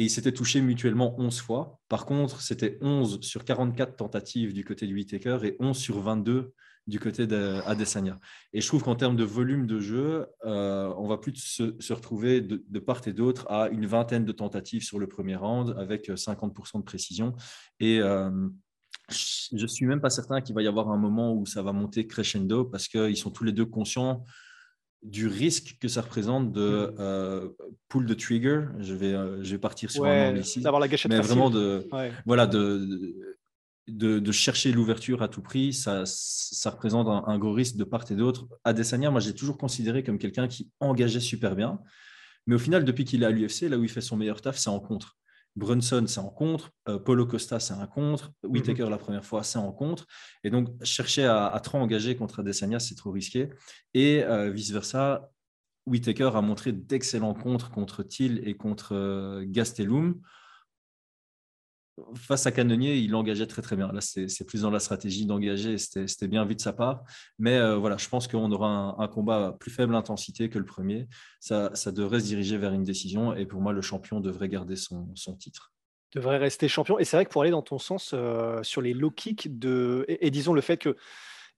et 0.00 0.04
ils 0.04 0.08
s'étaient 0.08 0.32
touchés 0.32 0.62
mutuellement 0.62 1.14
11 1.18 1.42
fois. 1.42 1.78
Par 1.90 2.06
contre, 2.06 2.40
c'était 2.40 2.78
11 2.80 3.20
sur 3.20 3.44
44 3.44 3.96
tentatives 3.96 4.54
du 4.54 4.64
côté 4.64 4.86
du 4.86 4.94
Whitaker 4.94 5.40
et 5.42 5.56
11 5.60 5.76
sur 5.76 6.00
22 6.00 6.54
du 6.86 6.98
côté 6.98 7.26
d'Adesanya. 7.26 8.18
Et 8.54 8.62
je 8.62 8.66
trouve 8.66 8.82
qu'en 8.82 8.96
termes 8.96 9.16
de 9.16 9.24
volume 9.24 9.66
de 9.66 9.78
jeu, 9.78 10.26
euh, 10.46 10.90
on 10.96 11.06
va 11.06 11.18
plus 11.18 11.36
se, 11.36 11.92
retrouver 11.92 12.40
de, 12.40 12.78
part 12.78 13.02
et 13.06 13.12
d'autre 13.12 13.46
à 13.50 13.68
une 13.68 13.84
vingtaine 13.84 14.24
de 14.24 14.32
tentatives 14.32 14.82
sur 14.82 14.98
le 14.98 15.06
premier 15.06 15.36
round 15.36 15.76
avec 15.76 16.08
50% 16.08 16.78
de 16.78 16.82
précision. 16.82 17.34
Et 17.78 18.00
euh, 18.00 18.48
je 19.10 19.66
suis 19.66 19.84
même 19.84 20.00
pas 20.00 20.08
certain 20.08 20.40
qu'il 20.40 20.54
va 20.54 20.62
y 20.62 20.66
avoir 20.66 20.88
un 20.88 20.96
moment 20.96 21.34
où 21.34 21.44
ça 21.44 21.60
va 21.60 21.74
monter 21.74 22.06
crescendo 22.06 22.64
parce 22.64 22.88
qu'ils 22.88 23.18
sont 23.18 23.30
tous 23.30 23.44
les 23.44 23.52
deux 23.52 23.66
conscients 23.66 24.24
du 25.02 25.26
risque 25.26 25.76
que 25.80 25.88
ça 25.88 26.02
représente 26.02 26.52
de 26.52 26.92
mm. 26.92 27.00
euh, 27.00 27.48
pull 27.88 28.06
de 28.06 28.14
trigger. 28.14 28.62
Je 28.78 28.94
vais, 28.94 29.14
euh, 29.14 29.42
je 29.42 29.52
vais 29.52 29.58
partir 29.58 29.90
sur 29.90 30.04
un 30.04 30.30
angle 30.30 30.40
ici. 30.40 30.60
D'avoir 30.60 30.80
la 30.80 30.88
gâchette 30.88 31.10
Mais 31.10 31.20
vraiment 31.20 31.50
de, 31.50 31.86
voilà, 32.26 32.46
de, 32.46 33.14
de, 33.88 34.32
chercher 34.32 34.72
l'ouverture 34.72 35.22
à 35.22 35.28
tout 35.28 35.42
prix, 35.42 35.72
ça, 35.72 36.02
ça 36.04 36.70
représente 36.70 37.08
un, 37.08 37.38
gros 37.38 37.52
risque 37.52 37.76
de 37.76 37.84
part 37.84 38.04
et 38.10 38.14
d'autre. 38.14 38.46
Adesanya, 38.64 39.10
moi, 39.10 39.20
j'ai 39.20 39.34
toujours 39.34 39.58
considéré 39.58 40.02
comme 40.02 40.18
quelqu'un 40.18 40.48
qui 40.48 40.70
engageait 40.80 41.20
super 41.20 41.56
bien. 41.56 41.80
Mais 42.46 42.54
au 42.54 42.58
final, 42.58 42.84
depuis 42.84 43.04
qu'il 43.04 43.22
est 43.22 43.26
à 43.26 43.30
l'UFC, 43.30 43.68
là 43.68 43.78
où 43.78 43.84
il 43.84 43.90
fait 43.90 44.00
son 44.00 44.16
meilleur 44.16 44.40
taf, 44.40 44.58
c'est 44.58 44.70
en 44.70 44.80
contre. 44.80 45.16
Brunson, 45.56 46.04
c'est 46.06 46.20
en 46.20 46.28
contre. 46.28 46.70
Euh, 46.88 46.98
Paulo 46.98 47.26
Costa, 47.26 47.60
c'est 47.60 47.74
un 47.74 47.86
contre. 47.86 48.32
Whitaker, 48.42 48.84
mhm. 48.84 48.90
la 48.90 48.98
première 48.98 49.24
fois, 49.24 49.42
c'est 49.42 49.58
en 49.58 49.72
contre. 49.72 50.06
Et 50.44 50.50
donc, 50.50 50.68
chercher 50.84 51.24
à, 51.26 51.58
trop 51.62 51.78
engager 51.78 52.16
contre 52.16 52.40
Adesanya, 52.40 52.78
c'est 52.78 52.94
trop 52.94 53.10
risqué. 53.10 53.50
Et 53.94 54.22
euh, 54.24 54.50
vice-versa, 54.50 55.30
Whitaker 55.86 56.30
a 56.34 56.40
montré 56.40 56.72
d'excellents 56.72 57.34
contres 57.34 57.70
contre 57.70 58.02
Thiel 58.02 58.46
et 58.46 58.54
contre 58.54 58.94
euh, 58.94 59.44
Gastelum 59.46 60.20
face 62.14 62.46
à 62.46 62.52
Canonnier, 62.52 62.96
il 62.96 63.14
engageait 63.14 63.46
très 63.46 63.62
très 63.62 63.76
bien. 63.76 63.90
Là, 63.92 64.00
c'est 64.00 64.44
plus 64.46 64.62
dans 64.62 64.70
la 64.70 64.80
stratégie 64.80 65.26
d'engager, 65.26 65.78
c'était 65.78 66.28
bien 66.28 66.44
vu 66.44 66.54
de 66.54 66.60
sa 66.60 66.72
part. 66.72 67.02
Mais 67.38 67.56
euh, 67.56 67.76
voilà, 67.76 67.96
je 67.96 68.08
pense 68.08 68.28
qu'on 68.28 68.50
aura 68.52 68.96
un, 68.98 69.08
combat 69.08 69.48
à 69.48 69.52
plus 69.52 69.70
faible 69.70 69.94
intensité 69.94 70.48
que 70.48 70.58
le 70.58 70.64
premier. 70.64 71.08
Ça, 71.40 71.70
devrait 71.92 72.20
se 72.20 72.26
diriger 72.26 72.58
vers 72.58 72.72
une 72.72 72.84
décision 72.84 73.34
et 73.34 73.46
pour 73.46 73.60
moi, 73.60 73.72
le 73.72 73.82
champion 73.82 74.20
devrait 74.20 74.48
garder 74.48 74.76
son, 74.76 75.12
titre. 75.38 75.72
Devrait 76.14 76.38
rester 76.38 76.68
champion. 76.68 76.98
Et 76.98 77.04
c'est 77.04 77.16
vrai 77.16 77.24
que 77.24 77.30
pour 77.30 77.42
aller 77.42 77.50
dans 77.50 77.62
ton 77.62 77.78
sens 77.78 78.12
euh, 78.14 78.62
sur 78.62 78.82
les 78.82 78.94
low 78.94 79.10
kicks 79.10 79.58
de 79.58 80.04
et, 80.08 80.30
disons 80.30 80.52
le 80.52 80.60
fait 80.60 80.76
que 80.76 80.96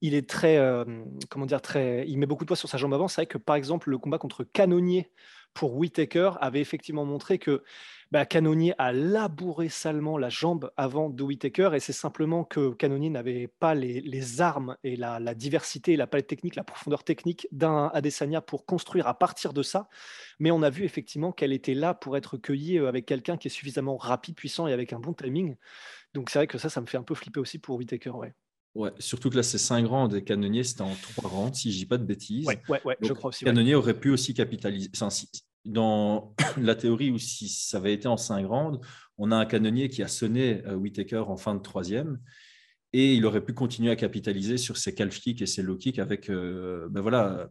il 0.01 0.13
est 0.13 0.29
très 0.29 0.57
euh, 0.57 0.83
comment 1.29 1.45
dire 1.45 1.61
très 1.61 2.05
il 2.07 2.17
met 2.17 2.25
beaucoup 2.25 2.43
de 2.43 2.47
poids 2.47 2.57
sur 2.57 2.69
sa 2.69 2.77
jambe 2.77 2.93
avant. 2.93 3.07
C'est 3.07 3.21
vrai 3.21 3.25
que 3.25 3.37
par 3.37 3.55
exemple 3.55 3.89
le 3.89 3.97
combat 3.97 4.19
contre 4.19 4.43
Canonnier 4.43 5.09
pour 5.53 5.75
Whitaker 5.75 6.31
avait 6.39 6.61
effectivement 6.61 7.05
montré 7.05 7.39
que 7.39 7.63
bah, 8.11 8.25
Canonier 8.27 8.75
a 8.77 8.91
labouré 8.93 9.69
salement 9.69 10.19
la 10.19 10.29
jambe 10.29 10.71
avant 10.77 11.09
de 11.09 11.23
Whitaker 11.23 11.71
et 11.73 11.79
c'est 11.79 11.93
simplement 11.93 12.43
que 12.43 12.73
Canonier 12.73 13.09
n'avait 13.09 13.47
pas 13.47 13.73
les, 13.73 14.41
armes 14.41 14.77
et 14.83 14.95
la, 14.95 15.19
diversité, 15.33 15.95
la 15.95 16.05
palette 16.05 16.27
technique, 16.27 16.55
la 16.55 16.63
profondeur 16.63 17.03
technique 17.03 17.47
d'un 17.51 17.89
Adesanya 17.93 18.41
pour 18.41 18.65
construire 18.65 19.07
à 19.07 19.17
partir 19.17 19.51
de 19.51 19.63
ça. 19.63 19.89
Mais 20.39 20.51
on 20.51 20.61
a 20.61 20.69
vu 20.69 20.83
effectivement 20.83 21.31
qu'elle 21.31 21.53
était 21.53 21.73
là 21.73 21.95
pour 21.95 22.15
être 22.17 22.37
cueillie 22.37 22.77
euh, 22.77 22.87
avec 22.87 23.07
quelqu'un 23.07 23.37
qui 23.37 23.47
est 23.47 23.51
suffisamment 23.51 23.97
rapide, 23.97 24.35
puissant 24.35 24.67
et 24.67 24.73
avec 24.73 24.93
un 24.93 24.99
bon 24.99 25.13
timing. 25.13 25.55
Donc 26.13 26.29
c'est 26.29 26.37
vrai 26.37 26.47
que 26.47 26.59
ça, 26.59 26.69
ça 26.69 26.81
me 26.81 26.85
fait 26.85 26.97
un 26.97 27.03
peu 27.03 27.15
flipper 27.15 27.39
aussi 27.39 27.57
pour 27.57 27.77
Whitaker. 27.77 28.11
Ouais, 28.75 28.91
surtout 28.97 29.29
que 29.29 29.35
là, 29.35 29.43
c'est 29.43 29.59
5 29.59 29.85
rounds 29.85 30.15
et 30.15 30.23
Canonnier, 30.23 30.63
c'était 30.63 30.81
en 30.81 30.95
3 31.15 31.29
rounds, 31.29 31.55
si 31.55 31.71
je 31.71 31.77
dis 31.77 31.85
pas 31.85 31.97
de 31.97 32.05
bêtises. 32.05 32.47
Ouais, 32.47 32.59
ouais, 32.69 32.81
ouais 32.85 32.97
je 33.01 33.13
crois 33.13 33.29
aussi. 33.29 33.45
Canonnier 33.45 33.75
aurait 33.75 33.99
pu 33.99 34.09
aussi 34.09 34.33
capitaliser. 34.33 34.89
dans 35.65 36.33
la 36.57 36.75
théorie 36.75 37.11
où 37.11 37.19
si 37.19 37.49
ça 37.49 37.77
avait 37.77 37.93
été 37.93 38.07
en 38.07 38.17
5 38.17 38.45
rounds, 38.47 38.79
on 39.17 39.31
a 39.31 39.35
un 39.35 39.45
canonnier 39.45 39.89
qui 39.89 40.01
a 40.01 40.07
sonné 40.07 40.65
euh, 40.65 40.75
Whitaker 40.75 41.23
en 41.27 41.37
fin 41.37 41.53
de 41.53 41.61
troisième 41.61 42.19
et 42.93 43.13
il 43.13 43.25
aurait 43.25 43.43
pu 43.43 43.53
continuer 43.53 43.91
à 43.91 43.95
capitaliser 43.95 44.57
sur 44.57 44.77
ses 44.77 44.93
calf 44.93 45.19
kicks 45.19 45.41
et 45.41 45.45
ses 45.45 45.61
low 45.61 45.77
kicks 45.77 45.99
avec, 45.99 46.29
euh, 46.29 46.87
ben 46.89 47.01
voilà, 47.01 47.49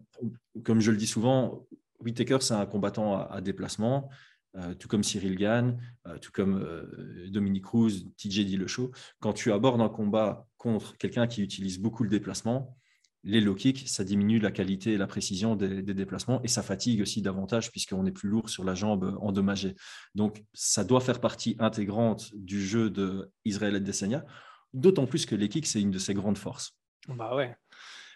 comme 0.65 0.81
je 0.81 0.91
le 0.91 0.97
dis 0.97 1.07
souvent, 1.07 1.67
Whitaker, 2.01 2.39
c'est 2.41 2.55
un 2.55 2.67
combattant 2.67 3.19
à, 3.19 3.41
déplacement, 3.41 4.09
euh, 4.57 4.75
tout 4.75 4.87
comme 4.87 5.03
Cyril 5.03 5.37
Gann, 5.37 5.81
tout 6.21 6.31
comme 6.33 6.65
Dominique 7.29 7.65
Cruz, 7.65 8.05
TJ 8.19 8.45
Dillashaw. 8.45 8.93
Quand 9.19 9.33
tu 9.33 9.51
abordes 9.51 9.81
un 9.81 9.89
combat 9.89 10.47
contre 10.63 10.97
quelqu'un 10.97 11.27
qui 11.27 11.43
utilise 11.43 11.81
beaucoup 11.81 12.05
le 12.05 12.09
déplacement, 12.09 12.77
les 13.25 13.41
low 13.41 13.55
kicks, 13.55 13.89
ça 13.89 14.05
diminue 14.05 14.39
la 14.39 14.53
qualité 14.53 14.93
et 14.93 14.97
la 14.97 15.09
précision 15.09 15.57
des, 15.57 15.83
déplacements 15.83 16.41
et 16.43 16.49
ça 16.49 16.63
fatigue 16.63 17.03
aussi 17.03 17.21
davantage 17.21 17.73
puisqu'on 17.73 18.07
est 18.07 18.13
plus 18.13 18.29
lourd 18.29 18.49
sur 18.49 18.63
la 18.63 18.75
jambe 18.75 19.17
endommagée. 19.21 19.75
Donc, 20.15 20.45
ça 20.53 20.85
doit 20.85 21.01
faire 21.01 21.21
partie 21.21 21.57
intégrante 21.59 22.31
du 22.35 22.65
jeu 22.65 22.91
d'Israël 23.45 23.75
Adesanya, 23.75 24.25
d'autant 24.73 25.07
plus 25.07 25.27
que 25.27 25.35
les 25.35 25.49
kicks, 25.49 25.67
c'est 25.67 25.81
une 25.81 25.91
de 25.91 25.99
ses 25.99 26.15
grandes 26.15 26.39
forces. 26.39 26.79
Bah 27.09 27.35
ouais. 27.35 27.57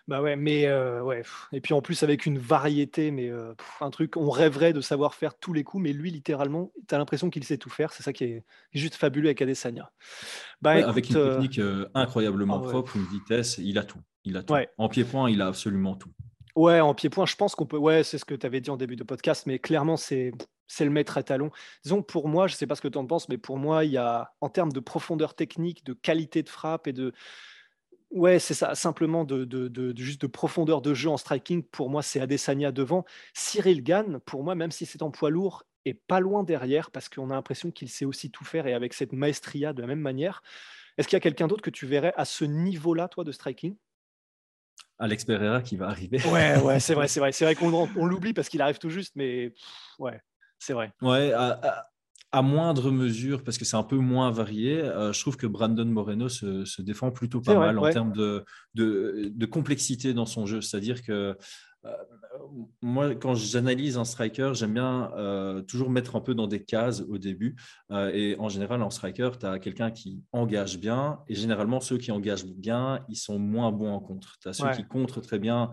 Bah 0.09 0.23
ouais, 0.23 0.37
mais 0.37 0.67
euh, 0.67 1.03
ouais. 1.03 1.23
Et 1.53 1.61
puis 1.61 1.75
en 1.75 1.81
plus 1.81 2.03
avec 2.05 2.27
une 2.27 2.39
variété, 2.39 3.11
mais 3.11 3.29
euh, 3.29 3.55
un 3.81 3.91
truc, 3.91 4.17
on 4.17 4.31
rêverait 4.31 4.73
de 4.73 4.81
savoir 4.81 5.15
faire 5.15 5.37
tous 5.37 5.53
les 5.53 5.65
coups, 5.65 5.83
mais 5.83 5.93
lui 5.93 6.11
littéralement, 6.11 6.71
tu 6.89 6.95
as 6.95 6.99
l'impression 6.99 7.29
qu'il 7.29 7.43
sait 7.43 7.59
tout 7.59 7.71
faire. 7.71 7.93
C'est 7.93 8.05
ça 8.05 8.13
qui 8.13 8.25
est 8.25 8.45
juste 8.73 8.95
fabuleux 8.95 9.29
avec 9.29 9.43
Adesanya. 9.43 9.91
Bah, 10.63 10.73
avec 10.89 11.11
une 11.11 11.17
euh, 11.17 11.41
technique 11.41 11.61
incroyablement 11.95 12.63
ah 12.65 12.69
propre, 12.69 12.97
une 12.97 13.07
vitesse, 13.07 13.59
il 13.59 13.79
a 13.79 13.83
tout. 13.83 14.01
Il 14.25 14.37
a 14.37 14.43
tout. 14.43 14.55
En 14.79 14.89
pied-point, 14.89 15.29
il 15.31 15.43
a 15.43 15.49
absolument 15.49 15.97
tout. 15.97 16.11
Ouais, 16.55 16.81
en 16.81 16.95
pied-point, 16.95 17.27
je 17.27 17.37
pense 17.37 17.55
qu'on 17.55 17.67
peut. 17.67 17.77
Ouais, 17.77 18.05
c'est 18.05 18.19
ce 18.19 18.25
que 18.25 18.35
tu 18.35 18.47
avais 18.47 18.61
dit 18.61 18.71
en 18.71 18.77
début 18.77 18.97
de 18.97 19.05
podcast, 19.05 19.45
mais 19.47 19.59
clairement, 19.59 19.97
c'est 19.97 20.33
c'est 20.69 20.85
le 20.85 20.91
maître 20.91 21.19
à 21.19 21.23
talon. 21.23 21.51
Disons, 21.85 22.03
pour 22.03 22.29
moi, 22.29 22.47
je 22.47 22.55
ne 22.55 22.57
sais 22.59 22.67
pas 22.67 22.75
ce 22.75 22.81
que 22.81 22.89
tu 22.89 22.99
en 22.99 23.07
penses, 23.07 23.29
mais 23.29 23.39
pour 23.39 23.59
moi, 23.59 23.85
il 23.85 23.93
y 23.93 23.97
a, 23.97 24.33
en 24.41 24.49
termes 24.49 24.73
de 24.73 24.81
profondeur 24.81 25.35
technique, 25.35 25.85
de 25.85 25.93
qualité 25.93 26.43
de 26.43 26.49
frappe 26.49 26.87
et 26.87 26.93
de. 26.93 27.13
Ouais, 28.11 28.39
c'est 28.39 28.55
ça, 28.55 28.75
simplement 28.75 29.25
de, 29.25 29.45
de, 29.45 29.69
de, 29.69 29.97
juste 29.97 30.23
de 30.23 30.27
profondeur 30.27 30.81
de 30.81 30.95
jeu 30.95 31.11
en 31.11 31.17
striking. 31.17 31.63
Pour 31.63 31.91
moi, 31.91 32.03
c'est 32.03 32.21
Adesanya 32.21 32.73
devant. 32.73 33.05
Cyril 33.35 33.83
Gann, 33.83 34.21
pour 34.21 34.45
moi, 34.45 34.55
même 34.55 34.71
si 34.71 34.87
c'est 34.87 35.03
en 35.03 35.11
poids 35.11 35.31
lourd, 35.31 35.65
est 35.85 35.95
pas 35.95 36.21
loin 36.21 36.43
derrière 36.43 36.91
parce 36.91 37.09
qu'on 37.09 37.31
a 37.31 37.35
l'impression 37.35 37.71
qu'il 37.71 37.89
sait 37.89 38.05
aussi 38.05 38.31
tout 38.31 38.45
faire 38.45 38.67
et 38.67 38.75
avec 38.75 38.95
cette 38.95 39.13
maestria 39.13 39.73
de 39.73 39.81
la 39.81 39.87
même 39.87 40.01
manière. 40.01 40.43
Est-ce 40.97 41.09
qu'il 41.09 41.17
y 41.17 41.19
a 41.19 41.21
quelqu'un 41.21 41.47
d'autre 41.47 41.63
que 41.63 41.71
tu 41.71 41.87
verrais 41.87 42.15
à 42.17 42.25
ce 42.25 42.45
niveau-là, 42.45 43.09
toi, 43.09 43.25
de 43.25 43.33
striking? 43.33 43.77
Alex 44.99 45.25
Pereira 45.25 45.61
qui 45.61 45.77
va 45.77 45.89
arriver. 45.89 46.19
Ouais, 46.29 46.59
ouais, 46.61 46.81
c'est 46.81 46.95
vrai, 46.95 47.09
c'est 47.09 47.21
vrai. 47.21 47.33
C'est 47.33 47.45
vrai 47.45 47.55
qu'on 47.55 47.73
on, 47.97 48.07
l'oublie 48.07 48.33
parce 48.33 48.49
qu'il 48.49 48.63
arrive 48.63 48.79
tout 48.79 48.89
juste, 48.89 49.15
mais 49.17 49.53
ouais, 49.99 50.21
c'est 50.59 50.73
vrai. 50.73 50.93
Ouais, 51.03 51.33
à, 51.33 51.91
moindre 52.43 52.91
mesure, 52.91 53.43
parce 53.43 53.59
que 53.59 53.65
c'est 53.65 53.77
un 53.77 53.83
peu 53.83 53.97
moins 53.97 54.31
varié, 54.31 54.81
euh, 54.81 55.13
je 55.13 55.21
trouve 55.21 55.37
que 55.37 55.47
Brandon 55.47 55.85
Moreno 55.85 56.29
se, 56.29 56.83
défend 56.83 57.11
plutôt 57.11 57.41
pas 57.41 57.59
mal 57.59 57.79
en 57.79 57.91
termes 57.91 58.13
de, 58.13 58.45
de, 58.75 59.33
de, 59.35 59.47
complexité 59.47 60.15
dans 60.15 60.27
son 60.27 60.47
jeu. 60.47 60.61
C'est-à-dire 60.61 61.03
que 61.03 61.37
euh, 61.85 61.91
moi, 62.83 63.15
quand 63.15 63.35
j'analyse 63.35 63.97
un 63.97 64.05
striker, 64.05 64.53
j'aime 64.55 64.75
bien 64.75 65.13
euh, 65.17 65.63
toujours 65.63 65.91
mettre 65.91 66.17
un 66.17 66.21
peu 66.21 66.35
dans 66.35 66.47
des 66.47 66.63
cases 66.63 67.03
au 67.09 67.19
début. 67.19 67.57
Et 67.91 68.37
en 68.39 68.49
général, 68.49 68.83
en 68.83 68.91
striker, 68.91 69.31
tu 69.39 69.47
as 69.47 69.59
quelqu'un 69.59 69.91
qui 69.91 70.23
engage 70.33 70.79
bien. 70.79 71.21
Et 71.29 71.35
généralement, 71.35 71.81
ceux 71.81 71.99
qui 71.99 72.11
engagent 72.11 72.47
bien, 72.47 73.05
ils 73.09 73.17
sont 73.17 73.39
moins 73.39 73.73
bons 73.73 73.93
en 73.93 74.01
contre. 74.01 74.37
Tu 74.41 74.49
as 74.49 74.53
ceux 74.53 74.71
qui 74.73 74.85
contrent 74.85 75.21
très 75.21 75.39
bien 75.39 75.71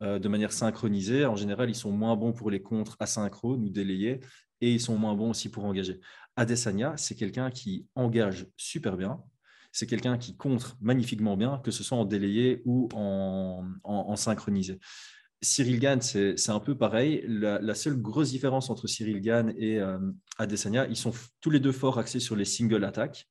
de 0.00 0.28
manière 0.28 0.52
synchronisée. 0.52 1.26
En 1.26 1.36
général, 1.36 1.70
ils 1.70 1.76
sont 1.76 1.92
moins 1.92 2.16
bons 2.16 2.32
pour 2.32 2.50
les 2.50 2.60
contres 2.60 2.96
asynchrones 2.98 3.62
ou 3.62 3.70
délayés. 3.70 4.20
Et 4.62 4.72
ils 4.72 4.80
sont 4.80 4.96
moins 4.96 5.14
bons 5.14 5.30
aussi 5.30 5.50
pour 5.50 5.66
engager. 5.66 6.00
Adesanya, 6.36 6.96
c'est 6.96 7.14
quelqu'un 7.14 7.50
qui 7.50 7.86
engage 7.94 8.46
super 8.56 8.96
bien, 8.96 9.20
c'est 9.72 9.86
quelqu'un 9.86 10.16
qui 10.16 10.36
contre 10.38 10.78
magnifiquement 10.80 11.36
bien, 11.36 11.60
que 11.62 11.70
ce 11.70 11.84
soit 11.84 11.98
en 11.98 12.06
délayé 12.06 12.62
ou 12.64 12.88
en, 12.94 13.66
en 13.84 14.16
synchronisé. 14.16 14.78
Cyril 15.42 15.80
Gann, 15.80 16.00
c'est 16.00 16.50
un 16.50 16.60
peu 16.60 16.76
pareil. 16.76 17.24
La, 17.26 17.74
seule 17.74 18.00
grosse 18.00 18.30
différence 18.30 18.70
entre 18.70 18.86
Cyril 18.86 19.20
Gann 19.20 19.52
et 19.56 19.80
euh, 19.80 19.98
Adesanya, 20.38 20.86
ils 20.86 20.96
sont 20.96 21.12
tous 21.40 21.50
les 21.50 21.58
deux 21.58 21.72
forts 21.72 21.98
axés 21.98 22.20
sur 22.20 22.36
les 22.36 22.44
single 22.44 22.84
attaques. 22.84 23.28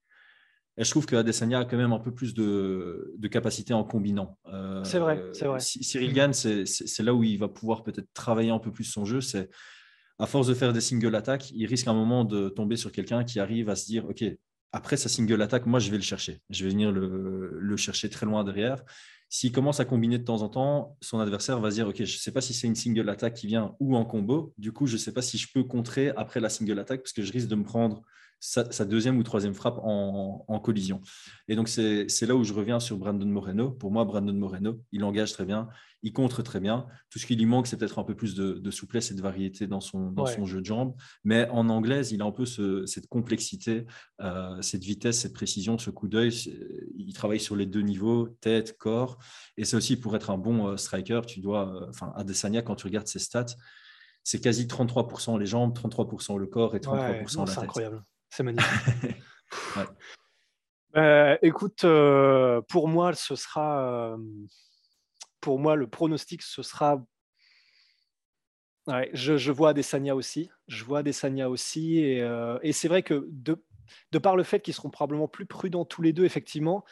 Et 0.78 0.84
je 0.84 0.90
trouve 0.90 1.06
que 1.06 1.16
Adesanya 1.16 1.60
a 1.60 1.66
quand 1.66 1.78
même 1.78 1.94
un 1.94 2.00
peu 2.00 2.14
plus 2.14 2.34
de, 2.34 3.16
capacité 3.32 3.74
en 3.74 3.86
combinant. 3.86 4.38
Euh, 4.48 4.84
c'est 4.84 5.00
vrai, 5.00 5.24
c'est 5.32 5.46
vrai. 5.46 5.60
Cyril 5.60 6.14
Gann, 6.14 6.34
c'est 6.34 7.04
là 7.04 7.14
où 7.14 7.24
il 7.24 7.38
va 7.38 7.48
pouvoir 7.48 7.84
peut-être 7.84 8.08
travailler 8.14 8.52
un 8.52 8.60
peu 8.60 8.72
plus 8.72 8.84
son 8.84 9.06
jeu. 9.06 9.22
C'est 9.22 9.50
à 10.22 10.28
force 10.28 10.48
de 10.48 10.54
faire 10.54 10.72
des 10.72 10.82
single 10.82 11.16
attaques, 11.16 11.52
il 11.52 11.66
risque 11.66 11.88
un 11.88 11.94
moment 11.94 12.24
de 12.24 12.50
tomber 12.50 12.78
sur 12.78 12.92
quelqu'un 12.92 13.24
qui 13.24 13.40
arrive 13.40 13.70
à 13.70 13.76
se 13.76 13.86
dire, 13.88 14.06
OK, 14.06 14.24
après 14.72 14.96
sa 14.96 15.10
single 15.10 15.42
attaque, 15.42 15.66
moi, 15.66 15.80
je 15.80 15.92
vais 15.92 15.98
le 15.98 16.04
chercher. 16.04 16.42
Je 16.50 16.64
vais 16.64 16.70
venir 16.70 16.92
le 16.92 17.78
chercher 17.78 18.10
très 18.10 18.26
loin 18.26 18.44
derrière. 18.44 18.84
S'il 19.34 19.54
commence 19.54 19.80
à 19.80 19.86
combiner 19.86 20.18
de 20.18 20.26
temps 20.26 20.42
en 20.42 20.50
temps, 20.50 20.98
son 21.00 21.22
adversaire 21.22 21.62
va 21.62 21.72
se 21.72 21.76
dire 21.76 21.88
Ok, 21.88 21.96
je 21.96 22.02
ne 22.02 22.06
sais 22.06 22.34
pas 22.34 22.42
si 22.42 22.54
c'est 22.54 22.68
une 22.68 22.76
single 22.76 23.10
attaque 23.10 23.34
qui 23.34 23.48
vient 23.48 23.76
ou 23.80 23.96
en 23.96 24.04
combo. 24.04 24.54
Du 24.58 24.74
coup, 24.74 24.88
je 24.88 24.94
ne 24.94 24.98
sais 24.98 25.14
pas 25.14 25.22
si 25.22 25.38
je 25.38 25.48
peux 25.54 25.64
contrer 25.64 26.10
après 26.18 26.42
la 26.42 26.50
single 26.50 26.78
attaque 26.80 27.02
parce 27.02 27.14
que 27.14 27.22
je 27.22 27.32
risque 27.32 27.48
de 27.48 27.56
me 27.56 27.64
prendre 27.64 28.02
sa, 28.42 28.86
deuxième 28.86 29.18
ou 29.18 29.24
troisième 29.24 29.54
frappe 29.54 29.80
en, 29.84 30.60
collision. 30.60 31.02
Et 31.48 31.56
donc, 31.56 31.70
c'est 31.70 32.26
là 32.26 32.36
où 32.36 32.44
je 32.44 32.54
reviens 32.54 32.80
sur 32.80 32.98
Brandon 32.98 33.26
Moreno. 33.26 33.72
Pour 33.72 33.92
moi, 33.92 34.04
Brandon 34.04 34.34
Moreno, 34.34 34.82
il 34.92 35.04
engage 35.04 35.32
très 35.32 35.46
bien, 35.46 35.70
il 36.02 36.12
contre 36.12 36.42
très 36.42 36.60
bien. 36.60 36.88
Tout 37.12 37.20
ce 37.20 37.28
qui 37.28 37.36
lui 37.36 37.46
manque, 37.46 37.68
c'est 37.68 37.78
peut-être 37.78 38.00
un 38.00 38.04
peu 38.04 38.16
plus 38.16 38.34
de, 38.34 38.72
souplesse 38.72 39.12
et 39.12 39.14
de 39.14 39.22
variété 39.22 39.68
dans 39.68 39.80
son, 39.80 40.12
dans 40.12 40.26
son 40.26 40.46
jeu 40.46 40.60
de 40.60 40.66
jambes. 40.66 40.96
Mais 41.24 41.48
en 41.50 41.70
anglaise, 41.70 42.12
il 42.12 42.22
a 42.22 42.26
un 42.26 42.32
peu 42.32 42.46
cette 42.46 43.08
complexité, 43.08 43.86
euh, 44.22 44.60
cette 44.62 44.84
vitesse, 44.84 45.20
cette 45.20 45.34
précision, 45.34 45.78
ce 45.78 45.92
coup 45.92 46.08
d'œil. 46.08 46.32
Il 46.98 47.14
travaille 47.14 47.40
sur 47.40 47.56
les 47.56 47.68
deux 47.68 47.82
niveaux, 47.82 48.28
tête, 48.42 48.76
corps. 48.78 49.20
Et 49.56 49.66
c'est 49.66 49.78
aussi 49.78 49.98
pour 49.98 50.16
être 50.16 50.32
un 50.32 50.38
bon 50.40 50.68
euh, 50.68 50.78
striker, 50.78 51.22
tu 51.28 51.42
dois, 51.42 51.70
euh, 51.76 51.90
enfin, 51.90 52.12
Adesanya, 52.16 52.64
quand 52.64 52.76
tu 52.76 52.88
regardes 52.88 53.08
ses 53.08 53.20
stats, 53.20 53.46
c'est 54.24 54.40
quasi 54.40 54.66
33% 54.66 55.40
les 55.40 55.46
jambes, 55.46 55.76
33% 55.78 56.38
le 56.38 56.48
corps 56.48 56.76
et 56.76 56.80
33% 56.80 56.92
la 56.98 57.46
tête. 57.46 57.54
C'est 57.54 57.60
incroyable. 57.60 58.04
C'est 58.32 58.44
magnifique. 58.44 59.16
Euh, 60.98 61.38
écoute, 61.42 61.86
euh, 61.86 62.62
pour 62.68 62.90
moi, 62.90 63.14
ce 63.14 63.38
sera. 63.38 63.82
Euh, 63.82 64.18
pour 65.40 65.58
moi, 65.58 65.78
le 65.78 65.88
pronostic, 65.88 66.42
ce 66.42 66.64
sera. 66.64 67.02
je, 69.14 69.52
vois 69.52 69.70
Adesanya 69.70 70.14
aussi. 70.14 70.50
Je 70.68 70.84
vois 70.84 71.00
Adesanya 71.00 71.50
aussi. 71.50 72.00
Et, 72.00 72.28
et 72.62 72.74
c'est 72.74 72.90
vrai 72.90 73.04
que 73.04 73.26
de, 73.30 73.64
de, 74.12 74.20
par 74.20 74.36
le 74.36 74.44
fait 74.44 74.60
qu'ils 74.60 74.74
seront 74.74 74.90
probablement 74.90 75.30
plus 75.30 75.46
prudents 75.46 75.86
tous 75.86 76.02
les 76.02 76.12
deux, 76.12 76.26
effectivement, 76.26 76.84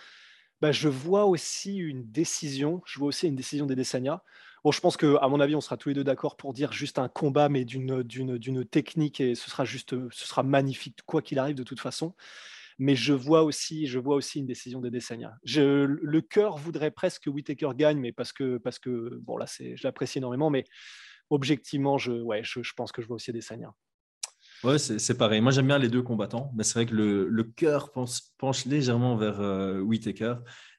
bah, 0.61 0.71
je 0.71 0.87
vois 0.87 1.25
aussi 1.25 1.75
une 1.75 2.09
décision. 2.09 2.81
Je 2.85 2.99
vois 2.99 3.09
aussi 3.09 3.27
une 3.27 3.35
décision 3.35 3.65
des 3.65 3.75
Desania. 3.75 4.23
Bon, 4.63 4.71
je 4.71 4.79
pense 4.81 4.97
qu'à 4.97 5.27
mon 5.27 5.39
avis, 5.39 5.55
on 5.55 5.61
sera 5.61 5.77
tous 5.77 5.89
les 5.89 5.95
deux 5.95 6.03
d'accord 6.03 6.35
pour 6.35 6.53
dire 6.53 6.71
juste 6.71 6.99
un 6.99 7.07
combat, 7.07 7.49
mais 7.49 7.65
d'une 7.65 8.65
technique, 8.65 9.21
et 9.21 9.35
ce 9.35 9.49
sera 9.49 9.65
juste, 9.65 9.95
ce 10.11 10.27
sera 10.27 10.43
magnifique, 10.43 10.99
quoi 11.05 11.21
qu'il 11.21 11.39
arrive 11.39 11.55
de 11.55 11.63
toute 11.63 11.79
façon. 11.79 12.15
Mais 12.77 12.95
je 12.95 13.13
vois 13.13 13.43
aussi, 13.43 13.87
je 13.87 13.99
une 14.39 14.45
décision 14.45 14.79
de 14.79 14.87
Desania. 14.87 15.35
Je, 15.43 15.83
le 15.85 16.21
cœur 16.21 16.57
voudrait 16.57 16.91
presque 16.91 17.23
que 17.23 17.29
Whitaker 17.29 17.71
gagne, 17.75 17.99
mais 17.99 18.13
parce 18.13 18.31
que, 18.31 18.57
parce 18.57 18.79
que 18.79 19.19
bon, 19.21 19.37
je 19.45 19.83
l'apprécie 19.83 20.19
énormément, 20.19 20.49
mais 20.49 20.63
objectivement, 21.29 21.97
je, 21.97 22.13
ouais, 22.13 22.41
je, 22.43 22.73
pense 22.75 22.93
que 22.93 23.01
je 23.01 23.07
vois 23.07 23.15
aussi 23.15 23.33
Desania. 23.33 23.73
Ouais, 24.63 24.77
c'est 24.77 25.17
pareil. 25.17 25.41
Moi, 25.41 25.51
j'aime 25.51 25.67
bien 25.67 25.77
les 25.77 25.87
deux 25.87 26.01
combattants, 26.01 26.51
mais 26.55 26.63
c'est 26.63 26.73
vrai 26.73 26.85
que 26.85 26.95
le, 26.95 27.27
le 27.27 27.43
cœur 27.43 27.91
penche, 27.91 28.19
penche, 28.37 28.65
légèrement 28.65 29.15
vers 29.15 29.39
euh, 29.39 29.79
Whitaker. 29.79 30.35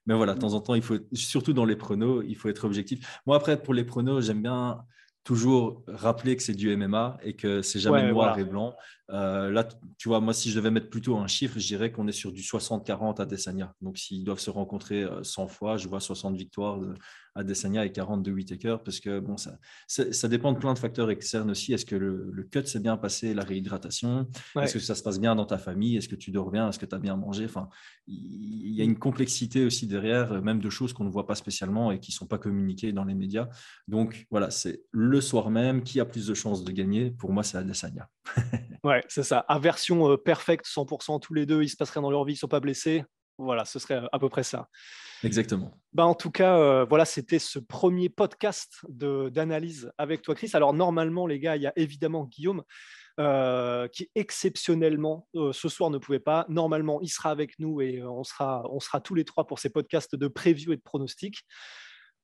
Mais 0.07 0.15
voilà, 0.15 0.35
de 0.35 0.39
temps 0.39 0.55
en 0.55 0.61
temps, 0.61 0.75
il 0.75 0.83
faut, 0.83 0.99
surtout 1.13 1.53
dans 1.53 1.65
les 1.65 1.77
pronos, 1.77 2.23
il 2.27 2.37
faut 2.37 2.49
être 2.49 2.65
objectif. 2.65 3.21
Moi, 3.27 3.37
après, 3.37 3.63
pour 3.63 3.75
les 3.75 3.85
pronos, 3.85 4.25
j'aime 4.25 4.43
bien 4.43 4.85
toujours 5.25 5.85
rappeler 5.87 6.37
que 6.37 6.43
c'est 6.43 6.55
du 6.55 6.75
MMA 6.77 7.19
et 7.23 7.37
que 7.37 7.63
c'est 7.63 7.79
jamais 7.79 8.11
noir 8.11 8.39
et 8.39 8.45
blanc. 8.45 8.75
Euh, 9.11 9.51
là, 9.51 9.69
tu 9.99 10.09
vois, 10.09 10.21
moi, 10.21 10.33
si 10.33 10.51
je 10.51 10.57
devais 10.57 10.71
mettre 10.71 10.89
plutôt 10.89 11.17
un 11.19 11.27
chiffre, 11.27 11.59
je 11.59 11.67
dirais 11.67 11.93
qu'on 11.93 12.09
est 12.09 12.13
sur 12.13 12.33
du 12.33 12.43
60-40 12.43 13.21
à 13.21 13.27
Desania. 13.27 13.75
Donc, 13.81 13.99
s'ils 13.99 14.25
doivent 14.25 14.39
se 14.39 14.51
rencontrer 14.51 15.07
100 15.23 15.45
euh, 15.45 15.49
fois, 15.49 15.77
je 15.77 15.89
vois 15.89 16.01
60 16.01 16.37
victoires 16.37 16.79
de 16.79 16.95
Adesanya 17.35 17.85
et 17.85 17.93
40 17.93 18.23
de 18.23 18.33
Whitaker 18.33 18.79
parce 18.85 19.01
que 19.01 19.21
bon, 19.21 19.37
ça, 19.37 19.59
ça, 19.87 20.29
dépend 20.29 20.53
de 20.53 20.59
plein 20.59 20.75
de 20.75 20.79
facteurs 20.79 21.11
externes 21.11 21.51
aussi. 21.51 21.73
Est-ce 21.73 21.87
que 21.87 21.97
le, 21.97 22.49
cut 22.51 22.67
s'est 22.67 22.81
bien 22.81 22.97
passé, 22.97 23.35
la 23.35 23.45
réhydratation? 23.45 24.29
Est-ce 24.61 24.75
que 24.75 24.79
ça 24.81 24.95
se 24.95 25.03
passe 25.03 25.21
bien 25.21 25.35
dans 25.35 25.45
ta 25.45 25.59
famille? 25.59 25.97
Est-ce 25.97 26.09
que 26.09 26.17
tu 26.17 26.31
dors 26.31 26.51
bien? 26.51 26.69
Est-ce 26.69 26.79
que 26.79 26.87
tu 26.87 26.95
as 26.95 26.99
bien 26.99 27.17
mangé? 27.17 27.45
Enfin, 27.45 27.69
il 28.07 28.75
y 28.75 28.81
a 28.81 28.85
une 28.85 28.99
complexité 28.99 29.65
aussi 29.65 29.87
derrière, 29.87 30.43
même 30.43 30.61
de 30.61 30.71
choses 30.71 30.93
qu'on 30.93 31.05
ne 31.05 31.11
voit 31.11 31.27
pas 31.27 31.35
spécialement 31.35 31.93
et 31.93 32.01
qui 32.01 32.11
ne 32.11 32.15
sont 32.15 32.27
pas 32.27 32.39
communiquées 32.39 32.93
dans 32.93 33.05
les 33.05 33.15
médias. 33.15 33.49
Donc, 33.89 34.27
voilà, 34.31 34.51
c'est 34.51 34.83
le 34.91 35.21
soir 35.21 35.51
même 35.51 35.83
qui 35.83 36.01
a 36.01 36.05
plus 36.05 36.27
de 36.27 36.35
chances 36.35 36.65
de 36.65 36.73
gagner? 36.73 37.11
Pour 37.11 37.33
moi, 37.33 37.43
c'est 37.43 37.59
Adesanya. 37.59 38.09
ouais, 38.85 39.05
c'est 39.09 39.23
ça. 39.23 39.39
Aversion 39.41 40.11
euh, 40.11 40.17
perfecte, 40.17 40.67
100% 40.67 41.21
tous 41.21 41.35
les 41.35 41.47
deux, 41.47 41.63
ils 41.63 41.69
se 41.69 41.77
passent 41.77 41.91
rien 41.91 42.03
dans 42.03 42.11
leur 42.11 42.25
vie, 42.25 42.33
ils 42.33 42.37
ne 42.37 42.41
sont 42.41 42.49
pas 42.49 42.61
blessés. 42.61 43.05
Voilà, 43.39 43.65
ce 43.65 43.79
serait 43.79 44.03
à 44.13 44.19
peu 44.19 44.29
près 44.29 44.43
ça. 44.43 44.69
Exactement. 45.23 45.73
Bah, 45.93 46.07
en 46.07 46.15
tout 46.15 46.31
cas, 46.31 46.59
euh, 46.59 46.87
voilà, 46.89 47.05
c'était 47.05 47.39
ce 47.39 47.59
premier 47.59 48.09
podcast 48.09 48.81
d'analyse 48.89 49.91
avec 49.99 50.23
toi, 50.23 50.35
Chris. 50.35 50.51
Alors, 50.55 50.73
normalement, 50.73 51.27
les 51.27 51.41
gars, 51.41 51.57
il 51.57 51.63
y 51.63 51.67
a 51.67 51.73
évidemment 51.77 52.25
Guillaume. 52.25 52.63
Euh, 53.19 53.87
qui 53.89 54.09
exceptionnellement 54.15 55.29
euh, 55.35 55.53
ce 55.53 55.69
soir 55.69 55.91
ne 55.91 55.99
pouvait 55.99 56.21
pas. 56.21 56.47
Normalement, 56.49 57.03
il 57.03 57.09
sera 57.09 57.31
avec 57.31 57.59
nous 57.59 57.83
et 57.83 58.03
on, 58.03 58.25
sera, 58.25 58.63
on 58.71 58.81
sera 58.81 58.99
tous 59.01 59.15
les 59.15 59.27
trois 59.27 59.47
pour 59.47 59.59
ces 59.59 59.69
podcasts 59.69 60.17
de 60.17 60.27
preview 60.27 60.73
et 60.73 60.77
de 60.77 60.81
pronostic. 60.81 61.45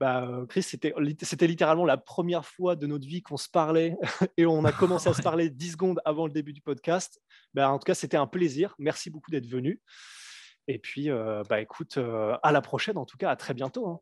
Bah, 0.01 0.27
Chris, 0.49 0.63
c'était 0.63 1.47
littéralement 1.47 1.85
la 1.85 1.99
première 1.99 2.47
fois 2.47 2.77
de 2.77 2.87
notre 2.87 3.07
vie 3.07 3.21
qu'on 3.21 3.37
se 3.37 3.51
parlait 3.51 3.95
et 4.39 4.47
on 4.47 4.65
a 4.65 4.73
commencé 4.73 5.11
à 5.11 5.13
se 5.13 5.21
parler 5.23 5.51
10 5.51 5.73
secondes 5.73 6.01
avant 6.07 6.27
le 6.27 6.33
début 6.33 6.55
du 6.55 6.63
podcast. 6.63 7.21
Bah, 7.53 7.71
en 7.71 7.79
tout 7.79 7.85
cas, 7.85 7.95
c'était 7.95 8.17
un 8.17 8.27
plaisir. 8.27 8.75
Merci 8.79 9.11
beaucoup 9.11 9.31
d'être 9.31 9.49
venu. 9.49 9.83
Et 10.69 10.79
puis, 10.79 11.11
euh, 11.11 11.43
bah, 11.49 11.61
écoute, 11.61 11.97
euh, 11.97 12.37
à 12.43 12.53
la 12.53 12.61
prochaine, 12.61 12.99
en 12.99 13.05
tout 13.05 13.17
cas, 13.17 13.31
à 13.31 13.37
très 13.37 13.55
bientôt. 13.55 13.87
Hein. 13.87 14.01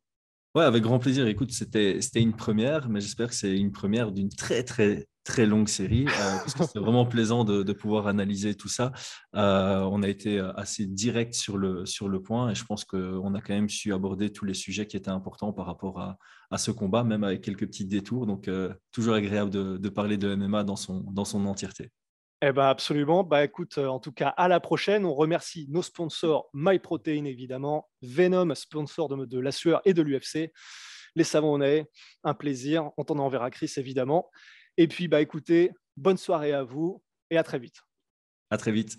Ouais, 0.55 0.65
avec 0.65 0.83
grand 0.83 0.99
plaisir. 0.99 1.27
Écoute, 1.27 1.51
c'était 1.51 1.99
une 2.15 2.35
première, 2.35 2.89
mais 2.89 3.01
j'espère 3.01 3.29
que 3.29 3.35
c'est 3.35 3.57
une 3.57 3.73
première 3.73 4.13
d'une 4.13 4.29
très, 4.29 4.63
très, 4.63 5.09
très 5.25 5.47
longue 5.47 5.69
série, 5.69 6.07
euh, 6.07 6.39
parce 6.39 6.55
que 6.55 6.65
c'est 6.65 6.79
vraiment 6.79 7.07
plaisant 7.07 7.43
de, 7.45 7.73
pouvoir 7.73 8.07
analyser 8.07 8.55
tout 8.55 8.69
ça. 8.69 8.93
on 9.33 10.03
a 10.03 10.09
été 10.09 10.39
assez 10.57 10.87
direct 10.87 11.35
sur 11.35 11.59
le, 11.59 11.85
sur 11.87 12.09
le 12.09 12.23
point, 12.23 12.51
et 12.51 12.55
je 12.55 12.65
pense 12.65 12.85
qu'on 12.85 13.35
a 13.35 13.41
quand 13.41 13.53
même 13.53 13.69
su 13.69 13.93
aborder 13.93 14.31
tous 14.31 14.45
les 14.45 14.55
sujets 14.55 14.87
qui 14.87 14.97
étaient 14.97 15.11
importants 15.11 15.53
par 15.53 15.67
rapport 15.67 16.01
à, 16.01 16.19
à 16.53 16.59
ce 16.59 16.71
combat, 16.71 17.03
même 17.03 17.25
avec 17.25 17.41
quelques 17.41 17.67
petits 17.67 17.87
détours. 17.87 18.27
Donc, 18.27 18.49
toujours 18.93 19.15
agréable 19.15 19.51
de, 19.51 19.77
de, 19.77 19.89
parler 19.89 20.19
de 20.19 20.37
MMA 20.37 20.63
dans 20.63 20.77
son, 20.77 21.01
dans 21.01 21.25
son 21.25 21.47
entièreté. 21.47 21.91
Eh 22.47 22.53
ben 22.53 22.67
absolument. 22.67 23.25
Bah 23.25 23.43
écoute, 23.43 23.79
euh, 23.79 23.87
en 23.87 23.99
tout 23.99 24.13
cas, 24.13 24.29
à 24.29 24.49
la 24.49 24.61
prochaine. 24.61 25.07
On 25.07 25.15
remercie 25.15 25.67
nos 25.71 25.81
sponsors 25.81 26.51
MyProtein 26.53 27.25
évidemment, 27.25 27.89
Venom, 28.03 28.55
sponsor 28.55 29.09
de, 29.09 29.39
la 29.39 29.51
sueur 29.51 29.81
et 29.87 29.95
de 29.95 30.03
l'UFC, 30.03 30.53
les 31.15 31.25
savons 31.25 31.63
est 31.63 31.91
un 32.23 32.35
plaisir. 32.35 32.91
On 32.99 33.05
t'en 33.05 33.19
enverra 33.19 33.51
Chris 33.51 33.73
évidemment. 33.79 34.31
Et 34.77 34.89
puis 34.89 35.09
bah 35.09 35.23
écoutez, 35.23 35.71
bonne 35.97 36.19
soirée 36.19 36.53
à 36.53 36.65
vous 36.65 37.03
et 37.31 37.39
à 37.39 37.43
très 37.43 37.59
vite. 37.59 37.81
À 38.51 38.59
très 38.59 38.73
vite. 38.73 38.99